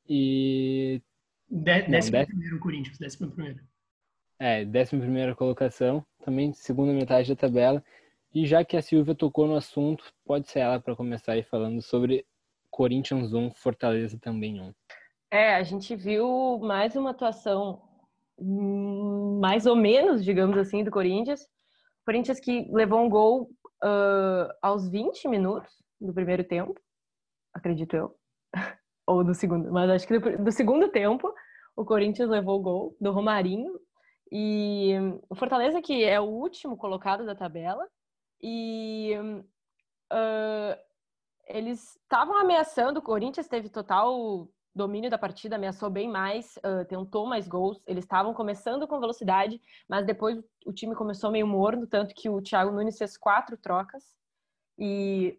E. 0.08 1.02
De, 1.50 1.82
décimo 1.84 2.18
não, 2.18 2.26
primeiro 2.26 2.60
Corinthians, 2.60 2.98
décimo 2.98 3.32
primeiro. 3.32 3.62
É, 4.38 4.66
décima 4.66 5.02
primeira 5.02 5.34
colocação, 5.34 6.06
também 6.24 6.52
segunda 6.52 6.92
metade 6.92 7.30
da 7.30 7.36
tabela. 7.36 7.84
E 8.36 8.46
já 8.46 8.64
que 8.66 8.76
a 8.76 8.82
Silvia 8.82 9.16
tocou 9.16 9.48
no 9.48 9.56
assunto, 9.56 10.04
pode 10.26 10.50
ser 10.50 10.60
ela 10.60 10.80
para 10.80 10.96
começar 10.96 11.32
aí 11.32 11.44
falando 11.44 11.82
sobre 11.82 12.26
Corinthians 12.70 13.34
1, 13.34 13.52
Fortaleza 13.52 14.20
também 14.20 14.62
1. 14.62 14.74
É, 15.32 15.56
a 15.56 15.64
gente 15.64 15.96
viu 15.96 16.60
mais 16.60 16.96
uma 16.96 17.12
atuação 17.12 17.87
mais 18.40 19.66
ou 19.66 19.76
menos, 19.76 20.24
digamos 20.24 20.58
assim, 20.58 20.84
do 20.84 20.92
Corinthians. 20.92 21.48
Corinthians 22.06 22.40
que 22.40 22.70
levou 22.72 23.02
um 23.02 23.10
gol 23.10 23.50
uh, 23.84 24.54
aos 24.62 24.88
20 24.90 25.28
minutos 25.28 25.72
do 26.00 26.14
primeiro 26.14 26.44
tempo, 26.44 26.80
acredito 27.54 27.96
eu. 27.96 28.16
ou 29.06 29.24
do 29.24 29.34
segundo, 29.34 29.72
mas 29.72 29.90
acho 29.90 30.08
que 30.08 30.20
do, 30.20 30.44
do 30.44 30.52
segundo 30.52 30.90
tempo 30.90 31.34
o 31.76 31.86
Corinthians 31.86 32.30
levou 32.30 32.60
o 32.60 32.62
gol 32.62 32.98
do 33.00 33.12
Romarinho. 33.12 33.80
E 34.30 34.94
o 35.30 35.36
Fortaleza, 35.36 35.82
que 35.82 36.04
é 36.04 36.20
o 36.20 36.26
último 36.26 36.76
colocado 36.76 37.26
da 37.26 37.34
tabela, 37.34 37.88
e 38.42 39.14
uh, 40.12 40.78
eles 41.48 41.96
estavam 41.96 42.38
ameaçando, 42.38 43.00
o 43.00 43.04
Corinthians 43.04 43.48
teve 43.48 43.70
total 43.70 44.50
domínio 44.78 45.10
da 45.10 45.18
partida, 45.18 45.56
ameaçou 45.56 45.90
bem 45.90 46.08
mais, 46.10 46.58
uh, 46.58 46.86
tentou 46.86 47.26
mais 47.26 47.48
gols. 47.48 47.82
Eles 47.86 48.06
estavam 48.06 48.34
começando 48.34 48.88
com 48.88 49.00
velocidade, 49.00 49.60
mas 49.90 50.06
depois 50.06 50.40
o 50.66 50.72
time 50.72 50.96
começou 50.96 51.32
meio 51.32 51.48
morno, 51.48 51.88
tanto 51.88 52.14
que 52.14 52.30
o 52.30 52.42
Thiago 52.42 52.72
Nunes 52.72 52.98
fez 52.98 53.18
quatro 53.18 53.58
trocas. 53.58 54.04
E, 54.78 55.38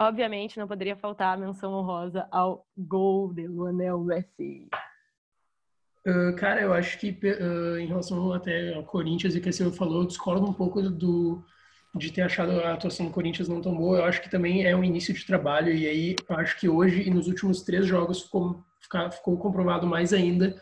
obviamente, 0.00 0.58
não 0.58 0.68
poderia 0.68 0.96
faltar 0.96 1.34
a 1.34 1.40
menção 1.40 1.72
honrosa 1.74 2.26
ao 2.30 2.64
gol 2.76 3.34
de 3.34 3.46
Luanel 3.46 4.00
Messi. 4.00 4.68
Uh, 6.06 6.34
cara, 6.36 6.60
eu 6.62 6.72
acho 6.72 6.98
que 6.98 7.10
uh, 7.10 7.78
em 7.78 7.86
relação 7.86 8.32
até 8.32 8.74
ao 8.74 8.84
Corinthians 8.84 9.34
e 9.34 9.40
que 9.40 9.52
você 9.52 9.70
falou, 9.72 10.02
eu 10.02 10.06
discordo 10.06 10.48
um 10.48 10.52
pouco 10.52 10.82
do, 10.82 11.44
de 11.94 12.10
ter 12.10 12.22
achado 12.22 12.52
a 12.60 12.72
atuação 12.72 13.06
do 13.06 13.12
Corinthians 13.12 13.48
não 13.48 13.60
tão 13.60 13.74
boa. 13.74 13.98
Eu 13.98 14.04
acho 14.04 14.22
que 14.22 14.30
também 14.30 14.64
é 14.64 14.74
um 14.74 14.84
início 14.84 15.12
de 15.12 15.26
trabalho 15.26 15.72
e 15.72 15.86
aí 15.86 16.16
eu 16.28 16.36
acho 16.36 16.58
que 16.58 16.68
hoje 16.68 17.02
e 17.06 17.10
nos 17.10 17.26
últimos 17.26 17.62
três 17.62 17.86
jogos 17.86 18.22
ficou, 18.22 18.64
ficou 19.10 19.36
comprovado 19.36 19.86
mais 19.86 20.12
ainda 20.12 20.56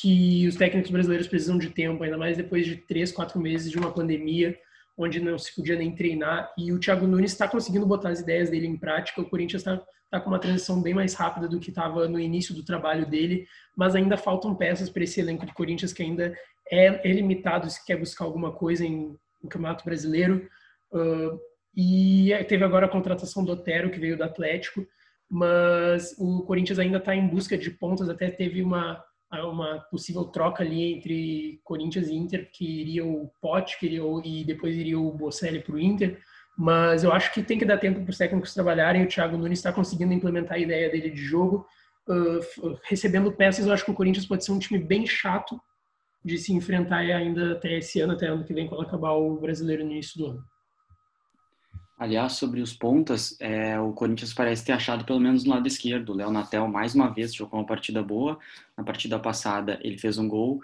que 0.00 0.46
os 0.46 0.56
técnicos 0.56 0.90
brasileiros 0.90 1.26
precisam 1.26 1.58
de 1.58 1.70
tempo, 1.70 2.02
ainda 2.04 2.18
mais 2.18 2.36
depois 2.36 2.66
de 2.66 2.76
três, 2.76 3.10
quatro 3.10 3.40
meses 3.40 3.70
de 3.70 3.78
uma 3.78 3.90
pandemia, 3.90 4.56
onde 4.96 5.20
não 5.20 5.38
se 5.38 5.54
podia 5.54 5.76
nem 5.76 5.94
treinar. 5.94 6.52
E 6.56 6.72
o 6.72 6.78
Thiago 6.78 7.06
Nunes 7.06 7.32
está 7.32 7.48
conseguindo 7.48 7.86
botar 7.86 8.10
as 8.10 8.20
ideias 8.20 8.50
dele 8.50 8.66
em 8.66 8.76
prática. 8.76 9.20
O 9.20 9.28
Corinthians 9.28 9.62
está 9.62 9.82
tá 10.10 10.20
com 10.20 10.28
uma 10.28 10.38
transição 10.38 10.80
bem 10.80 10.94
mais 10.94 11.14
rápida 11.14 11.48
do 11.48 11.58
que 11.58 11.70
estava 11.70 12.06
no 12.08 12.20
início 12.20 12.54
do 12.54 12.64
trabalho 12.64 13.06
dele, 13.06 13.46
mas 13.74 13.94
ainda 13.94 14.16
faltam 14.16 14.54
peças 14.54 14.88
para 14.88 15.02
esse 15.02 15.20
elenco 15.20 15.46
do 15.46 15.52
Corinthians 15.52 15.92
que 15.92 16.02
ainda 16.02 16.36
é, 16.70 17.08
limitado 17.10 17.68
se 17.68 17.84
quer 17.84 17.96
buscar 17.96 18.24
alguma 18.24 18.52
coisa 18.52 18.84
em, 18.84 19.16
em 19.42 19.48
Campeonato 19.48 19.84
Brasileiro. 19.84 20.46
Uh, 20.92 21.38
e 21.76 22.32
teve 22.48 22.64
agora 22.64 22.86
a 22.86 22.90
contratação 22.90 23.44
do 23.44 23.52
Otero, 23.52 23.90
que 23.90 23.98
veio 23.98 24.16
do 24.16 24.24
Atlético, 24.24 24.86
mas 25.28 26.14
o 26.18 26.42
Corinthians 26.42 26.78
ainda 26.78 26.98
está 26.98 27.14
em 27.14 27.28
busca 27.28 27.58
de 27.58 27.70
pontas, 27.70 28.08
até 28.08 28.30
teve 28.30 28.62
uma, 28.62 29.02
uma 29.30 29.80
possível 29.90 30.24
troca 30.24 30.62
ali 30.62 30.94
entre 30.94 31.60
Corinthians 31.64 32.08
e 32.08 32.14
Inter, 32.14 32.50
que 32.50 32.64
iria 32.64 33.04
o 33.04 33.30
Pote 33.42 33.78
que 33.78 33.86
iria, 33.86 34.02
e 34.24 34.44
depois 34.44 34.74
iria 34.74 34.98
o 34.98 35.12
Bocelli 35.12 35.60
para 35.60 35.74
o 35.74 35.78
Inter, 35.78 36.18
mas 36.56 37.04
eu 37.04 37.12
acho 37.12 37.34
que 37.34 37.42
tem 37.42 37.58
que 37.58 37.66
dar 37.66 37.76
tempo 37.76 38.00
para 38.00 38.10
os 38.10 38.16
técnicos 38.16 38.54
trabalharem, 38.54 39.04
o 39.04 39.08
Thiago 39.08 39.36
Nunes 39.36 39.58
está 39.58 39.72
conseguindo 39.72 40.14
implementar 40.14 40.56
a 40.56 40.60
ideia 40.60 40.88
dele 40.88 41.10
de 41.10 41.20
jogo, 41.20 41.66
uh, 42.08 42.78
recebendo 42.84 43.32
peças, 43.32 43.66
eu 43.66 43.72
acho 43.72 43.84
que 43.84 43.90
o 43.90 43.94
Corinthians 43.94 44.26
pode 44.26 44.44
ser 44.44 44.52
um 44.52 44.58
time 44.58 44.78
bem 44.78 45.06
chato 45.06 45.60
de 46.24 46.38
se 46.38 46.52
enfrentar 46.54 46.98
ainda 46.98 47.52
até 47.52 47.76
esse 47.76 48.00
ano, 48.00 48.14
até 48.14 48.26
ano 48.26 48.44
que 48.44 48.54
vem, 48.54 48.66
quando 48.66 48.82
acabar 48.82 49.12
o 49.12 49.38
brasileiro 49.38 49.84
no 49.84 49.92
início 49.92 50.18
do 50.18 50.26
ano. 50.30 50.55
Aliás, 51.98 52.34
sobre 52.34 52.60
os 52.60 52.74
pontas, 52.74 53.36
é, 53.40 53.80
o 53.80 53.92
Corinthians 53.92 54.34
parece 54.34 54.64
ter 54.64 54.72
achado 54.72 55.04
pelo 55.04 55.18
menos 55.18 55.44
no 55.44 55.50
lado 55.50 55.66
esquerdo. 55.66 56.10
O 56.12 56.14
Léo 56.14 56.30
Natel, 56.30 56.68
mais 56.68 56.94
uma 56.94 57.08
vez, 57.08 57.34
jogou 57.34 57.58
uma 57.58 57.66
partida 57.66 58.02
boa. 58.02 58.38
Na 58.76 58.84
partida 58.84 59.18
passada, 59.18 59.80
ele 59.82 59.96
fez 59.96 60.18
um 60.18 60.28
gol. 60.28 60.60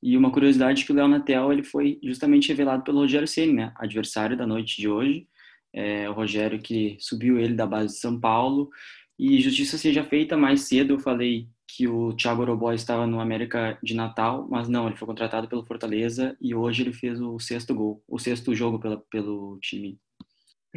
E 0.00 0.16
uma 0.16 0.30
curiosidade 0.30 0.84
que 0.84 0.92
o 0.92 0.94
Léo 0.94 1.08
Natel 1.08 1.52
ele 1.52 1.64
foi 1.64 1.98
justamente 2.02 2.48
revelado 2.48 2.84
pelo 2.84 3.00
Rogério 3.00 3.26
Ceni, 3.26 3.54
né? 3.54 3.72
adversário 3.76 4.36
da 4.36 4.46
noite 4.46 4.76
de 4.76 4.88
hoje. 4.88 5.26
É, 5.72 6.08
o 6.08 6.12
Rogério 6.12 6.60
que 6.60 6.96
subiu 7.00 7.38
ele 7.40 7.54
da 7.54 7.66
base 7.66 7.94
de 7.94 8.00
São 8.00 8.18
Paulo. 8.18 8.70
E 9.18 9.40
justiça 9.40 9.76
seja 9.76 10.04
feita, 10.04 10.36
mais 10.36 10.62
cedo 10.62 10.94
eu 10.94 11.00
falei 11.00 11.48
que 11.66 11.88
o 11.88 12.12
Thiago 12.14 12.42
Oroboy 12.42 12.76
estava 12.76 13.04
no 13.06 13.20
América 13.20 13.76
de 13.82 13.94
Natal, 13.94 14.46
mas 14.48 14.68
não, 14.68 14.86
ele 14.86 14.96
foi 14.96 15.06
contratado 15.06 15.48
pelo 15.48 15.66
Fortaleza 15.66 16.36
e 16.40 16.54
hoje 16.54 16.82
ele 16.82 16.92
fez 16.92 17.20
o 17.20 17.38
sexto 17.40 17.74
gol, 17.74 18.02
o 18.08 18.18
sexto 18.18 18.54
jogo 18.54 18.78
pela, 18.78 18.96
pelo 19.10 19.58
time 19.60 19.98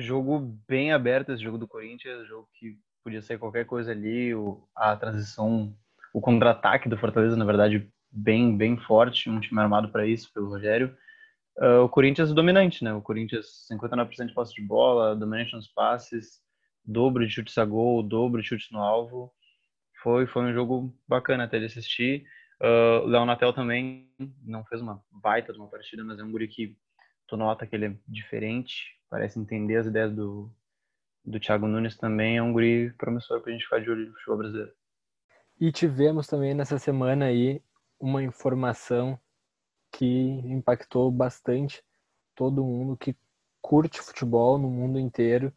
jogo 0.02 0.40
bem 0.68 0.92
aberto 0.92 1.32
esse 1.32 1.44
jogo 1.44 1.58
do 1.58 1.68
Corinthians, 1.68 2.28
jogo 2.28 2.48
que 2.56 2.78
podia 3.04 3.22
ser 3.22 3.40
qualquer 3.40 3.66
coisa 3.66 3.92
ali, 3.92 4.34
o, 4.34 4.68
a 4.76 4.96
transição, 4.96 5.76
o 6.14 6.22
contra-ataque 6.22 6.90
do 6.90 6.98
Fortaleza, 6.98 7.36
na 7.36 7.46
verdade, 7.46 7.90
bem 8.12 8.56
bem 8.58 8.78
forte, 8.78 9.30
um 9.30 9.40
time 9.40 9.60
armado 9.60 9.90
para 9.90 10.06
isso 10.06 10.32
pelo 10.34 10.50
Rogério. 10.50 10.96
Uh, 11.58 11.84
o 11.84 11.90
Corinthians 11.90 12.34
dominante, 12.34 12.84
né? 12.84 12.94
O 12.94 13.02
Corinthians 13.02 13.68
59% 13.72 14.28
de 14.28 14.34
posse 14.34 14.54
de 14.54 14.62
bola, 14.62 15.16
dominante 15.16 15.54
nos 15.54 15.68
passes, 15.68 16.42
dobro 16.84 17.26
de 17.26 17.34
chutes 17.34 17.58
a 17.58 17.66
gol, 17.66 18.04
dobro 18.04 18.42
de 18.42 18.48
chutes 18.48 18.70
no 18.72 18.80
alvo. 18.80 19.32
Foi 20.02 20.26
foi 20.28 20.44
um 20.44 20.54
jogo 20.54 20.94
bacana 21.08 21.44
até 21.44 21.60
de 21.60 21.66
assistir. 21.66 22.26
Uh, 22.62 23.08
Léo 23.08 23.54
também 23.54 24.08
não 24.46 24.64
fez 24.66 24.82
uma 24.82 25.02
baita 25.12 25.52
de 25.52 25.60
uma 25.60 25.68
partida, 25.68 26.04
mas 26.04 26.20
é 26.20 26.24
um 26.24 26.32
guri 26.32 26.48
que 26.48 26.78
tu 27.32 27.38
nota 27.38 27.66
que 27.66 27.74
ele 27.74 27.86
é 27.86 27.96
diferente, 28.06 29.00
parece 29.10 29.40
entender 29.40 29.78
as 29.78 29.88
ideias 29.88 30.14
do, 30.14 30.52
do 31.24 31.40
Thiago 31.40 31.66
Nunes 31.66 31.96
também. 31.96 32.36
É 32.36 32.44
um 32.44 32.52
guri 32.52 32.92
promissor 32.98 33.40
para 33.40 33.52
a 33.52 33.54
gente 33.54 33.64
ficar 33.64 33.80
de 33.80 33.90
olho 33.90 34.08
no 34.08 34.14
futebol 34.16 34.38
brasileiro. 34.40 34.74
E 35.58 35.72
tivemos 35.72 36.28
também 36.28 36.54
nessa 36.54 36.78
semana 36.78 37.26
aí 37.26 37.64
uma 37.98 38.22
informação 38.22 39.18
que 39.94 40.06
impactou 40.06 41.10
bastante 41.10 41.82
todo 42.36 42.66
mundo 42.66 42.98
que 42.98 43.16
curte 43.62 44.02
futebol 44.02 44.58
no 44.58 44.70
mundo 44.70 45.00
inteiro, 45.00 45.54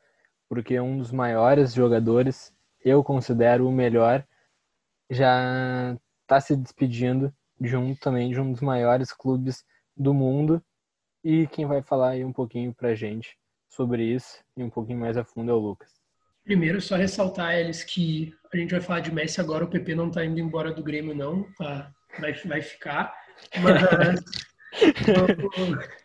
porque 0.48 0.78
um 0.78 0.96
dos 0.96 1.10
maiores 1.10 1.74
jogadores, 1.74 2.54
eu 2.84 3.02
considero 3.02 3.66
o 3.66 3.72
melhor, 3.72 4.24
já 5.10 5.98
está 6.22 6.40
se 6.40 6.54
despedindo 6.54 7.34
junto 7.60 7.98
também 7.98 8.30
de 8.30 8.40
um 8.40 8.52
dos 8.52 8.60
maiores 8.60 9.12
clubes 9.12 9.64
do 9.96 10.14
mundo. 10.14 10.62
E 11.24 11.46
quem 11.46 11.66
vai 11.66 11.82
falar 11.82 12.10
aí 12.10 12.24
um 12.24 12.32
pouquinho 12.32 12.74
pra 12.74 12.94
gente 12.94 13.36
sobre 13.66 14.04
isso 14.04 14.44
e 14.56 14.62
um 14.62 14.68
pouquinho 14.68 15.00
mais 15.00 15.16
a 15.16 15.24
fundo 15.24 15.50
é 15.50 15.54
o 15.54 15.58
Lucas. 15.58 15.90
Primeiro, 16.44 16.80
só 16.80 16.96
ressaltar, 16.96 17.54
eles 17.54 17.82
que 17.82 18.34
a 18.52 18.56
gente 18.58 18.72
vai 18.72 18.80
falar 18.80 19.00
de 19.00 19.10
Messi 19.10 19.40
agora, 19.40 19.64
o 19.64 19.68
PP 19.68 19.94
não 19.94 20.10
tá 20.10 20.22
indo 20.22 20.38
embora 20.38 20.72
do 20.72 20.82
Grêmio, 20.82 21.14
não, 21.14 21.50
tá, 21.54 21.90
vai, 22.20 22.34
vai 22.34 22.60
ficar. 22.60 23.14
Mas. 23.62 24.20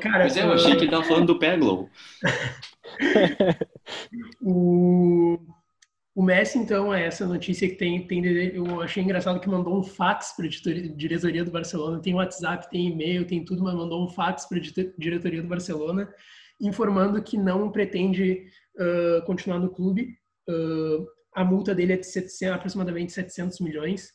Cara, 0.00 0.24
Mas 0.24 0.36
é, 0.36 0.42
eu 0.42 0.52
achei 0.52 0.76
que 0.76 0.82
ele 0.84 0.90
tava 0.90 1.04
falando 1.04 1.28
do 1.28 1.38
Peglow. 1.38 1.88
o, 4.40 5.38
o 6.20 6.22
Messi, 6.22 6.58
então, 6.58 6.92
é 6.92 7.06
essa 7.06 7.26
notícia 7.26 7.68
que 7.68 7.76
tem, 7.76 8.06
tem. 8.06 8.24
Eu 8.24 8.80
achei 8.80 9.02
engraçado 9.02 9.40
que 9.40 9.48
mandou 9.48 9.78
um 9.78 9.82
fax 9.82 10.34
para 10.36 10.46
a 10.46 10.48
diretoria 10.94 11.44
do 11.44 11.50
Barcelona. 11.50 12.00
Tem 12.00 12.14
WhatsApp, 12.14 12.70
tem 12.70 12.88
e-mail, 12.88 13.26
tem 13.26 13.44
tudo, 13.44 13.62
mas 13.62 13.74
mandou 13.74 14.04
um 14.04 14.08
fax 14.08 14.46
para 14.46 14.58
a 14.58 14.60
diretoria 14.98 15.40
do 15.42 15.48
Barcelona 15.48 16.12
informando 16.60 17.22
que 17.22 17.38
não 17.38 17.72
pretende 17.72 18.44
uh, 18.76 19.24
continuar 19.24 19.58
no 19.58 19.70
clube. 19.70 20.18
Uh, 20.48 21.06
a 21.34 21.44
multa 21.44 21.74
dele 21.74 21.94
é 21.94 21.96
de 21.96 22.06
700, 22.06 22.54
aproximadamente 22.54 23.12
700 23.12 23.60
milhões. 23.60 24.10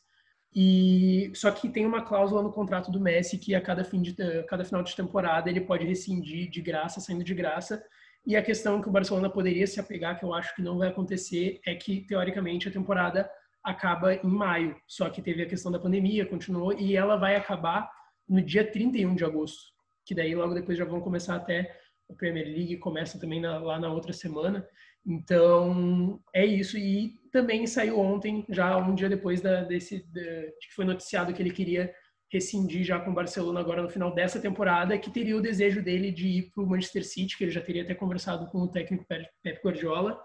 E 0.54 1.30
só 1.34 1.50
que 1.50 1.68
tem 1.68 1.84
uma 1.84 2.02
cláusula 2.02 2.42
no 2.42 2.52
contrato 2.52 2.90
do 2.90 3.00
Messi 3.00 3.36
que 3.36 3.54
a 3.54 3.60
cada 3.60 3.84
fim 3.84 4.00
de 4.00 4.14
cada 4.44 4.64
final 4.64 4.82
de 4.82 4.94
temporada 4.94 5.50
ele 5.50 5.60
pode 5.60 5.84
rescindir 5.84 6.48
de 6.48 6.62
graça, 6.62 7.00
saindo 7.00 7.24
de 7.24 7.34
graça. 7.34 7.82
E 8.26 8.34
a 8.34 8.42
questão 8.42 8.82
que 8.82 8.88
o 8.88 8.92
Barcelona 8.92 9.30
poderia 9.30 9.66
se 9.66 9.78
apegar, 9.78 10.18
que 10.18 10.24
eu 10.24 10.34
acho 10.34 10.54
que 10.56 10.62
não 10.62 10.78
vai 10.78 10.88
acontecer, 10.88 11.60
é 11.64 11.74
que 11.74 12.00
teoricamente 12.00 12.68
a 12.68 12.72
temporada 12.72 13.30
acaba 13.62 14.14
em 14.14 14.26
maio. 14.26 14.76
Só 14.86 15.08
que 15.08 15.22
teve 15.22 15.42
a 15.42 15.46
questão 15.46 15.70
da 15.70 15.78
pandemia, 15.78 16.26
continuou 16.26 16.72
e 16.72 16.96
ela 16.96 17.16
vai 17.16 17.36
acabar 17.36 17.88
no 18.28 18.42
dia 18.42 18.68
31 18.68 19.14
de 19.14 19.24
agosto, 19.24 19.72
que 20.04 20.14
daí 20.14 20.34
logo 20.34 20.54
depois 20.54 20.76
já 20.76 20.84
vão 20.84 21.00
começar 21.00 21.36
até 21.36 21.72
a 22.10 22.14
Premier 22.14 22.46
League 22.46 22.76
começa 22.78 23.18
também 23.18 23.40
na, 23.40 23.58
lá 23.58 23.78
na 23.78 23.92
outra 23.92 24.12
semana. 24.12 24.66
Então, 25.04 26.20
é 26.34 26.44
isso. 26.44 26.76
E 26.76 27.14
também 27.32 27.66
saiu 27.66 27.98
ontem, 27.98 28.44
já 28.48 28.76
um 28.76 28.94
dia 28.94 29.08
depois 29.08 29.40
da, 29.40 29.62
desse, 29.62 30.04
de, 30.08 30.22
de 30.22 30.68
que 30.68 30.74
foi 30.74 30.84
noticiado 30.84 31.32
que 31.32 31.42
ele 31.42 31.52
queria 31.52 31.94
rescindir 32.28 32.84
já 32.84 32.98
com 32.98 33.10
o 33.10 33.14
Barcelona 33.14 33.60
agora 33.60 33.82
no 33.82 33.88
final 33.88 34.14
dessa 34.14 34.40
temporada, 34.40 34.98
que 34.98 35.10
teria 35.10 35.36
o 35.36 35.40
desejo 35.40 35.82
dele 35.82 36.10
de 36.10 36.26
ir 36.26 36.50
para 36.50 36.62
o 36.62 36.66
Manchester 36.66 37.06
City, 37.06 37.36
que 37.36 37.44
ele 37.44 37.52
já 37.52 37.60
teria 37.60 37.82
até 37.82 37.94
conversado 37.94 38.46
com 38.50 38.58
o 38.58 38.68
técnico 38.68 39.06
Pep 39.06 39.60
Guardiola. 39.64 40.20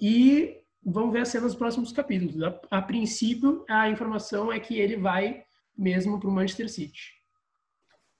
E 0.00 0.60
vamos 0.84 1.12
ver 1.12 1.20
a 1.20 1.24
cena 1.24 1.44
nos 1.44 1.54
próximos 1.54 1.92
capítulos. 1.92 2.42
A, 2.42 2.60
a 2.70 2.82
princípio, 2.82 3.64
a 3.68 3.88
informação 3.88 4.52
é 4.52 4.58
que 4.58 4.78
ele 4.78 4.96
vai 4.96 5.44
mesmo 5.76 6.18
para 6.18 6.28
o 6.28 6.32
Manchester 6.32 6.68
City. 6.68 7.18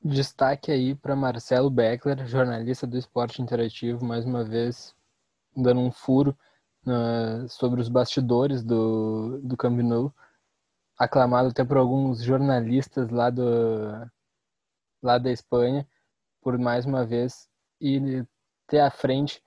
Destaque 0.02 0.70
aí 0.70 0.94
para 0.94 1.16
Marcelo 1.16 1.68
Beckler, 1.68 2.24
jornalista 2.24 2.86
do 2.86 2.96
Esporte 2.96 3.42
Interativo, 3.42 4.04
mais 4.04 4.24
uma 4.24 4.44
vez 4.44 4.94
dando 5.56 5.80
um 5.80 5.90
furo 5.90 6.36
uh, 6.86 7.48
sobre 7.48 7.80
os 7.80 7.88
bastidores 7.88 8.62
do, 8.62 9.40
do 9.42 9.56
Camp 9.56 9.80
Nou, 9.80 10.14
aclamado 10.98 11.48
até 11.48 11.64
por 11.64 11.76
alguns 11.76 12.22
jornalistas 12.22 13.08
lá, 13.10 13.30
do, 13.30 13.44
lá 15.02 15.16
da 15.18 15.30
Espanha, 15.30 15.86
por 16.42 16.58
mais 16.58 16.84
uma 16.84 17.06
vez 17.06 17.48
ir 17.80 18.26
ter 18.66 18.80
à 18.80 18.90
frente 18.90 19.40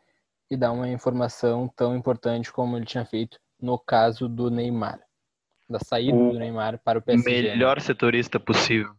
e 0.49 0.56
dar 0.56 0.72
uma 0.72 0.88
informação 0.89 1.68
tão 1.76 1.95
importante 1.95 2.52
como 2.52 2.78
ele 2.78 2.86
tinha 2.86 3.06
feito 3.06 3.39
no 3.62 3.78
caso 3.78 4.28
do 4.28 4.49
Neymar, 4.49 4.99
da 5.70 5.80
saída 5.80 6.18
o 6.18 6.32
do 6.32 6.39
Neymar 6.39 6.80
para 6.84 6.99
o 6.99 7.02
PSG. 7.02 7.49
Melhor 7.49 7.80
setorista 7.80 8.39
possível. 8.39 8.93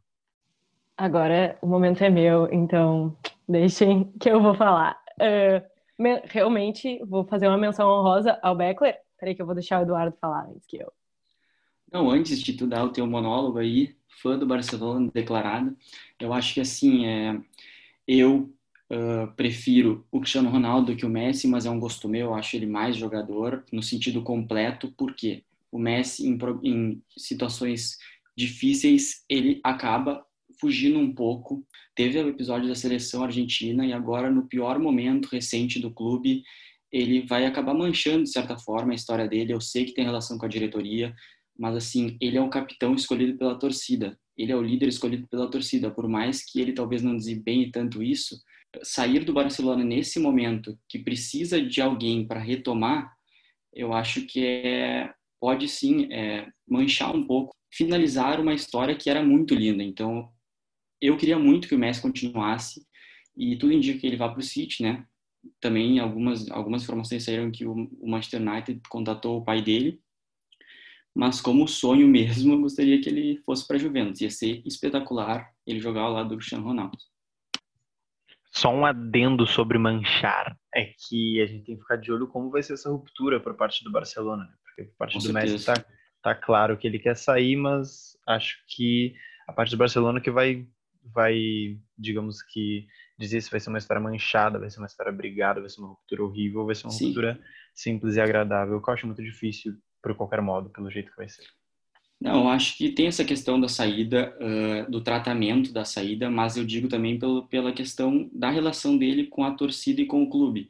Agora 0.96 1.58
o 1.60 1.66
momento 1.66 2.02
é 2.04 2.10
meu, 2.10 2.48
então 2.52 3.16
deixem 3.48 4.12
que 4.20 4.30
eu 4.30 4.40
vou 4.40 4.54
falar. 4.54 4.96
Uh, 5.20 5.72
realmente 6.24 7.02
vou 7.04 7.24
fazer 7.24 7.48
uma 7.48 7.58
menção 7.58 7.88
honrosa 7.88 8.38
ao 8.42 8.54
Beckler. 8.54 8.98
Peraí 9.18 9.34
que 9.34 9.42
eu 9.42 9.46
vou 9.46 9.54
deixar 9.54 9.80
o 9.80 9.82
Eduardo 9.82 10.16
falar 10.20 10.46
antes 10.46 10.66
que 10.66 10.76
eu. 10.76 10.92
Não, 11.92 12.10
antes 12.10 12.40
de 12.40 12.54
tu 12.54 12.66
dar 12.66 12.84
o 12.84 12.90
teu 12.90 13.06
monólogo 13.06 13.58
aí, 13.58 13.94
fã 14.22 14.38
do 14.38 14.46
Barcelona 14.46 15.10
declarado, 15.12 15.76
eu 16.18 16.32
acho 16.32 16.54
que 16.54 16.60
assim, 16.60 17.04
é, 17.04 17.38
eu 18.08 18.50
uh, 18.90 19.30
prefiro 19.36 20.06
o 20.10 20.18
Cristiano 20.20 20.48
Ronaldo 20.48 20.96
que 20.96 21.04
o 21.04 21.10
Messi, 21.10 21.46
mas 21.46 21.66
é 21.66 21.70
um 21.70 21.78
gosto 21.78 22.08
meu, 22.08 22.28
eu 22.28 22.34
acho 22.34 22.56
ele 22.56 22.66
mais 22.66 22.96
jogador 22.96 23.62
no 23.70 23.82
sentido 23.82 24.22
completo, 24.22 24.92
porque 24.96 25.44
o 25.70 25.78
Messi 25.78 26.26
em, 26.26 26.38
em 26.62 27.02
situações 27.16 27.98
difíceis 28.34 29.24
ele 29.28 29.60
acaba 29.62 30.24
fugindo 30.58 30.98
um 30.98 31.12
pouco. 31.12 31.66
Teve 31.94 32.18
o 32.22 32.28
episódio 32.28 32.68
da 32.68 32.74
seleção 32.74 33.22
argentina 33.22 33.84
e 33.84 33.92
agora, 33.92 34.30
no 34.30 34.46
pior 34.46 34.78
momento 34.78 35.26
recente 35.26 35.78
do 35.78 35.90
clube, 35.90 36.42
ele 36.90 37.26
vai 37.26 37.44
acabar 37.44 37.74
manchando, 37.74 38.22
de 38.24 38.30
certa 38.30 38.56
forma, 38.56 38.92
a 38.92 38.94
história 38.94 39.28
dele. 39.28 39.52
Eu 39.52 39.60
sei 39.60 39.84
que 39.84 39.92
tem 39.92 40.04
relação 40.04 40.38
com 40.38 40.46
a 40.46 40.48
diretoria, 40.48 41.14
mas, 41.58 41.76
assim, 41.76 42.16
ele 42.20 42.36
é 42.36 42.40
o 42.40 42.50
capitão 42.50 42.94
escolhido 42.94 43.36
pela 43.38 43.58
torcida. 43.58 44.18
Ele 44.36 44.52
é 44.52 44.56
o 44.56 44.62
líder 44.62 44.88
escolhido 44.88 45.26
pela 45.28 45.50
torcida. 45.50 45.90
Por 45.90 46.08
mais 46.08 46.44
que 46.44 46.60
ele 46.60 46.72
talvez 46.72 47.02
não 47.02 47.16
desempenhe 47.16 47.70
tanto 47.70 48.02
isso, 48.02 48.36
sair 48.82 49.24
do 49.24 49.32
Barcelona 49.32 49.84
nesse 49.84 50.18
momento 50.18 50.78
que 50.88 50.98
precisa 50.98 51.60
de 51.60 51.80
alguém 51.80 52.26
para 52.26 52.40
retomar, 52.40 53.12
eu 53.72 53.92
acho 53.92 54.26
que 54.26 54.44
é, 54.44 55.12
pode 55.40 55.68
sim 55.68 56.12
é, 56.12 56.48
manchar 56.68 57.14
um 57.14 57.26
pouco, 57.26 57.54
finalizar 57.72 58.40
uma 58.40 58.54
história 58.54 58.96
que 58.96 59.10
era 59.10 59.22
muito 59.22 59.54
linda. 59.54 59.82
Então, 59.82 60.30
eu 61.00 61.16
queria 61.16 61.38
muito 61.38 61.68
que 61.68 61.74
o 61.74 61.78
Messi 61.78 62.00
continuasse 62.00 62.86
e 63.36 63.56
tudo 63.56 63.72
indica 63.72 63.98
que 63.98 64.06
ele 64.06 64.16
vá 64.16 64.28
para 64.28 64.40
o 64.40 64.42
City, 64.42 64.82
né? 64.82 65.04
Também 65.60 65.98
algumas 65.98 66.48
algumas 66.50 66.84
informações 66.84 67.24
saíram 67.24 67.50
que 67.50 67.66
o 67.66 67.88
Manchester 68.02 68.40
United 68.40 68.80
contatou 68.88 69.38
o 69.38 69.44
pai 69.44 69.60
dele, 69.60 70.00
mas 71.14 71.40
como 71.40 71.68
sonho 71.68 72.08
mesmo, 72.08 72.54
eu 72.54 72.60
gostaria 72.60 73.00
que 73.00 73.08
ele 73.08 73.38
fosse 73.44 73.66
para 73.66 73.76
a 73.76 73.78
Juventus. 73.78 74.20
Ia 74.20 74.30
ser 74.30 74.62
espetacular 74.66 75.50
ele 75.66 75.80
jogar 75.80 76.02
ao 76.02 76.12
lado 76.12 76.30
do 76.30 76.36
Cristiano 76.36 76.64
Ronaldo. 76.64 76.96
Só 78.50 78.72
um 78.74 78.84
adendo 78.84 79.46
sobre 79.46 79.78
manchar 79.78 80.56
é 80.74 80.92
que 81.08 81.40
a 81.40 81.46
gente 81.46 81.64
tem 81.64 81.76
que 81.76 81.82
ficar 81.82 81.96
de 81.96 82.12
olho 82.12 82.28
como 82.28 82.50
vai 82.50 82.62
ser 82.62 82.74
essa 82.74 82.90
ruptura 82.90 83.40
por 83.40 83.54
parte 83.54 83.82
do 83.82 83.90
Barcelona, 83.90 84.44
né? 84.44 84.54
porque 84.62 84.84
por 84.84 84.96
parte 84.96 85.14
Com 85.14 85.18
do 85.20 85.32
certeza. 85.32 85.52
Messi 85.52 85.66
tá, 85.66 85.84
tá 86.22 86.34
claro 86.34 86.76
que 86.76 86.86
ele 86.86 86.98
quer 86.98 87.16
sair, 87.16 87.56
mas 87.56 88.16
acho 88.26 88.58
que 88.68 89.14
a 89.48 89.52
parte 89.52 89.70
do 89.70 89.78
Barcelona 89.78 90.20
que 90.20 90.30
vai 90.30 90.66
vai, 91.04 91.78
digamos 91.98 92.42
que 92.42 92.86
dizer 93.18 93.40
se 93.40 93.50
vai 93.50 93.58
ser 93.58 93.70
uma 93.70 93.78
história 93.78 94.00
manchada, 94.00 94.58
vai 94.58 94.70
ser 94.70 94.78
uma 94.78 94.86
história 94.86 95.12
brigada, 95.12 95.60
vai 95.60 95.68
ser 95.68 95.80
uma 95.80 95.90
ruptura 95.90 96.22
horrível, 96.22 96.64
vai 96.64 96.74
ser 96.74 96.86
uma 96.86 96.92
Sim. 96.92 97.06
ruptura 97.08 97.40
simples 97.74 98.16
e 98.16 98.20
agradável, 98.20 98.80
que 98.80 98.88
eu 98.88 98.94
acho 98.94 99.06
muito 99.06 99.22
difícil 99.22 99.74
por 100.02 100.14
qualquer 100.14 100.42
modo, 100.42 100.68
pelo 100.70 100.90
jeito 100.90 101.10
que 101.10 101.16
vai 101.16 101.28
ser. 101.28 101.46
Não, 102.20 102.48
acho 102.48 102.76
que 102.76 102.90
tem 102.90 103.08
essa 103.08 103.24
questão 103.24 103.60
da 103.60 103.68
saída, 103.68 104.36
uh, 104.38 104.90
do 104.90 105.00
tratamento 105.00 105.72
da 105.72 105.84
saída, 105.84 106.30
mas 106.30 106.56
eu 106.56 106.64
digo 106.64 106.88
também 106.88 107.18
pelo, 107.18 107.48
pela 107.48 107.72
questão 107.72 108.30
da 108.32 108.48
relação 108.48 108.96
dele 108.96 109.26
com 109.26 109.44
a 109.44 109.52
torcida 109.52 110.00
e 110.00 110.06
com 110.06 110.22
o 110.22 110.30
clube. 110.30 110.68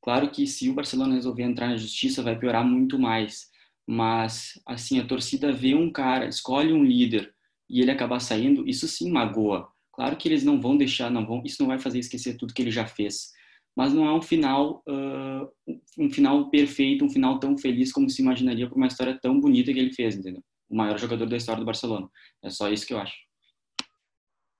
Claro 0.00 0.30
que 0.30 0.46
se 0.46 0.70
o 0.70 0.74
Barcelona 0.74 1.14
resolver 1.14 1.42
entrar 1.42 1.68
na 1.68 1.76
justiça, 1.76 2.22
vai 2.22 2.38
piorar 2.38 2.64
muito 2.64 2.98
mais. 2.98 3.50
Mas, 3.86 4.60
assim, 4.64 4.98
a 4.98 5.06
torcida 5.06 5.52
vê 5.52 5.74
um 5.74 5.90
cara, 5.90 6.28
escolhe 6.28 6.72
um 6.72 6.82
líder 6.82 7.34
e 7.68 7.80
ele 7.80 7.90
acabar 7.90 8.20
saindo, 8.20 8.66
isso 8.66 8.88
sim 8.88 9.10
magoa. 9.10 9.68
Claro 9.92 10.16
que 10.16 10.28
eles 10.28 10.44
não 10.44 10.60
vão 10.60 10.76
deixar, 10.76 11.10
não 11.10 11.26
vão, 11.26 11.42
isso 11.44 11.60
não 11.60 11.68
vai 11.68 11.78
fazer 11.78 11.98
esquecer 11.98 12.36
tudo 12.36 12.54
que 12.54 12.62
ele 12.62 12.70
já 12.70 12.86
fez. 12.86 13.32
Mas 13.76 13.92
não 13.92 14.06
é 14.06 14.12
um 14.12 14.22
final, 14.22 14.82
uh, 14.88 15.72
um 15.98 16.10
final 16.10 16.48
perfeito, 16.50 17.04
um 17.04 17.10
final 17.10 17.38
tão 17.38 17.58
feliz 17.58 17.92
como 17.92 18.08
se 18.08 18.22
imaginaria 18.22 18.68
por 18.68 18.76
uma 18.76 18.86
história 18.86 19.18
tão 19.20 19.38
bonita 19.38 19.72
que 19.72 19.78
ele 19.78 19.92
fez, 19.92 20.16
entendeu? 20.16 20.42
O 20.68 20.76
maior 20.76 20.98
jogador 20.98 21.26
da 21.26 21.36
história 21.36 21.60
do 21.60 21.66
Barcelona. 21.66 22.08
É 22.42 22.48
só 22.48 22.70
isso 22.70 22.86
que 22.86 22.94
eu 22.94 22.98
acho. 22.98 23.14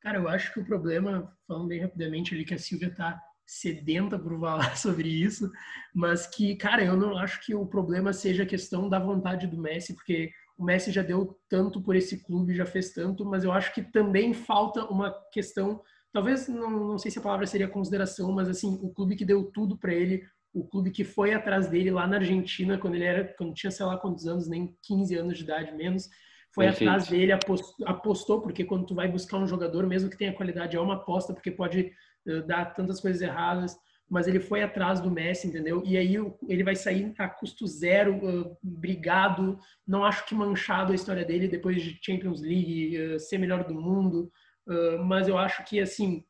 Cara, 0.03 0.19
eu 0.19 0.29
acho 0.29 0.53
que 0.53 0.61
o 0.61 0.65
problema, 0.65 1.35
falando 1.49 1.67
bem 1.67 1.81
rapidamente 1.81 2.35
ali, 2.35 2.45
que 2.45 2.55
a 2.55 2.59
Silvia 2.59 2.95
tá 2.95 3.21
sedenta 3.47 4.19
por 4.19 4.39
falar 4.39 4.77
sobre 4.77 5.09
isso, 5.09 5.51
mas 5.95 6.27
que, 6.27 6.57
cara, 6.57 6.85
eu 6.85 6.97
não 6.97 7.17
acho 7.17 7.41
que 7.45 7.55
o 7.55 7.67
problema 7.67 8.13
seja 8.13 8.43
a 8.43 8.47
questão 8.47 8.89
da 8.89 8.99
vontade 8.99 9.47
do 9.47 9.57
Messi, 9.57 9.95
porque 9.95 10.31
o 10.59 10.65
Messi 10.65 10.91
já 10.91 11.03
deu 11.03 11.39
tanto 11.49 11.81
por 11.83 11.95
esse 11.95 12.25
clube, 12.25 12.55
já 12.55 12.67
fez 12.67 12.93
tanto, 12.93 13.25
mas 13.25 13.45
eu 13.45 13.53
acho 13.53 13.73
que 13.73 13.83
também 13.83 14.35
falta 14.35 14.85
uma 14.85 15.15
questão, 15.33 15.81
talvez 16.17 16.49
não, 16.49 16.71
não 16.71 16.99
sei 16.99 17.11
se 17.11 17.19
a 17.19 17.23
palavra 17.23 17.47
seria 17.47 17.69
consideração, 17.69 18.33
mas 18.33 18.49
assim, 18.49 18.79
o 18.83 18.89
clube 18.89 19.17
que 19.17 19.25
deu 19.25 19.45
tudo 19.53 19.77
para 19.77 19.93
ele, 19.93 20.25
o 20.51 20.67
clube 20.67 20.91
que 20.91 21.05
foi 21.05 21.35
atrás 21.35 21.69
dele 21.69 21.91
lá 21.91 22.07
na 22.07 22.17
Argentina, 22.17 22.79
quando 22.79 22.95
ele 22.95 23.05
era, 23.05 23.35
quando 23.37 23.53
tinha 23.53 23.71
sei 23.71 23.85
lá 23.85 23.99
quantos 23.99 24.27
anos, 24.27 24.49
nem 24.49 24.75
15 24.83 25.15
anos 25.15 25.37
de 25.37 25.45
idade 25.45 25.75
menos, 25.75 26.09
foi 26.55 26.65
Perfeito. 26.65 26.89
atrás 26.89 27.09
dele, 27.11 27.33
apostou, 27.33 27.87
apostou, 27.87 28.41
porque 28.41 28.65
quando 28.65 28.87
tu 28.87 28.95
vai 28.95 29.09
buscar 29.09 29.37
um 29.37 29.47
jogador, 29.47 29.87
mesmo 29.87 30.09
que 30.09 30.17
tenha 30.17 30.33
qualidade, 30.33 30.75
é 30.75 30.81
uma 30.81 30.95
aposta, 30.95 31.35
porque 31.35 31.51
pode 31.51 31.93
uh, 32.27 32.47
dar 32.47 32.73
tantas 32.75 32.99
coisas 32.99 33.21
erradas 33.21 33.77
mas 34.09 34.29
ele 34.29 34.39
foi 34.39 34.63
atrás 34.63 35.01
do 35.01 35.11
Messi, 35.11 35.49
entendeu? 35.49 35.83
E 35.85 35.97
aí 35.97 36.17
ele 36.49 36.63
vai 36.63 36.77
sair 36.77 37.13
a 37.19 37.29
custo 37.29 37.67
zero, 37.67 38.15
uh, 38.25 38.57
brigado. 38.63 39.59
Não 39.87 40.05
acho 40.05 40.25
que 40.27 40.35
manchado 40.35 40.93
a 40.93 40.95
história 40.95 41.25
dele 41.25 41.49
depois 41.49 41.83
de 41.83 41.99
Champions 42.01 42.41
League, 42.41 42.97
uh, 42.99 43.19
ser 43.19 43.39
melhor 43.39 43.65
do 43.65 43.75
mundo, 43.75 44.31
uh, 44.67 45.05
mas 45.05 45.29
eu 45.29 45.39
acho 45.39 45.65
que 45.65 45.81
assim 45.81 46.25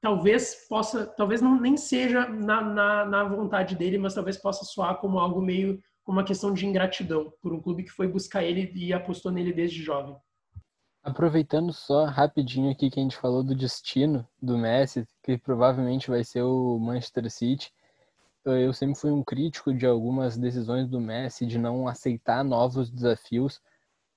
talvez 0.00 0.66
possa, 0.68 1.06
talvez 1.06 1.40
não 1.40 1.58
nem 1.58 1.78
seja 1.78 2.28
na, 2.28 2.60
na, 2.60 3.04
na, 3.06 3.24
vontade 3.24 3.74
dele, 3.74 3.96
mas 3.96 4.12
talvez 4.12 4.36
possa 4.36 4.62
soar 4.62 4.98
como 4.98 5.18
algo 5.18 5.40
meio 5.40 5.82
como 6.04 6.18
uma 6.18 6.26
questão 6.26 6.52
de 6.52 6.66
ingratidão 6.66 7.32
por 7.40 7.54
um 7.54 7.60
clube 7.60 7.84
que 7.84 7.90
foi 7.90 8.06
buscar 8.06 8.44
ele 8.44 8.70
e 8.74 8.92
apostou 8.92 9.32
nele 9.32 9.52
desde 9.52 9.82
jovem. 9.82 10.14
Aproveitando 11.02 11.72
só 11.72 12.04
rapidinho 12.04 12.70
aqui 12.70 12.90
que 12.90 13.00
a 13.00 13.02
gente 13.02 13.16
falou 13.16 13.42
do 13.42 13.54
destino 13.54 14.26
do 14.40 14.58
Messi, 14.58 15.06
que 15.22 15.38
provavelmente 15.38 16.10
vai 16.10 16.22
ser 16.22 16.42
o 16.42 16.78
Manchester 16.78 17.30
City. 17.30 17.72
Eu 18.44 18.74
sempre 18.74 18.98
fui 18.98 19.10
um 19.10 19.24
crítico 19.24 19.72
de 19.72 19.86
algumas 19.86 20.36
decisões 20.36 20.86
do 20.86 21.00
Messi 21.00 21.46
de 21.46 21.58
não 21.58 21.88
aceitar 21.88 22.44
novos 22.44 22.90
desafios, 22.90 23.60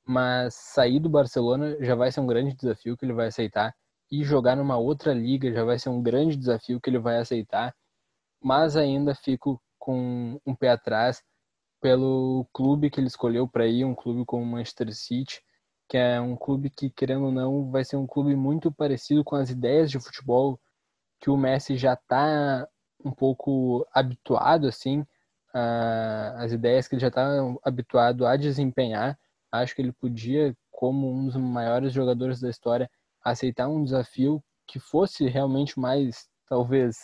mas 0.07 0.55
sair 0.55 0.99
do 0.99 1.09
Barcelona 1.09 1.77
já 1.83 1.95
vai 1.95 2.11
ser 2.11 2.21
um 2.21 2.27
grande 2.27 2.55
desafio 2.55 2.97
que 2.97 3.05
ele 3.05 3.13
vai 3.13 3.27
aceitar 3.27 3.75
e 4.11 4.23
jogar 4.23 4.55
numa 4.55 4.77
outra 4.77 5.13
liga 5.13 5.51
já 5.51 5.63
vai 5.63 5.77
ser 5.79 5.89
um 5.89 6.01
grande 6.01 6.37
desafio 6.37 6.79
que 6.81 6.89
ele 6.89 6.99
vai 6.99 7.17
aceitar, 7.17 7.75
mas 8.41 8.75
ainda 8.77 9.15
fico 9.15 9.61
com 9.79 10.39
um 10.45 10.55
pé 10.55 10.69
atrás 10.71 11.23
pelo 11.81 12.47
clube 12.53 12.89
que 12.89 12.99
ele 12.99 13.07
escolheu 13.07 13.47
para 13.47 13.67
ir, 13.67 13.85
um 13.85 13.95
clube 13.95 14.25
como 14.25 14.43
o 14.43 14.45
Manchester 14.47 14.93
City 14.95 15.41
que 15.87 15.97
é 15.97 16.19
um 16.19 16.35
clube 16.35 16.69
que, 16.69 16.89
querendo 16.89 17.25
ou 17.25 17.31
não, 17.31 17.71
vai 17.71 17.83
ser 17.83 17.95
um 17.95 18.05
clube 18.05 18.35
muito 18.35 18.71
parecido 18.71 19.23
com 19.23 19.35
as 19.35 19.49
ideias 19.49 19.89
de 19.89 19.99
futebol 19.99 20.59
que 21.21 21.29
o 21.29 21.37
Messi 21.37 21.77
já 21.77 21.93
está 21.93 22.67
um 23.03 23.11
pouco 23.11 23.87
habituado, 23.93 24.67
assim, 24.67 25.05
as 25.53 26.51
ideias 26.51 26.87
que 26.87 26.95
ele 26.95 27.01
já 27.01 27.07
está 27.07 27.25
habituado 27.63 28.25
a 28.25 28.35
desempenhar. 28.35 29.17
Acho 29.51 29.75
que 29.75 29.81
ele 29.81 29.91
podia, 29.93 30.55
como 30.71 31.11
um 31.11 31.25
dos 31.25 31.35
maiores 31.35 31.93
jogadores 31.93 32.39
da 32.39 32.49
história, 32.49 32.89
aceitar 33.23 33.67
um 33.67 33.83
desafio 33.83 34.43
que 34.67 34.79
fosse 34.79 35.27
realmente 35.27 35.79
mais, 35.79 36.29
talvez, 36.47 36.97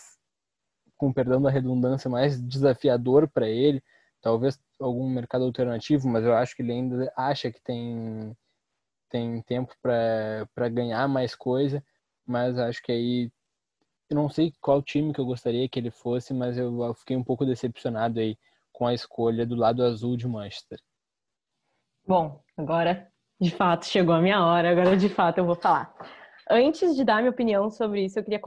com 0.97 1.13
perdão 1.13 1.41
da 1.41 1.49
redundância, 1.49 2.09
mais 2.09 2.41
desafiador 2.41 3.29
para 3.29 3.47
ele. 3.47 3.83
Talvez 4.21 4.59
algum 4.79 5.09
mercado 5.09 5.45
alternativo, 5.45 6.07
mas 6.07 6.23
eu 6.25 6.33
acho 6.33 6.55
que 6.55 6.61
ele 6.61 6.71
ainda 6.73 7.11
acha 7.15 7.51
que 7.51 7.61
tem 7.61 8.35
tem 9.09 9.41
tempo 9.43 9.75
para 9.81 10.69
ganhar 10.69 11.07
mais 11.07 11.35
coisa, 11.35 11.83
mas 12.25 12.57
acho 12.57 12.81
que 12.81 12.91
aí 12.91 13.31
eu 14.09 14.15
não 14.15 14.29
sei 14.29 14.53
qual 14.61 14.81
time 14.81 15.13
que 15.13 15.19
eu 15.19 15.25
gostaria 15.25 15.69
que 15.69 15.79
ele 15.79 15.91
fosse, 15.91 16.33
mas 16.33 16.57
eu, 16.57 16.93
fiquei 16.95 17.15
um 17.15 17.23
pouco 17.23 17.45
decepcionado 17.45 18.19
aí 18.19 18.37
com 18.71 18.87
a 18.87 18.93
escolha 18.93 19.45
do 19.45 19.55
lado 19.55 19.83
azul 19.83 20.17
de 20.17 20.27
Manchester. 20.27 20.79
Bom, 22.06 22.43
agora 22.58 23.08
de 23.39 23.49
fato 23.51 23.86
chegou 23.86 24.14
a 24.14 24.22
minha 24.22 24.45
hora, 24.45 24.72
agora 24.72 24.95
de 24.97 25.10
fato 25.10 25.38
eu 25.38 25.45
vou 25.45 25.56
falar. 25.56 25.93
Antes 26.49 26.95
de 26.95 27.04
dar 27.06 27.18
minha 27.18 27.32
opinião 27.32 27.70
sobre 27.70 28.04
isso, 28.04 28.20
eu 28.20 28.24
queria 28.24 28.41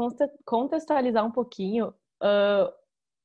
contextualizar 0.44 1.24
um 1.24 1.30
pouquinho 1.30 1.88
uh, 2.22 2.70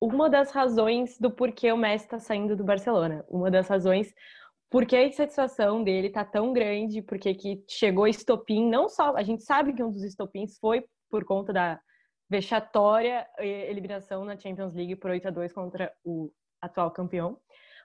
uma 0.01 0.29
das 0.29 0.51
razões 0.51 1.19
do 1.19 1.29
porquê 1.29 1.71
o 1.71 1.77
Messi 1.77 2.05
está 2.05 2.17
saindo 2.17 2.55
do 2.55 2.63
Barcelona. 2.63 3.25
Uma 3.29 3.51
das 3.51 3.67
razões 3.67 4.13
por 4.69 4.85
que 4.85 4.95
a 4.95 5.05
insatisfação 5.05 5.83
dele 5.83 6.09
tá 6.09 6.23
tão 6.23 6.53
grande, 6.53 7.01
porque 7.01 7.33
que 7.33 7.63
chegou 7.67 8.07
estopim, 8.07 8.69
não 8.69 8.87
só, 8.87 9.13
a 9.17 9.23
gente 9.23 9.43
sabe 9.43 9.73
que 9.73 9.83
um 9.83 9.91
dos 9.91 10.03
estopins 10.03 10.57
foi 10.59 10.85
por 11.09 11.25
conta 11.25 11.51
da 11.51 11.79
vexatória 12.29 13.27
eliminação 13.37 14.23
na 14.23 14.39
Champions 14.39 14.73
League 14.73 14.95
por 14.95 15.11
8 15.11 15.27
a 15.27 15.31
2 15.31 15.51
contra 15.51 15.93
o 16.05 16.31
atual 16.61 16.89
campeão, 16.89 17.37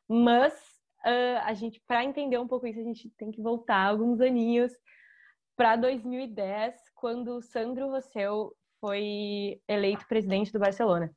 mas 0.09 0.76
uh, 1.07 1.41
a 1.45 1.55
gente, 1.55 1.81
para 1.87 2.05
entender 2.05 2.39
um 2.39 2.49
pouco 2.49 2.67
isso, 2.67 2.81
a 2.81 2.85
gente 2.85 3.09
tem 3.17 3.31
que 3.31 3.41
voltar 3.41 3.87
alguns 3.87 4.21
aninhos 4.21 4.73
para 5.57 5.77
2010, 5.77 6.75
quando 6.95 7.41
Sandro 7.41 7.91
Rossell 7.91 8.53
foi 8.81 9.61
eleito 9.67 10.07
presidente 10.07 10.53
do 10.53 10.59
Barcelona. 10.59 11.11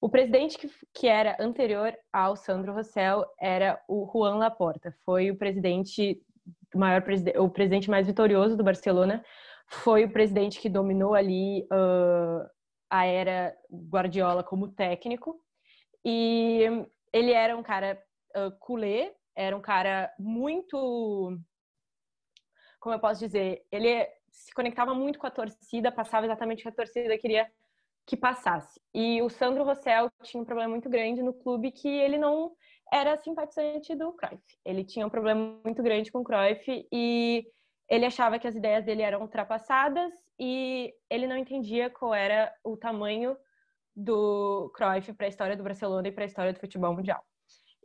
O 0.00 0.08
presidente 0.08 0.58
que, 0.58 0.70
que 0.92 1.06
era 1.06 1.36
anterior 1.40 1.94
ao 2.12 2.36
Sandro 2.36 2.72
Rossell 2.72 3.24
era 3.40 3.80
o 3.88 4.06
Juan 4.10 4.36
Laporta. 4.36 4.94
Foi 5.04 5.30
o 5.30 5.36
presidente 5.36 6.22
maior 6.74 7.02
o 7.38 7.48
presidente 7.48 7.90
mais 7.90 8.06
vitorioso 8.06 8.56
do 8.56 8.64
Barcelona. 8.64 9.24
Foi 9.66 10.04
o 10.04 10.12
presidente 10.12 10.60
que 10.60 10.68
dominou 10.68 11.14
ali 11.14 11.62
uh, 11.64 12.46
a 12.90 13.06
era 13.06 13.56
Guardiola 13.72 14.42
como 14.42 14.68
técnico. 14.68 15.40
E 16.04 16.66
ele 17.12 17.32
era 17.32 17.56
um 17.56 17.62
cara 17.62 17.98
uh, 18.36 18.50
culé, 18.58 19.14
era 19.34 19.56
um 19.56 19.60
cara 19.60 20.12
muito. 20.18 21.38
Como 22.80 22.94
eu 22.94 23.00
posso 23.00 23.20
dizer? 23.20 23.66
Ele 23.70 24.06
se 24.30 24.52
conectava 24.52 24.94
muito 24.94 25.18
com 25.18 25.26
a 25.26 25.30
torcida, 25.30 25.92
passava 25.92 26.26
exatamente 26.26 26.60
o 26.60 26.62
que 26.62 26.68
a 26.68 26.84
torcida 26.84 27.18
queria 27.18 27.50
que 28.06 28.16
passasse. 28.16 28.80
E 28.92 29.22
o 29.22 29.30
Sandro 29.30 29.64
Rossell 29.64 30.10
tinha 30.22 30.42
um 30.42 30.44
problema 30.44 30.70
muito 30.70 30.90
grande 30.90 31.22
no 31.22 31.32
clube 31.32 31.72
que 31.72 31.88
ele 31.88 32.18
não 32.18 32.52
era 32.92 33.16
simpatizante 33.16 33.94
do 33.94 34.12
Cruyff. 34.12 34.42
Ele 34.64 34.84
tinha 34.84 35.06
um 35.06 35.10
problema 35.10 35.58
muito 35.64 35.82
grande 35.82 36.12
com 36.12 36.20
o 36.20 36.24
Cruyff 36.24 36.86
e 36.92 37.46
ele 37.88 38.04
achava 38.04 38.38
que 38.38 38.46
as 38.46 38.54
ideias 38.54 38.84
dele 38.84 39.02
eram 39.02 39.22
ultrapassadas 39.22 40.12
e 40.38 40.92
ele 41.08 41.26
não 41.26 41.36
entendia 41.36 41.88
qual 41.90 42.14
era 42.14 42.52
o 42.62 42.76
tamanho 42.76 43.36
do 43.96 44.70
Cruyff 44.74 45.12
para 45.14 45.26
a 45.26 45.28
história 45.28 45.56
do 45.56 45.62
Barcelona 45.62 46.08
e 46.08 46.12
para 46.12 46.24
a 46.24 46.26
história 46.26 46.52
do 46.52 46.60
futebol 46.60 46.94
mundial. 46.94 47.24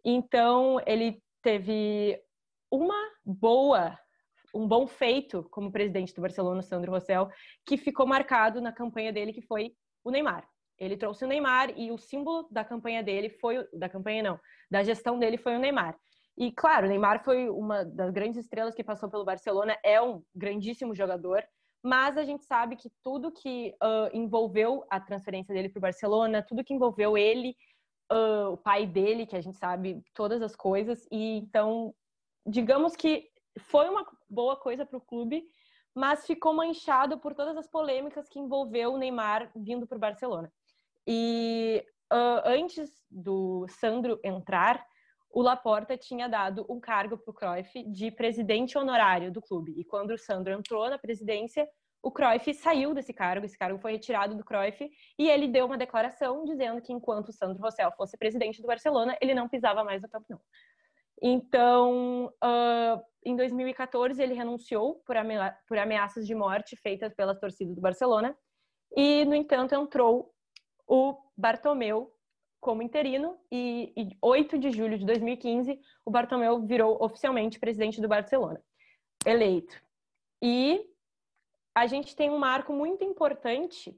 Então, 0.03 0.79
ele 0.85 1.21
teve 1.41 2.19
uma 2.71 2.95
boa, 3.25 3.97
um 4.53 4.67
bom 4.67 4.87
feito 4.87 5.43
como 5.51 5.71
presidente 5.71 6.13
do 6.13 6.21
Barcelona, 6.21 6.61
Sandro 6.61 6.91
Rossell, 6.91 7.29
que 7.65 7.77
ficou 7.77 8.05
marcado 8.05 8.61
na 8.61 8.71
campanha 8.71 9.11
dele, 9.11 9.33
que 9.33 9.41
foi 9.41 9.73
o 10.03 10.11
Neymar. 10.11 10.47
Ele 10.77 10.95
trouxe 10.95 11.25
o 11.25 11.27
Neymar 11.27 11.71
e 11.77 11.91
o 11.91 11.97
símbolo 11.97 12.47
da 12.49 12.63
campanha 12.63 13.03
dele 13.03 13.29
foi 13.29 13.67
da 13.73 13.89
campanha 13.89 14.23
não, 14.23 14.39
da 14.71 14.83
gestão 14.83 15.19
dele 15.19 15.37
foi 15.37 15.55
o 15.55 15.59
Neymar. 15.59 15.97
E 16.37 16.51
claro, 16.53 16.85
o 16.85 16.89
Neymar 16.89 17.23
foi 17.23 17.49
uma 17.49 17.83
das 17.83 18.11
grandes 18.11 18.39
estrelas 18.39 18.73
que 18.73 18.83
passou 18.83 19.09
pelo 19.09 19.25
Barcelona, 19.25 19.77
é 19.83 20.01
um 20.01 20.23
grandíssimo 20.33 20.95
jogador, 20.95 21.43
mas 21.83 22.17
a 22.17 22.23
gente 22.23 22.45
sabe 22.45 22.77
que 22.77 22.89
tudo 23.03 23.31
que 23.31 23.73
uh, 23.83 24.15
envolveu 24.15 24.85
a 24.89 24.99
transferência 24.99 25.53
dele 25.53 25.69
para 25.69 25.79
o 25.79 25.81
Barcelona, 25.81 26.41
tudo 26.41 26.63
que 26.63 26.73
envolveu 26.73 27.17
ele, 27.17 27.55
uh, 28.11 28.53
o 28.53 28.57
pai 28.57 28.85
dele, 28.85 29.25
que 29.25 29.35
a 29.35 29.41
gente 29.41 29.57
sabe 29.57 30.03
todas 30.13 30.41
as 30.41 30.55
coisas, 30.55 31.07
e 31.11 31.37
então, 31.37 31.93
digamos 32.45 32.95
que 32.95 33.29
foi 33.59 33.89
uma 33.89 34.05
boa 34.29 34.55
coisa 34.55 34.85
para 34.85 34.97
o 34.97 35.01
clube, 35.01 35.43
mas 35.93 36.25
ficou 36.25 36.53
manchado 36.53 37.19
por 37.19 37.33
todas 37.33 37.57
as 37.57 37.67
polêmicas 37.67 38.27
que 38.29 38.39
envolveu 38.39 38.93
o 38.93 38.97
Neymar 38.97 39.51
vindo 39.55 39.87
para 39.87 39.97
o 39.97 39.99
Barcelona. 39.99 40.51
E 41.05 41.83
uh, 42.11 42.41
antes 42.45 42.91
do 43.09 43.65
Sandro 43.67 44.19
entrar, 44.23 44.85
o 45.31 45.41
Laporta 45.41 45.97
tinha 45.97 46.27
dado 46.27 46.65
um 46.69 46.79
cargo 46.79 47.17
para 47.17 47.31
o 47.31 47.33
Cruyff 47.33 47.83
de 47.91 48.11
presidente 48.11 48.77
honorário 48.77 49.31
do 49.31 49.41
clube. 49.41 49.73
E 49.77 49.83
quando 49.83 50.11
o 50.11 50.17
Sandro 50.17 50.53
entrou 50.53 50.89
na 50.89 50.97
presidência, 50.97 51.67
o 52.01 52.11
Cruyff 52.11 52.53
saiu 52.53 52.93
desse 52.93 53.13
cargo, 53.13 53.45
esse 53.45 53.57
cargo 53.57 53.79
foi 53.79 53.93
retirado 53.93 54.35
do 54.35 54.43
Cruyff, 54.43 54.89
e 55.17 55.29
ele 55.29 55.47
deu 55.47 55.65
uma 55.65 55.77
declaração 55.77 56.45
dizendo 56.45 56.81
que 56.81 56.93
enquanto 56.93 57.29
o 57.29 57.33
Sandro 57.33 57.61
Rossell 57.61 57.91
fosse 57.91 58.17
presidente 58.17 58.61
do 58.61 58.67
Barcelona, 58.67 59.17
ele 59.21 59.33
não 59.33 59.49
pisava 59.49 59.83
mais 59.83 60.01
no 60.01 60.09
campo 60.09 60.25
não. 60.29 60.39
Então, 61.21 62.27
uh, 62.41 63.01
em 63.25 63.35
2014, 63.35 64.21
ele 64.21 64.33
renunciou 64.33 64.95
por, 65.05 65.17
amea 65.17 65.55
por 65.67 65.77
ameaças 65.77 66.25
de 66.25 66.33
morte 66.33 66.77
feitas 66.77 67.13
pela 67.13 67.35
torcida 67.35 67.73
do 67.75 67.81
Barcelona, 67.81 68.35
e, 68.95 69.25
no 69.25 69.35
entanto, 69.35 69.75
entrou 69.75 70.33
o 70.87 71.17
Bartomeu 71.37 72.11
como 72.59 72.81
interino 72.81 73.37
e, 73.51 73.93
e 73.95 74.17
8 74.21 74.57
de 74.57 74.71
julho 74.71 74.97
de 74.97 75.05
2015 75.05 75.79
o 76.05 76.11
Bartomeu 76.11 76.65
virou 76.65 77.01
oficialmente 77.01 77.59
presidente 77.59 78.01
do 78.01 78.07
Barcelona, 78.07 78.61
eleito. 79.25 79.79
E 80.41 80.85
a 81.79 81.87
gente 81.87 82.13
tem 82.13 82.29
um 82.29 82.37
marco 82.37 82.73
muito 82.73 83.05
importante 83.05 83.97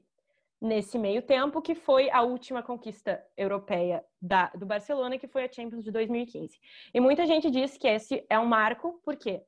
nesse 0.60 0.96
meio 0.96 1.20
tempo, 1.20 1.60
que 1.60 1.74
foi 1.74 2.08
a 2.10 2.22
última 2.22 2.62
conquista 2.62 3.20
europeia 3.36 4.04
da, 4.20 4.46
do 4.50 4.64
Barcelona, 4.64 5.18
que 5.18 5.26
foi 5.26 5.44
a 5.44 5.52
Champions 5.52 5.82
de 5.82 5.90
2015. 5.90 6.60
E 6.94 7.00
muita 7.00 7.26
gente 7.26 7.50
diz 7.50 7.76
que 7.76 7.88
esse 7.88 8.24
é 8.30 8.38
um 8.38 8.46
marco, 8.46 9.00
porque 9.04 9.42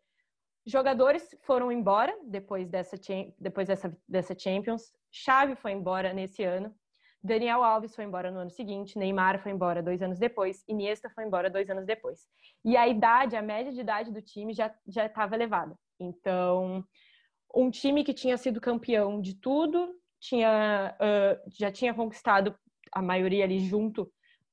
jogadores 0.66 1.36
foram 1.42 1.70
embora 1.70 2.12
depois 2.24 2.68
dessa, 2.68 2.96
depois 3.38 3.68
dessa, 3.68 3.96
dessa 4.08 4.36
Champions, 4.36 4.92
Xavi 5.12 5.54
foi 5.54 5.70
embora 5.70 6.12
nesse 6.12 6.42
ano, 6.42 6.74
Daniel 7.22 7.62
Alves 7.62 7.94
foi 7.94 8.04
embora 8.04 8.32
no 8.32 8.40
ano 8.40 8.50
seguinte, 8.50 8.98
Neymar 8.98 9.40
foi 9.40 9.52
embora 9.52 9.80
dois 9.80 10.02
anos 10.02 10.18
depois, 10.18 10.64
Iniesta 10.66 11.08
foi 11.08 11.24
embora 11.24 11.48
dois 11.48 11.70
anos 11.70 11.86
depois. 11.86 12.26
E 12.64 12.76
a 12.76 12.88
idade, 12.88 13.36
a 13.36 13.40
média 13.40 13.70
de 13.72 13.80
idade 13.80 14.10
do 14.10 14.20
time 14.20 14.52
já 14.52 14.74
já 14.88 15.06
estava 15.06 15.36
elevada. 15.36 15.78
Então, 16.00 16.84
um 17.54 17.70
time 17.70 18.04
que 18.04 18.12
tinha 18.12 18.36
sido 18.36 18.60
campeão 18.60 19.20
de 19.20 19.34
tudo, 19.34 19.94
tinha 20.20 20.96
uh, 21.00 21.50
já 21.56 21.70
tinha 21.70 21.94
conquistado 21.94 22.54
a 22.92 23.02
maioria 23.02 23.44
ali 23.44 23.60
junto, 23.60 24.02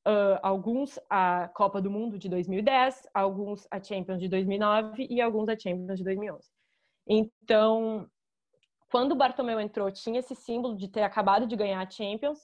uh, 0.07 0.37
alguns 0.41 0.99
a 1.09 1.49
Copa 1.53 1.81
do 1.81 1.89
Mundo 1.89 2.17
de 2.17 2.29
2010, 2.29 3.07
alguns 3.13 3.67
a 3.71 3.81
Champions 3.81 4.19
de 4.19 4.27
2009 4.27 5.07
e 5.09 5.21
alguns 5.21 5.49
a 5.49 5.57
Champions 5.57 5.97
de 5.97 6.03
2011. 6.03 6.49
Então, 7.07 8.07
quando 8.91 9.13
o 9.13 9.15
Bartomeu 9.15 9.59
entrou, 9.59 9.91
tinha 9.91 10.19
esse 10.19 10.35
símbolo 10.35 10.75
de 10.75 10.87
ter 10.87 11.03
acabado 11.03 11.47
de 11.47 11.55
ganhar 11.55 11.81
a 11.81 11.89
Champions, 11.89 12.39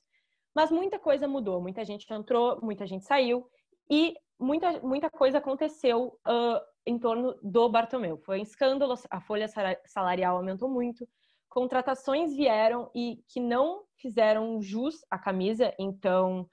mas 0.56 0.72
muita 0.72 0.98
coisa 0.98 1.28
mudou, 1.28 1.62
muita 1.62 1.86
gente 1.86 2.12
entrou, 2.12 2.60
muita 2.64 2.88
gente 2.88 3.06
saiu 3.06 3.48
e 3.90 4.16
muita, 4.40 4.80
muita 4.82 5.10
coisa 5.10 5.38
aconteceu 5.38 6.18
uh, 6.28 6.60
em 6.88 6.98
torno 6.98 7.36
do 7.44 7.70
Bartomeu. 7.70 8.18
Foi 8.18 8.40
um 8.40 8.44
escândalo, 8.44 8.96
a 9.10 9.22
folha 9.22 9.48
salarial 9.86 10.38
aumentou 10.38 10.70
muito, 10.70 11.08
contratações 11.50 12.36
vieram 12.36 12.90
e 12.96 13.22
que 13.28 13.40
não 13.40 13.84
fizeram 13.98 14.62
jus 14.62 15.06
à 15.10 15.20
camisa, 15.20 15.74
então 15.78 16.50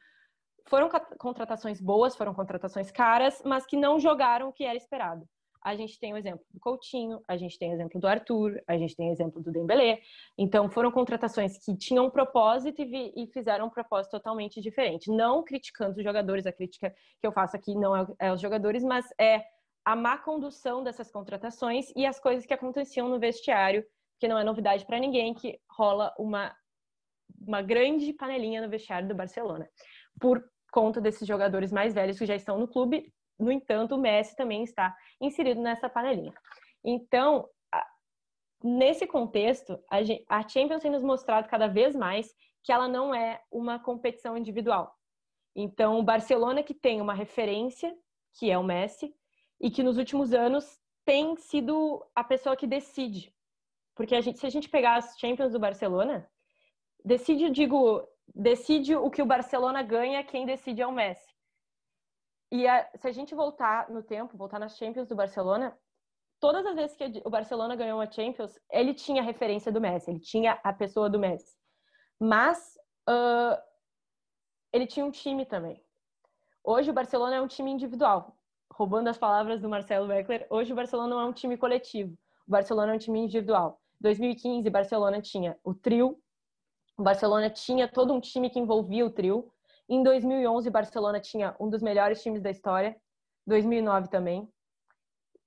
foram 0.66 0.88
contratações 1.18 1.80
boas, 1.80 2.16
foram 2.16 2.34
contratações 2.34 2.90
caras, 2.90 3.42
mas 3.44 3.66
que 3.66 3.76
não 3.76 3.98
jogaram 3.98 4.48
o 4.48 4.52
que 4.52 4.64
era 4.64 4.76
esperado 4.76 5.26
a 5.64 5.74
gente 5.74 5.98
tem 5.98 6.12
o 6.12 6.16
exemplo 6.16 6.44
do 6.52 6.60
Coutinho, 6.60 7.22
a 7.26 7.38
gente 7.38 7.58
tem 7.58 7.70
o 7.70 7.74
exemplo 7.74 7.98
do 7.98 8.06
Arthur, 8.06 8.62
a 8.68 8.76
gente 8.76 8.94
tem 8.94 9.08
o 9.08 9.12
exemplo 9.12 9.42
do 9.42 9.50
Dembélé. 9.50 10.00
Então, 10.36 10.68
foram 10.68 10.92
contratações 10.92 11.56
que 11.56 11.74
tinham 11.74 12.04
um 12.04 12.10
propósito 12.10 12.82
e, 12.82 13.26
fizeram 13.32 13.66
um 13.66 13.70
propósito 13.70 14.12
totalmente 14.12 14.60
diferente. 14.60 15.10
Não 15.10 15.42
criticando 15.42 15.96
os 15.96 16.04
jogadores, 16.04 16.46
a 16.46 16.52
crítica 16.52 16.94
que 17.18 17.26
eu 17.26 17.32
faço 17.32 17.56
aqui 17.56 17.74
não 17.74 17.96
é, 17.96 18.06
é 18.20 18.28
aos 18.28 18.42
jogadores, 18.42 18.84
mas 18.84 19.06
é 19.18 19.42
a 19.84 19.94
má 19.94 20.16
condução 20.16 20.82
dessas 20.82 21.10
contratações 21.10 21.92
e 21.94 22.06
as 22.06 22.18
coisas 22.18 22.46
que 22.46 22.54
aconteciam 22.54 23.08
no 23.08 23.18
vestiário, 23.18 23.84
que 24.18 24.26
não 24.26 24.38
é 24.38 24.44
novidade 24.44 24.86
para 24.86 24.98
ninguém, 24.98 25.34
que 25.34 25.60
rola 25.68 26.14
uma, 26.18 26.54
uma 27.46 27.60
grande 27.60 28.12
panelinha 28.12 28.62
no 28.62 28.68
vestiário 28.68 29.06
do 29.06 29.14
Barcelona. 29.14 29.68
Por 30.18 30.42
conta 30.72 31.00
desses 31.00 31.26
jogadores 31.28 31.70
mais 31.70 31.92
velhos 31.92 32.18
que 32.18 32.26
já 32.26 32.34
estão 32.34 32.58
no 32.58 32.66
clube, 32.66 33.12
no 33.38 33.50
entanto, 33.50 33.94
o 33.94 33.98
Messi 33.98 34.34
também 34.36 34.62
está 34.62 34.96
inserido 35.20 35.60
nessa 35.60 35.88
panelinha. 35.88 36.32
Então, 36.84 37.48
nesse 38.62 39.06
contexto, 39.06 39.78
a 40.28 40.48
Champions 40.48 40.82
tem 40.82 40.90
nos 40.90 41.02
mostrado 41.02 41.48
cada 41.48 41.66
vez 41.66 41.94
mais 41.94 42.32
que 42.62 42.72
ela 42.72 42.88
não 42.88 43.14
é 43.14 43.42
uma 43.50 43.78
competição 43.78 44.38
individual. 44.38 44.94
Então, 45.54 45.98
o 45.98 46.02
Barcelona 46.02 46.62
que 46.62 46.74
tem 46.74 47.00
uma 47.00 47.12
referência, 47.12 47.94
que 48.38 48.50
é 48.50 48.58
o 48.58 48.64
Messi, 48.64 49.14
e 49.60 49.70
que 49.70 49.82
nos 49.82 49.98
últimos 49.98 50.32
anos 50.32 50.80
tem 51.04 51.36
sido 51.36 52.04
a 52.14 52.24
pessoa 52.24 52.56
que 52.56 52.66
decide. 52.66 53.34
Porque 53.94 54.14
a 54.14 54.20
gente, 54.20 54.38
se 54.38 54.46
a 54.46 54.50
gente 54.50 54.68
pegar 54.68 54.96
as 54.96 55.18
Champions 55.18 55.52
do 55.52 55.60
Barcelona, 55.60 56.28
decide, 57.04 57.50
digo, 57.50 58.06
decide 58.34 58.96
o 58.96 59.10
que 59.10 59.22
o 59.22 59.26
Barcelona 59.26 59.82
ganha, 59.82 60.24
quem 60.24 60.46
decide 60.46 60.82
é 60.82 60.86
o 60.86 60.92
Messi. 60.92 61.32
E 62.50 62.66
a, 62.66 62.88
se 62.96 63.08
a 63.08 63.12
gente 63.12 63.34
voltar 63.34 63.90
no 63.90 64.02
tempo, 64.02 64.36
voltar 64.36 64.58
nas 64.58 64.76
Champions 64.76 65.08
do 65.08 65.16
Barcelona, 65.16 65.76
todas 66.40 66.64
as 66.66 66.74
vezes 66.74 66.96
que 66.96 67.22
o 67.24 67.30
Barcelona 67.30 67.76
ganhou 67.76 67.98
uma 67.98 68.10
Champions, 68.10 68.58
ele 68.70 68.94
tinha 68.94 69.22
a 69.22 69.24
referência 69.24 69.72
do 69.72 69.80
Messi, 69.80 70.10
ele 70.10 70.20
tinha 70.20 70.52
a 70.62 70.72
pessoa 70.72 71.08
do 71.08 71.18
Messi. 71.18 71.56
Mas 72.20 72.58
uh, 73.08 73.60
ele 74.72 74.86
tinha 74.86 75.04
um 75.04 75.10
time 75.10 75.44
também. 75.46 75.82
Hoje 76.62 76.90
o 76.90 76.94
Barcelona 76.94 77.36
é 77.36 77.40
um 77.40 77.46
time 77.46 77.70
individual. 77.70 78.36
Roubando 78.76 79.06
as 79.06 79.16
palavras 79.16 79.60
do 79.60 79.68
Marcelo 79.68 80.08
Beckler, 80.08 80.48
hoje 80.50 80.72
o 80.72 80.76
Barcelona 80.76 81.08
não 81.14 81.20
é 81.20 81.24
um 81.24 81.32
time 81.32 81.56
coletivo. 81.56 82.12
O 82.44 82.50
Barcelona 82.50 82.92
é 82.92 82.96
um 82.96 82.98
time 82.98 83.20
individual. 83.20 83.80
2015, 84.00 84.68
Barcelona 84.68 85.22
tinha 85.22 85.56
o 85.62 85.72
trio. 85.72 86.18
O 86.96 87.02
Barcelona 87.04 87.48
tinha 87.48 87.86
todo 87.86 88.12
um 88.12 88.20
time 88.20 88.50
que 88.50 88.58
envolvia 88.58 89.06
o 89.06 89.10
trio. 89.10 89.48
Em 89.88 90.02
2011, 90.02 90.68
Barcelona 90.70 91.20
tinha 91.20 91.54
um 91.60 91.70
dos 91.70 91.82
melhores 91.82 92.20
times 92.20 92.42
da 92.42 92.50
história, 92.50 92.96
2009 93.46 94.08
também. 94.08 94.48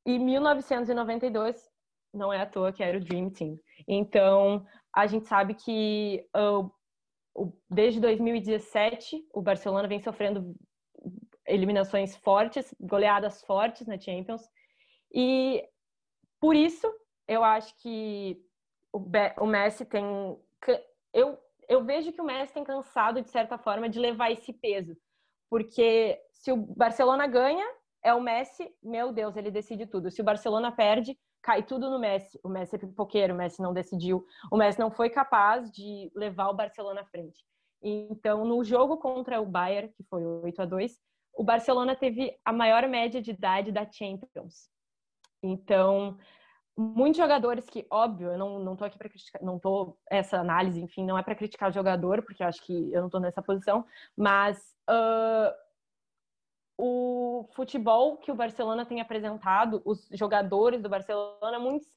E 0.06 0.18
1992, 0.18 1.70
não 2.14 2.32
é 2.32 2.40
à 2.40 2.46
toa 2.46 2.72
que 2.72 2.82
era 2.82 2.98
o 2.98 3.02
Dream 3.02 3.30
Team. 3.30 3.60
Então, 3.86 4.66
a 4.96 5.06
gente 5.06 5.28
sabe 5.28 5.54
que 5.54 6.26
uh, 6.34 6.72
desde 7.70 8.00
2017, 8.00 9.28
o 9.34 9.42
Barcelona 9.42 9.86
vem 9.86 10.00
sofrendo 10.00 10.56
eliminações 11.48 12.16
fortes, 12.16 12.74
goleadas 12.80 13.42
fortes 13.44 13.88
na 13.88 14.00
Champions. 14.00 14.50
E 15.14 15.64
por 16.40 16.56
isso, 16.56 16.88
eu 17.28 17.44
acho 17.44 17.76
que 17.82 18.40
o 18.94 19.46
Messi 19.46 19.86
tem. 19.86 20.06
Eu 21.14 21.38
eu 21.68 21.84
vejo 21.84 22.12
que 22.14 22.22
o 22.22 22.26
Messi 22.26 22.54
tem 22.54 22.64
cansado, 22.64 23.22
de 23.22 23.30
certa 23.30 23.58
forma, 23.58 23.90
de 23.90 24.00
levar 24.00 24.32
esse 24.32 24.54
peso. 24.54 24.96
Porque 25.50 26.20
se 26.32 26.52
o 26.52 26.58
Barcelona 26.58 27.28
ganha, 27.28 27.66
é 28.04 28.14
o 28.14 28.22
Messi, 28.22 28.74
meu 28.82 29.12
Deus, 29.12 29.36
ele 29.36 29.52
decide 29.52 29.86
tudo. 29.86 30.10
Se 30.10 30.22
o 30.22 30.26
Barcelona 30.26 30.72
perde, 30.72 31.18
cai 31.42 31.64
tudo 31.64 31.90
no 31.90 32.00
Messi. 32.00 32.40
O 32.44 32.50
Messi 32.50 32.76
é 32.76 32.80
pipoqueiro, 32.80 33.34
o 33.34 33.38
Messi 33.38 33.62
não 33.62 33.74
decidiu. 33.74 34.26
O 34.52 34.58
Messi 34.58 34.80
não 34.80 34.90
foi 34.90 35.10
capaz 35.10 35.70
de 35.72 36.10
levar 36.16 36.50
o 36.50 36.56
Barcelona 36.56 37.02
à 37.02 37.06
frente. 37.06 37.44
Então, 37.82 38.46
no 38.46 38.64
jogo 38.64 38.98
contra 38.98 39.42
o 39.42 39.46
Bayern, 39.46 39.92
que 39.94 40.04
foi 40.10 40.26
8 40.26 40.62
a 40.62 40.66
2 40.66 40.98
o 41.38 41.44
Barcelona 41.44 41.96
teve 41.96 42.36
a 42.44 42.52
maior 42.52 42.88
média 42.88 43.22
de 43.22 43.32
idade 43.32 43.72
da 43.72 43.90
Champions. 43.90 44.70
Então, 45.42 46.18
muitos 46.76 47.18
jogadores 47.18 47.70
que, 47.70 47.86
óbvio, 47.92 48.32
eu 48.32 48.38
não, 48.38 48.60
não 48.60 48.76
tô 48.76 48.84
aqui 48.84 48.98
para 48.98 49.08
criticar, 49.08 49.42
não 49.44 49.60
tô, 49.60 49.96
essa 50.10 50.40
análise, 50.40 50.82
enfim, 50.82 51.06
não 51.06 51.18
é 51.18 51.22
para 51.22 51.36
criticar 51.36 51.70
o 51.70 51.74
jogador, 51.74 52.24
porque 52.24 52.42
eu 52.42 52.48
acho 52.48 52.62
que 52.66 52.92
eu 52.92 53.04
não 53.04 53.10
tô 53.10 53.20
nessa 53.20 53.42
posição, 53.42 53.86
mas 54.18 54.58
uh, 54.90 55.54
o 56.76 57.48
futebol 57.56 58.18
que 58.18 58.32
o 58.32 58.36
Barcelona 58.36 58.84
tem 58.84 59.00
apresentado, 59.00 59.80
os 59.86 60.10
jogadores 60.12 60.82
do 60.82 60.90
Barcelona, 60.90 61.60
muitos 61.60 61.88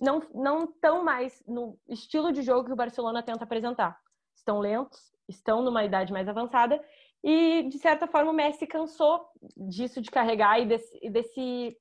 não 0.00 0.20
não 0.34 0.64
estão 0.64 1.02
mais 1.02 1.42
no 1.46 1.78
estilo 1.88 2.30
de 2.30 2.42
jogo 2.42 2.66
que 2.66 2.72
o 2.72 2.76
Barcelona 2.76 3.22
tenta 3.22 3.44
apresentar. 3.44 3.98
Estão 4.34 4.58
lentos, 4.58 5.10
estão 5.26 5.62
numa 5.62 5.84
idade 5.84 6.12
mais 6.12 6.28
avançada 6.28 6.78
e 7.28 7.64
de 7.64 7.76
certa 7.78 8.06
forma 8.06 8.30
o 8.30 8.34
Messi 8.34 8.68
cansou 8.68 9.28
disso 9.56 10.00
de 10.00 10.12
carregar 10.12 10.60
e 10.60 10.66
desse, 10.66 11.10
desse 11.10 11.76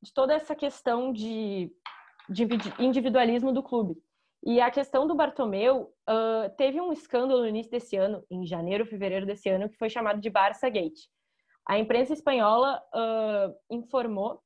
de 0.00 0.14
toda 0.14 0.32
essa 0.32 0.56
questão 0.56 1.12
de, 1.12 1.70
de 2.30 2.48
individualismo 2.78 3.52
do 3.52 3.62
clube. 3.62 4.02
E 4.42 4.58
a 4.58 4.70
questão 4.70 5.06
do 5.06 5.14
Bartomeu 5.14 5.92
uh, 6.08 6.48
teve 6.56 6.80
um 6.80 6.90
escândalo 6.90 7.42
no 7.42 7.48
início 7.48 7.70
desse 7.70 7.96
ano, 7.96 8.24
em 8.30 8.46
janeiro, 8.46 8.86
fevereiro 8.86 9.26
desse 9.26 9.50
ano, 9.50 9.68
que 9.68 9.76
foi 9.76 9.90
chamado 9.90 10.18
de 10.18 10.30
Barça 10.30 10.70
Gate. 10.70 11.00
A 11.66 11.78
imprensa 11.78 12.14
espanhola 12.14 12.82
uh, 12.94 13.54
informou 13.68 14.42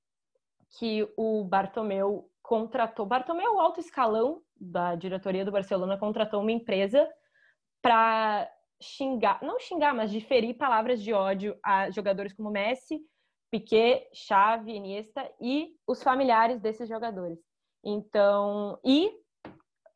que 0.80 1.08
o 1.16 1.44
Bartomeu 1.44 2.28
contratou, 2.42 3.06
Bartomeu, 3.06 3.60
alto 3.60 3.78
escalão 3.78 4.42
da 4.60 4.96
diretoria 4.96 5.44
do 5.44 5.52
Barcelona, 5.52 5.96
contratou 5.96 6.40
uma 6.40 6.50
empresa 6.50 7.08
para 7.80 8.50
xingar, 8.82 9.40
não 9.42 9.58
xingar, 9.58 9.94
mas 9.94 10.10
diferir 10.10 10.54
palavras 10.56 11.02
de 11.02 11.12
ódio 11.12 11.56
a 11.64 11.90
jogadores 11.90 12.32
como 12.32 12.50
Messi, 12.50 13.00
Piquet, 13.50 14.08
Xavi, 14.12 14.72
Iniesta 14.72 15.30
e 15.40 15.74
os 15.86 16.02
familiares 16.02 16.60
desses 16.60 16.88
jogadores. 16.88 17.38
Então, 17.84 18.78
e 18.84 19.10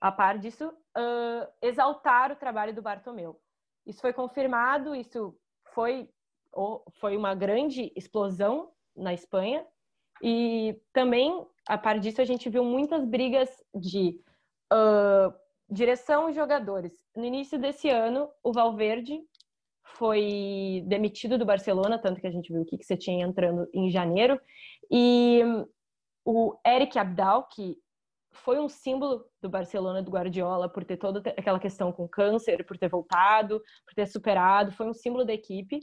a 0.01 0.13
par 0.13 0.39
disso, 0.39 0.69
uh, 0.69 1.49
exaltar 1.63 2.31
o 2.31 2.37
trabalho 2.37 2.75
do 2.75 2.83
Bartomeu. 2.83 3.41
Isso 3.87 4.01
foi 4.01 4.13
confirmado, 4.13 4.95
isso 4.95 5.37
foi, 5.73 6.09
foi 7.01 7.17
uma 7.17 7.35
grande 7.35 7.93
explosão 7.97 8.73
na 8.95 9.15
Espanha. 9.15 9.67
E 10.23 10.81
também, 10.93 11.47
a 11.69 11.79
par 11.79 11.99
disso, 11.99 12.21
a 12.21 12.25
gente 12.25 12.49
viu 12.49 12.65
muitas 12.65 13.05
brigas 13.05 13.49
de 13.75 14.21
uh, 14.73 15.33
direção 15.69 16.31
e 16.31 16.35
jogadores. 16.35 16.93
No 17.15 17.25
início 17.25 17.59
desse 17.59 17.89
ano, 17.89 18.29
o 18.43 18.53
Valverde 18.53 19.21
foi 19.85 20.83
demitido 20.87 21.39
do 21.39 21.47
Barcelona, 21.47 21.99
tanto 21.99 22.21
que 22.21 22.27
a 22.27 22.31
gente 22.31 22.53
viu 22.53 22.63
o 22.63 22.65
que 22.65 22.83
você 22.83 22.97
tinha 22.97 23.27
entrando 23.27 23.69
em 23.73 23.91
janeiro. 23.91 24.41
E 24.91 25.43
o 26.25 26.57
Eric 26.67 26.99
Abdal, 26.99 27.49
que 27.49 27.77
foi 28.33 28.61
um 28.61 28.69
símbolo 28.69 29.25
do 29.41 29.49
Barcelona, 29.49 30.03
do 30.03 30.11
Guardiola, 30.11 30.69
por 30.69 30.85
ter 30.85 30.97
toda 30.97 31.21
aquela 31.31 31.59
questão 31.59 31.91
com 31.91 32.09
câncer, 32.09 32.65
por 32.67 32.77
ter 32.77 32.89
voltado, 32.89 33.63
por 33.87 33.95
ter 33.95 34.07
superado, 34.07 34.73
foi 34.73 34.89
um 34.89 34.95
símbolo 34.95 35.25
da 35.25 35.33
equipe, 35.33 35.81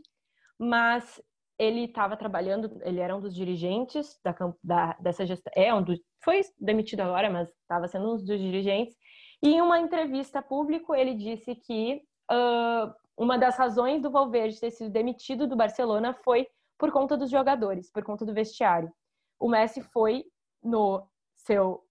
mas 0.59 1.21
ele 1.57 1.85
estava 1.85 2.17
trabalhando, 2.17 2.79
ele 2.83 2.99
era 2.99 3.15
um 3.15 3.21
dos 3.21 3.33
dirigentes 3.33 4.19
da, 4.23 4.35
da 4.63 4.93
dessa 4.99 5.25
gestão, 5.25 5.51
é 5.55 5.73
um 5.73 5.83
dos, 5.83 5.99
foi 6.23 6.41
demitido 6.59 7.01
agora, 7.01 7.29
mas 7.29 7.49
estava 7.49 7.87
sendo 7.87 8.13
um 8.13 8.17
dos 8.17 8.25
dirigentes, 8.25 8.95
e 9.43 9.55
em 9.55 9.61
uma 9.61 9.77
entrevista 9.77 10.41
pública 10.41 10.97
ele 10.97 11.13
disse 11.13 11.53
que 11.53 12.01
uh, 12.31 12.93
uma 13.17 13.37
das 13.37 13.57
razões 13.57 14.01
do 14.01 14.09
Valverde 14.09 14.59
ter 14.59 14.71
sido 14.71 14.89
demitido 14.89 15.45
do 15.45 15.55
Barcelona 15.55 16.13
foi 16.13 16.47
por 16.77 16.91
conta 16.91 17.17
dos 17.17 17.29
jogadores, 17.29 17.91
por 17.91 18.03
conta 18.03 18.25
do 18.25 18.33
vestiário. 18.33 18.89
O 19.37 19.49
Messi 19.49 19.81
foi 19.81 20.23
no 20.63 21.05
seu 21.35 21.83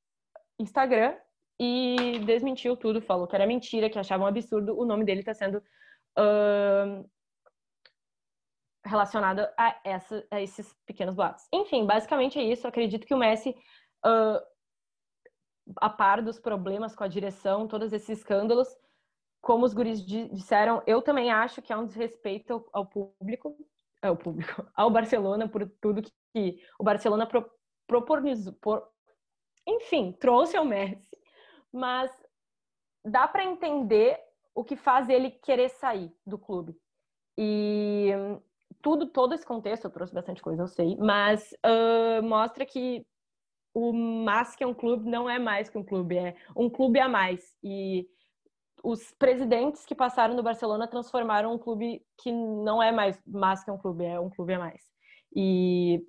Instagram 0.58 1.14
e 1.60 2.18
desmentiu 2.24 2.76
tudo, 2.76 3.02
falou 3.02 3.26
que 3.26 3.36
era 3.36 3.46
mentira, 3.46 3.90
que 3.90 3.98
achava 3.98 4.24
um 4.24 4.26
absurdo 4.26 4.76
o 4.76 4.86
nome 4.86 5.04
dele 5.04 5.20
estar 5.20 5.32
tá 5.32 5.38
sendo 5.38 5.58
uh, 6.18 7.08
relacionado 8.84 9.46
a, 9.58 9.78
essa, 9.84 10.26
a, 10.30 10.40
esses 10.40 10.74
pequenos 10.86 11.14
boatos. 11.14 11.46
Enfim, 11.52 11.84
basicamente 11.84 12.38
é 12.38 12.42
isso. 12.42 12.66
acredito 12.66 13.06
que 13.06 13.14
o 13.14 13.18
Messi, 13.18 13.50
uh, 14.04 14.40
a 15.76 15.88
par 15.88 16.22
dos 16.22 16.38
problemas 16.38 16.94
com 16.94 17.04
a 17.04 17.08
direção, 17.08 17.68
todos 17.68 17.92
esses 17.92 18.18
escândalos, 18.18 18.68
como 19.40 19.64
os 19.64 19.74
guris 19.74 20.04
disseram, 20.04 20.82
eu 20.86 21.02
também 21.02 21.30
acho 21.30 21.60
que 21.60 21.72
é 21.72 21.76
um 21.76 21.86
desrespeito 21.86 22.64
ao, 22.72 22.86
público, 22.86 23.56
ao 24.00 24.16
público, 24.16 24.66
ao 24.74 24.90
Barcelona 24.90 25.48
por 25.48 25.68
tudo 25.80 26.02
que 26.34 26.58
o 26.78 26.84
Barcelona 26.84 27.26
pro, 27.26 27.50
propornizou, 27.86 28.52
por, 28.54 28.86
enfim, 29.66 30.12
trouxe 30.12 30.56
ao 30.56 30.64
Messi, 30.64 31.18
mas 31.72 32.10
dá 33.04 33.26
para 33.26 33.44
entender 33.44 34.18
o 34.54 34.62
que 34.62 34.76
faz 34.76 35.08
ele 35.08 35.30
querer 35.30 35.68
sair 35.70 36.14
do 36.26 36.38
clube. 36.38 36.76
E 37.36 38.10
tudo, 38.80 39.06
todo 39.06 39.34
esse 39.34 39.46
contexto, 39.46 39.84
eu 39.84 39.90
trouxe 39.90 40.14
bastante 40.14 40.42
coisa, 40.42 40.62
eu 40.62 40.68
sei, 40.68 40.96
mas 40.96 41.52
uh, 41.64 42.22
mostra 42.22 42.66
que 42.66 43.06
o 43.74 43.92
mais 43.92 44.54
que 44.54 44.64
um 44.64 44.74
clube 44.74 45.08
não 45.08 45.28
é 45.28 45.38
mais 45.38 45.68
que 45.68 45.78
um 45.78 45.84
clube, 45.84 46.16
é 46.16 46.36
um 46.56 46.68
clube 46.68 47.00
a 47.00 47.08
mais. 47.08 47.56
E 47.62 48.06
os 48.82 49.12
presidentes 49.12 49.86
que 49.86 49.94
passaram 49.94 50.34
no 50.34 50.42
Barcelona 50.42 50.88
transformaram 50.88 51.54
um 51.54 51.58
clube 51.58 52.04
que 52.18 52.32
não 52.32 52.82
é 52.82 52.90
mais 52.92 53.20
mais 53.26 53.64
que 53.64 53.70
um 53.70 53.78
clube, 53.78 54.04
é 54.04 54.18
um 54.18 54.30
clube 54.30 54.54
a 54.54 54.58
mais. 54.58 54.82
E 55.34 56.04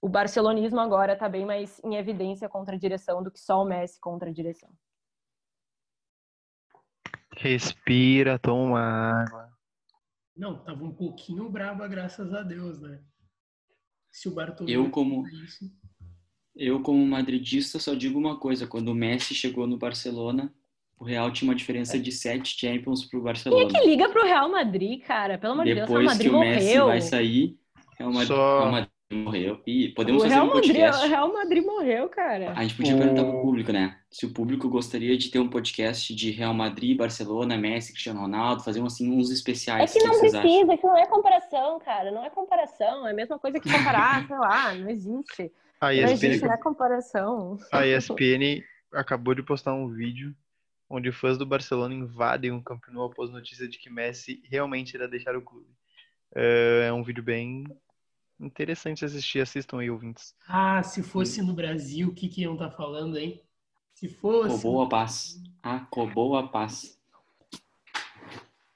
o 0.00 0.08
barcelonismo 0.08 0.80
agora 0.80 1.12
está 1.12 1.28
bem 1.28 1.46
mais 1.46 1.80
em 1.84 1.96
evidência 1.96 2.48
contra 2.48 2.74
a 2.74 2.78
direção 2.78 3.22
do 3.22 3.30
que 3.30 3.40
só 3.40 3.62
o 3.62 3.64
Messi 3.64 4.00
contra 4.00 4.30
a 4.30 4.32
direção. 4.32 4.70
Respira, 7.36 8.38
toma 8.38 8.80
água. 8.80 9.52
Não, 10.36 10.62
tava 10.64 10.84
um 10.84 10.94
pouquinho 10.94 11.48
brava, 11.48 11.86
graças 11.86 12.32
a 12.34 12.42
Deus, 12.42 12.80
né? 12.80 13.02
Se 14.10 14.28
o 14.28 14.34
Bartolomeu 14.34 14.84
eu 14.84 14.90
como 14.90 15.26
isso... 15.28 15.64
eu 16.56 16.80
como 16.80 17.04
madridista 17.06 17.78
só 17.78 17.94
digo 17.94 18.18
uma 18.18 18.36
coisa: 18.36 18.66
quando 18.66 18.88
o 18.88 18.94
Messi 18.94 19.34
chegou 19.34 19.66
no 19.66 19.76
Barcelona, 19.76 20.52
o 20.98 21.04
Real 21.04 21.30
tinha 21.30 21.50
uma 21.50 21.54
diferença 21.54 21.98
de 21.98 22.12
sete 22.12 22.58
Champions 22.58 23.04
pro 23.04 23.20
Barcelona. 23.20 23.66
Quem 23.66 23.76
é 23.76 23.80
que 23.80 23.88
liga 23.88 24.08
pro 24.08 24.24
Real 24.24 24.48
Madrid, 24.48 25.02
cara? 25.02 25.36
Pelo 25.38 25.54
amor 25.54 25.64
de 25.64 25.74
Deus, 25.74 25.88
o 25.88 25.92
Real 25.92 26.04
Madrid 26.04 26.30
que 26.30 26.34
o 26.34 26.38
morreu. 26.38 26.54
Messi 26.54 26.78
vai 26.78 27.00
sair, 27.00 27.58
Real 27.98 28.12
Madrid, 28.12 28.28
Só... 28.28 28.60
Real 28.60 28.72
Madrid 28.72 28.94
morreu. 29.12 29.60
E 29.66 29.88
podemos 29.90 30.22
o 30.22 30.24
fazer 30.24 30.34
Real 30.34 30.46
um 30.46 30.50
podcast. 30.50 30.80
Madrid, 30.80 31.04
o 31.04 31.08
Real 31.08 31.32
Madrid 31.32 31.64
morreu, 31.64 32.08
cara. 32.08 32.52
A 32.56 32.62
gente 32.62 32.74
podia 32.76 32.96
perguntar 32.96 33.24
pro 33.24 33.42
público, 33.42 33.72
né? 33.72 33.96
Se 34.10 34.26
o 34.26 34.32
público 34.32 34.68
gostaria 34.68 35.16
de 35.16 35.30
ter 35.30 35.38
um 35.38 35.48
podcast 35.48 36.14
de 36.14 36.30
Real 36.30 36.54
Madrid, 36.54 36.96
Barcelona, 36.96 37.56
Messi, 37.56 37.92
Cristiano 37.92 38.20
Ronaldo, 38.20 38.64
fazer 38.64 38.82
assim, 38.82 39.10
uns 39.10 39.30
especiais. 39.30 39.94
É 39.94 39.98
que 39.98 40.04
não 40.04 40.14
vocês 40.14 40.32
precisa, 40.32 40.62
acham? 40.62 40.72
é 40.72 40.76
que 40.76 40.86
não 40.86 40.96
é 40.96 41.06
comparação, 41.06 41.78
cara. 41.80 42.10
Não 42.10 42.24
é 42.24 42.30
comparação. 42.30 43.06
É 43.06 43.10
a 43.10 43.14
mesma 43.14 43.38
coisa 43.38 43.60
que 43.60 43.70
comparar, 43.70 44.26
sei 44.28 44.38
lá, 44.38 44.74
não 44.74 44.88
existe. 44.88 45.52
A 45.84 45.92
Não 45.92 45.92
ESPN, 45.92 46.12
existe, 46.12 46.44
não 46.46 46.52
é 46.52 46.56
comparação. 46.56 47.58
a 47.70 47.86
ESPN 47.86 48.64
acabou 48.92 49.34
de 49.34 49.42
postar 49.42 49.74
um 49.74 49.88
vídeo 49.88 50.34
onde 50.88 51.12
fãs 51.12 51.36
do 51.36 51.44
Barcelona 51.44 51.94
invadem 51.94 52.50
um 52.52 52.62
Camp 52.62 52.82
Nou 52.88 53.06
após 53.06 53.30
notícia 53.30 53.68
de 53.68 53.78
que 53.78 53.90
Messi 53.90 54.42
realmente 54.44 54.94
irá 54.94 55.06
deixar 55.06 55.36
o 55.36 55.42
clube. 55.42 55.68
É 56.34 56.90
um 56.92 57.02
vídeo 57.02 57.22
bem 57.22 57.64
interessante 58.40 59.04
assistir, 59.04 59.40
assistam 59.40 59.78
aí, 59.78 59.90
ouvintes. 59.90 60.34
Ah, 60.48 60.82
se 60.82 61.02
fosse 61.02 61.42
no 61.42 61.52
Brasil, 61.52 62.08
o 62.08 62.14
que, 62.14 62.28
que 62.28 62.42
iam 62.42 62.54
estar 62.54 62.70
falando, 62.70 63.18
hein? 63.18 63.42
Se 63.92 64.08
fosse. 64.08 64.54
Acabou 64.54 64.82
a 64.82 64.88
paz. 64.88 65.42
Acabou 65.62 66.36
a 66.36 66.48
paz. 66.48 66.98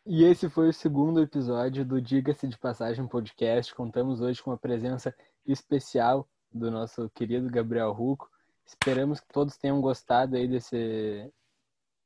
E 0.06 0.24
esse 0.24 0.48
foi 0.48 0.68
o 0.68 0.72
segundo 0.72 1.22
episódio 1.22 1.84
do 1.84 2.00
Diga-se 2.00 2.46
de 2.46 2.56
Passagem 2.56 3.06
Podcast. 3.06 3.74
Contamos 3.74 4.20
hoje 4.20 4.42
com 4.42 4.52
a 4.52 4.56
presença 4.56 5.14
especial 5.46 6.28
do 6.52 6.70
nosso 6.70 7.10
querido 7.10 7.50
Gabriel 7.50 7.92
Ruco. 7.92 8.30
Esperamos 8.66 9.20
que 9.20 9.28
todos 9.28 9.56
tenham 9.56 9.80
gostado 9.80 10.36
aí 10.36 10.46
desse, 10.46 11.32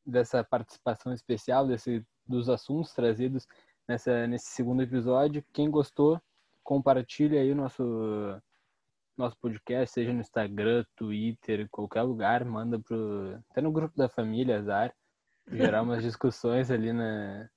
dessa 0.05 0.45
participação 0.45 1.12
especial, 1.12 1.66
desse, 1.66 2.05
dos 2.26 2.49
assuntos 2.49 2.93
trazidos 2.93 3.47
nessa, 3.88 4.26
nesse 4.26 4.47
segundo 4.47 4.82
episódio. 4.82 5.45
Quem 5.53 5.70
gostou, 5.70 6.20
compartilhe 6.62 7.38
aí 7.38 7.51
o 7.51 7.57
nosso, 7.57 7.82
nosso 9.16 9.36
podcast, 9.38 9.93
seja 9.93 10.12
no 10.12 10.20
Instagram, 10.20 10.84
Twitter, 10.97 11.68
qualquer 11.70 12.03
lugar, 12.03 12.45
manda 12.45 12.78
pro. 12.78 13.40
Até 13.51 13.61
no 13.61 13.72
grupo 13.72 13.97
da 13.97 14.09
família, 14.09 14.59
azar, 14.59 14.95
gerar 15.49 15.82
umas 15.82 16.03
discussões 16.05 16.70
ali 16.70 16.93
na, 16.93 17.49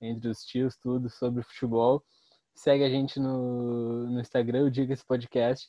entre 0.00 0.28
os 0.28 0.44
tios, 0.44 0.76
tudo 0.76 1.08
sobre 1.08 1.42
futebol. 1.42 2.04
Segue 2.54 2.84
a 2.84 2.90
gente 2.90 3.18
no, 3.18 4.06
no 4.06 4.20
Instagram, 4.20 4.64
o 4.64 4.70
Diga 4.70 4.92
esse 4.92 5.04
podcast, 5.04 5.68